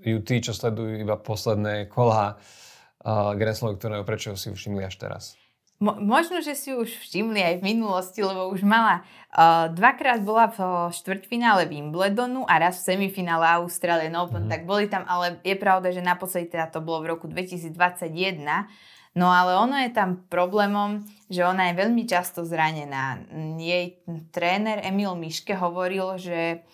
ju 0.00 0.18
tí, 0.24 0.40
čo 0.40 0.56
sledujú 0.56 1.00
iba 1.00 1.20
posledné 1.20 1.90
kolá 1.90 2.36
uh, 2.36 3.36
Grand 3.36 3.56
Slam, 3.56 3.76
ktorého 3.76 4.06
prečo 4.06 4.32
si 4.38 4.52
všimli 4.52 4.86
až 4.86 4.96
teraz? 4.96 5.24
Mo- 5.84 6.00
možno, 6.00 6.40
že 6.40 6.56
si 6.56 6.72
už 6.72 6.88
všimli 6.88 7.44
aj 7.44 7.54
v 7.60 7.66
minulosti, 7.76 8.24
lebo 8.24 8.48
už 8.48 8.64
mala 8.64 9.04
uh, 9.36 9.68
dvakrát 9.68 10.24
bola 10.24 10.48
v 10.48 10.88
štvrťfinále 10.96 11.68
Wimbledonu 11.68 12.48
a 12.48 12.56
raz 12.56 12.80
v 12.80 12.96
semifinále 12.96 13.60
Australian 13.60 14.16
Open, 14.16 14.48
mm. 14.48 14.50
tak 14.50 14.64
boli 14.64 14.88
tam, 14.88 15.04
ale 15.04 15.44
je 15.44 15.52
pravda, 15.60 15.92
že 15.92 16.00
naposledy 16.00 16.56
teda 16.56 16.72
to 16.72 16.80
bolo 16.80 17.04
v 17.04 17.10
roku 17.12 17.28
2021, 17.28 18.40
No 19.14 19.30
ale 19.30 19.54
ono 19.54 19.78
je 19.78 19.94
tam 19.94 20.26
problémom, 20.26 21.06
že 21.30 21.46
ona 21.46 21.70
je 21.70 21.78
veľmi 21.78 22.02
často 22.02 22.42
zranená. 22.42 23.22
Jej 23.62 24.02
tréner 24.34 24.82
Emil 24.82 25.14
Miške 25.14 25.54
hovoril, 25.54 26.18
že 26.18 26.66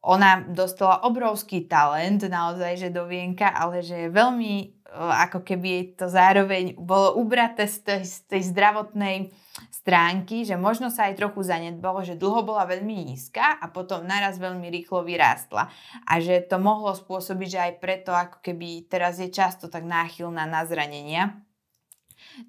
ona 0.00 0.40
dostala 0.48 1.04
obrovský 1.04 1.68
talent 1.68 2.24
naozaj, 2.24 2.80
že 2.80 2.88
do 2.88 3.04
vienka, 3.04 3.52
ale 3.52 3.84
že 3.84 4.08
je 4.08 4.16
veľmi 4.16 4.73
ako 4.94 5.42
keby 5.42 5.98
to 5.98 6.06
zároveň 6.06 6.78
bolo 6.78 7.18
ubraté 7.18 7.66
z 7.66 7.82
tej, 7.82 8.02
z 8.06 8.16
tej 8.30 8.42
zdravotnej 8.54 9.34
stránky, 9.70 10.48
že 10.48 10.56
možno 10.56 10.88
sa 10.88 11.10
aj 11.10 11.20
trochu 11.20 11.44
zanedbalo, 11.44 12.00
že 12.00 12.18
dlho 12.18 12.42
bola 12.46 12.64
veľmi 12.64 13.12
nízka 13.12 13.60
a 13.60 13.68
potom 13.68 14.06
naraz 14.06 14.40
veľmi 14.40 14.66
rýchlo 14.72 15.04
vyrástla. 15.04 15.68
A 16.08 16.12
že 16.18 16.40
to 16.46 16.56
mohlo 16.56 16.94
spôsobiť, 16.96 17.48
že 17.48 17.60
aj 17.60 17.72
preto 17.78 18.10
ako 18.10 18.40
keby 18.40 18.88
teraz 18.88 19.20
je 19.20 19.28
často 19.28 19.68
tak 19.68 19.84
náchylná 19.84 20.48
na 20.48 20.64
zranenia. 20.64 21.36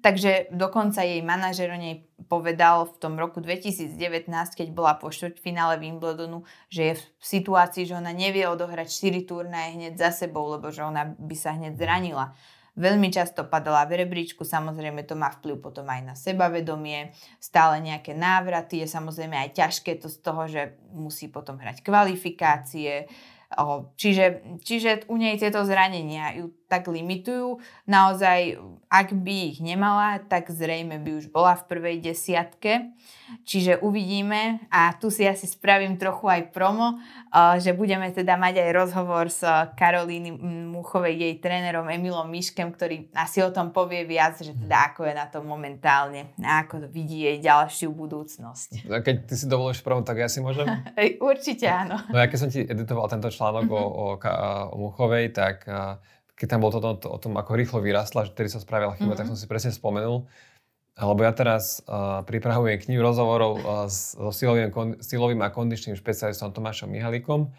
Takže 0.02 0.50
dokonca 0.50 1.06
jej 1.06 1.22
manažer 1.22 1.70
o 1.70 1.78
nej 1.78 2.06
povedal 2.26 2.90
v 2.90 2.96
tom 2.98 3.14
roku 3.14 3.38
2019, 3.38 3.94
keď 4.30 4.68
bola 4.74 4.98
po 4.98 5.14
štvrťfinále 5.14 5.78
Wimbledonu, 5.78 6.42
že 6.66 6.82
je 6.82 6.94
v 6.98 7.24
situácii, 7.24 7.86
že 7.86 7.94
ona 7.94 8.10
nevie 8.10 8.50
odohrať 8.50 8.90
4 8.90 9.30
turnaje 9.30 9.78
hneď 9.78 9.94
za 9.94 10.10
sebou, 10.26 10.50
lebo 10.50 10.74
že 10.74 10.82
ona 10.82 11.14
by 11.14 11.36
sa 11.38 11.54
hneď 11.54 11.78
zranila. 11.78 12.34
Veľmi 12.76 13.08
často 13.08 13.46
padala 13.48 13.88
v 13.88 14.04
rebríčku, 14.04 14.44
samozrejme 14.44 15.00
to 15.08 15.16
má 15.16 15.32
vplyv 15.32 15.64
potom 15.64 15.88
aj 15.88 16.02
na 16.04 16.14
sebavedomie, 16.18 17.16
stále 17.40 17.80
nejaké 17.80 18.12
návraty, 18.12 18.84
je 18.84 18.88
samozrejme 18.90 19.32
aj 19.32 19.50
ťažké 19.56 19.96
to 19.96 20.12
z 20.12 20.18
toho, 20.20 20.44
že 20.44 20.76
musí 20.92 21.32
potom 21.32 21.56
hrať 21.56 21.80
kvalifikácie, 21.80 23.08
Čiže, 23.96 24.58
čiže 24.66 24.90
u 25.06 25.14
nej 25.14 25.38
tieto 25.38 25.62
zranenia 25.62 26.34
ju 26.34 26.50
tak 26.66 26.90
limitujú. 26.90 27.62
Naozaj, 27.86 28.58
ak 28.90 29.14
by 29.14 29.34
ich 29.54 29.58
nemala, 29.62 30.18
tak 30.18 30.50
zrejme 30.50 30.98
by 30.98 31.10
už 31.22 31.30
bola 31.30 31.54
v 31.54 31.66
prvej 31.70 31.96
desiatke. 32.02 32.90
Čiže 33.42 33.82
uvidíme 33.82 34.62
a 34.70 34.94
tu 34.94 35.10
si 35.10 35.26
asi 35.26 35.50
spravím 35.50 35.98
trochu 35.98 36.30
aj 36.30 36.54
promo, 36.54 36.98
že 37.58 37.74
budeme 37.74 38.06
teda 38.14 38.38
mať 38.38 38.62
aj 38.62 38.70
rozhovor 38.70 39.26
s 39.26 39.42
Karolíny 39.74 40.30
Muchovej, 40.70 41.18
jej 41.18 41.34
trénerom 41.42 41.90
Emilom 41.90 42.30
Miškem, 42.30 42.70
ktorý 42.70 43.10
asi 43.18 43.42
o 43.42 43.50
tom 43.50 43.74
povie 43.74 44.06
viac, 44.06 44.38
že 44.38 44.54
teda 44.54 44.94
ako 44.94 45.10
je 45.10 45.14
na 45.14 45.26
to 45.26 45.42
momentálne 45.42 46.30
a 46.38 46.62
ako 46.62 46.86
vidí 46.86 47.26
jej 47.26 47.42
ďalšiu 47.42 47.90
budúcnosť. 47.90 48.86
A 48.90 49.02
keď 49.02 49.26
ty 49.26 49.34
si 49.34 49.46
dovolíš 49.50 49.82
promo, 49.82 50.06
tak 50.06 50.22
ja 50.22 50.30
si 50.30 50.38
môžem? 50.38 50.66
Určite 51.18 51.66
áno. 51.66 51.98
No 52.10 52.22
ja 52.22 52.30
keď 52.30 52.38
som 52.38 52.50
ti 52.50 52.62
editoval 52.62 53.10
tento 53.10 53.26
článok 53.26 53.66
o, 53.74 53.82
o, 53.82 54.04
o 54.70 54.76
Muchovej, 54.78 55.34
tak 55.34 55.66
keď 56.36 56.46
tam 56.46 56.60
bolo 56.60 56.76
to, 56.76 56.80
to, 57.00 57.08
o 57.08 57.18
tom, 57.18 57.34
ako 57.40 57.56
rýchlo 57.56 57.80
vyrastla, 57.80 58.28
že 58.28 58.36
tedy 58.36 58.52
sa 58.52 58.60
spravila 58.60 58.92
chyba, 58.94 59.16
mm-hmm. 59.16 59.18
tak 59.18 59.30
som 59.32 59.38
si 59.40 59.48
presne 59.48 59.72
spomenul. 59.72 60.28
Lebo 60.96 61.20
ja 61.20 61.32
teraz 61.32 61.84
uh, 61.84 62.24
pripravujem 62.24 62.80
knihu 62.88 63.04
rozhovorov 63.04 63.52
uh, 63.60 63.62
s, 63.84 64.16
so 64.16 64.32
silovým, 64.32 64.72
kon, 64.72 64.96
silovým 65.00 65.40
a 65.44 65.52
kondičným 65.52 65.96
špecialistom 65.96 66.56
Tomášom 66.56 66.88
Mihalikom, 66.88 67.52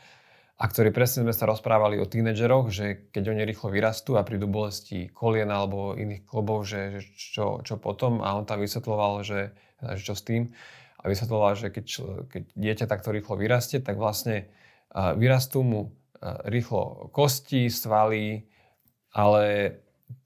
a 0.57 0.65
ktorý 0.65 0.89
presne 0.89 1.21
sme 1.21 1.37
sa 1.37 1.45
rozprávali 1.45 2.01
o 2.01 2.09
tínedžeroch, 2.09 2.73
že 2.73 3.13
keď 3.13 3.29
oni 3.29 3.45
rýchlo 3.45 3.69
vyrastú 3.69 4.17
a 4.17 4.25
prídu 4.25 4.49
bolesti 4.49 5.05
kolien 5.13 5.53
alebo 5.53 5.93
iných 5.93 6.25
klobov, 6.25 6.65
že, 6.65 6.97
že 6.97 7.01
čo, 7.13 7.61
čo 7.61 7.77
potom 7.77 8.25
a 8.25 8.33
on 8.33 8.41
tam 8.49 8.65
vysvetloval, 8.65 9.21
že, 9.21 9.53
že 9.77 10.01
čo 10.01 10.17
s 10.17 10.25
tým 10.25 10.49
a 10.97 11.05
vysvetloval, 11.05 11.53
že 11.53 11.69
keď, 11.69 11.85
keď 12.25 12.43
dieťa 12.57 12.85
takto 12.89 13.13
rýchlo 13.13 13.37
vyrastie, 13.37 13.77
tak 13.85 14.01
vlastne 14.01 14.49
uh, 14.97 15.13
vyrastú 15.13 15.61
mu 15.61 15.81
uh, 15.85 16.41
rýchlo 16.49 17.13
kosti, 17.13 17.69
svaly, 17.69 18.49
ale 19.17 19.73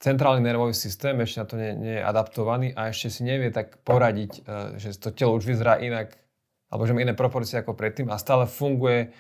centrálny 0.03 0.43
nervový 0.43 0.75
systém 0.75 1.15
ešte 1.23 1.39
na 1.39 1.47
to 1.47 1.55
nie, 1.55 1.71
nie 1.79 1.95
je 1.95 2.03
adaptovaný 2.03 2.75
a 2.75 2.91
ešte 2.91 3.07
si 3.07 3.21
nevie 3.23 3.47
tak 3.55 3.79
poradiť, 3.87 4.31
e, 4.35 4.81
že 4.83 4.99
to 4.99 5.15
telo 5.15 5.39
už 5.39 5.47
vyzerá 5.47 5.79
inak, 5.79 6.19
alebo 6.67 6.83
že 6.83 6.91
má 6.91 6.99
iné 6.99 7.15
proporcie 7.15 7.55
ako 7.55 7.71
predtým 7.71 8.11
a 8.11 8.19
stále 8.19 8.51
funguje 8.51 9.15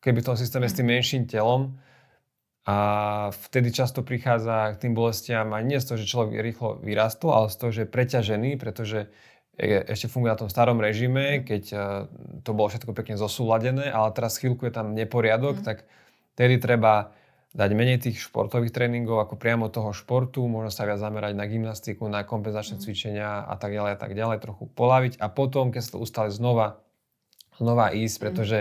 keby 0.00 0.24
v 0.24 0.28
tom 0.32 0.36
systéme 0.40 0.64
s 0.64 0.72
tým 0.72 0.88
menším 0.88 1.28
telom. 1.28 1.76
A 2.64 2.76
vtedy 3.32 3.72
často 3.72 4.00
prichádza 4.00 4.76
k 4.76 4.88
tým 4.88 4.92
bolestiam 4.96 5.52
aj 5.52 5.64
nie 5.64 5.80
z 5.80 5.86
toho, 5.90 5.98
že 6.00 6.10
človek 6.12 6.40
rýchlo 6.40 6.68
vyrastol, 6.80 7.32
ale 7.32 7.52
z 7.52 7.56
toho, 7.56 7.70
že 7.72 7.80
je 7.84 7.92
preťažený, 7.92 8.50
pretože 8.56 9.08
ešte 9.60 10.08
funguje 10.08 10.32
na 10.32 10.40
tom 10.40 10.48
starom 10.48 10.80
režime, 10.80 11.44
keď 11.44 11.64
e, 11.72 11.76
to 12.40 12.56
bolo 12.56 12.72
všetko 12.72 12.96
pekne 12.96 13.20
zosúladené, 13.20 13.92
ale 13.92 14.08
teraz 14.16 14.40
chvíľku 14.40 14.64
je 14.64 14.72
tam 14.72 14.96
neporiadok, 14.96 15.60
mm. 15.60 15.64
tak 15.64 15.84
tedy 16.32 16.56
treba 16.56 17.12
dať 17.50 17.70
menej 17.74 17.98
tých 17.98 18.22
športových 18.30 18.70
tréningov 18.70 19.18
ako 19.26 19.34
priamo 19.34 19.66
toho 19.66 19.90
športu, 19.90 20.46
možno 20.46 20.70
sa 20.70 20.86
viac 20.86 21.02
zamerať 21.02 21.34
na 21.34 21.50
gymnastiku, 21.50 22.06
na 22.06 22.22
kompenzačné 22.22 22.78
mm. 22.78 22.82
cvičenia 22.86 23.42
a 23.42 23.54
tak 23.58 23.74
ďalej 23.74 23.92
a 23.94 23.98
tak 23.98 24.12
ďalej, 24.14 24.38
trochu 24.38 24.70
polaviť 24.70 25.18
a 25.18 25.26
potom, 25.26 25.74
keď 25.74 25.82
sa 25.82 25.90
to 25.94 25.98
ustali 25.98 26.30
znova, 26.30 26.78
znova 27.58 27.90
ísť, 27.90 28.16
mm. 28.16 28.22
pretože 28.22 28.58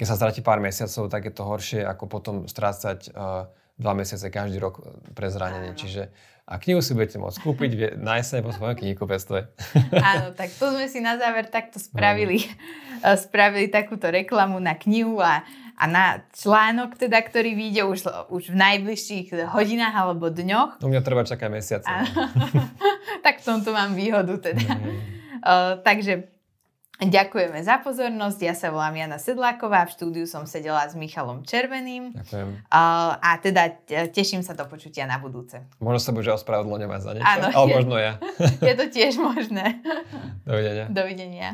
keď 0.00 0.06
sa 0.08 0.16
stratí 0.16 0.40
pár 0.40 0.64
mesiacov, 0.64 1.12
tak 1.12 1.28
je 1.28 1.32
to 1.36 1.44
horšie 1.44 1.80
ako 1.84 2.04
potom 2.08 2.36
strácať 2.48 3.12
uh, 3.12 3.52
dva 3.76 3.92
mesiace 3.92 4.32
každý 4.32 4.56
rok 4.56 4.80
pre 5.12 5.28
zranenie. 5.28 5.76
Áno. 5.76 5.80
Čiže 5.80 6.08
a 6.50 6.58
knihu 6.58 6.82
si 6.82 6.98
budete 6.98 7.14
môcť 7.22 7.38
kúpiť 7.46 7.70
na 8.02 8.18
jeseň 8.18 8.42
po 8.42 8.50
svojom 8.50 8.74
knihkupectve. 8.74 9.38
Áno, 10.10 10.34
tak 10.34 10.50
to 10.50 10.74
sme 10.74 10.90
si 10.90 10.98
na 10.98 11.14
záver 11.14 11.46
takto 11.46 11.78
spravili. 11.78 12.42
No. 13.06 13.14
Spravili 13.14 13.70
takúto 13.70 14.10
reklamu 14.10 14.58
na 14.58 14.74
knihu 14.74 15.22
a 15.22 15.46
a 15.80 15.84
na 15.88 16.20
článok, 16.36 17.00
teda, 17.00 17.24
ktorý 17.24 17.56
vyjde 17.56 17.82
už, 17.88 17.98
už 18.28 18.52
v 18.52 18.56
najbližších 18.60 19.48
hodinách 19.48 19.96
alebo 19.96 20.28
dňoch. 20.28 20.84
U 20.84 20.92
mňa 20.92 21.00
treba 21.00 21.24
čakať 21.24 21.48
mesiace. 21.48 21.88
tak 23.24 23.40
v 23.40 23.44
tomto 23.48 23.72
mám 23.72 23.96
výhodu 23.96 24.36
teda. 24.36 24.76
Mm. 24.76 24.92
Uh, 25.40 25.80
takže 25.80 26.28
Ďakujeme 27.00 27.64
za 27.64 27.80
pozornosť. 27.80 28.38
Ja 28.44 28.52
sa 28.52 28.68
volám 28.68 28.92
Jana 28.92 29.16
Sedláková. 29.16 29.88
V 29.88 29.96
štúdiu 29.96 30.28
som 30.28 30.44
sedela 30.44 30.84
s 30.84 30.92
Michalom 30.92 31.48
Červeným. 31.48 32.12
Ďakujem. 32.12 32.48
Uh, 32.68 33.16
a 33.16 33.40
teda 33.40 33.72
teším 34.12 34.44
sa 34.44 34.52
do 34.52 34.68
počutia 34.68 35.08
na 35.08 35.16
budúce. 35.16 35.64
Možno 35.80 35.96
sa 35.96 36.12
bude 36.12 36.28
ospravedlňovať 36.28 37.00
za 37.00 37.10
niečo. 37.16 37.24
Áno, 37.24 37.46
Ale 37.56 37.64
je, 37.64 37.74
možno 37.80 37.96
ja. 37.96 38.12
Je 38.68 38.74
to 38.76 38.84
tiež 38.92 39.16
možné. 39.16 39.80
Dovidenia. 40.44 40.92
Dovidenia. 40.92 41.50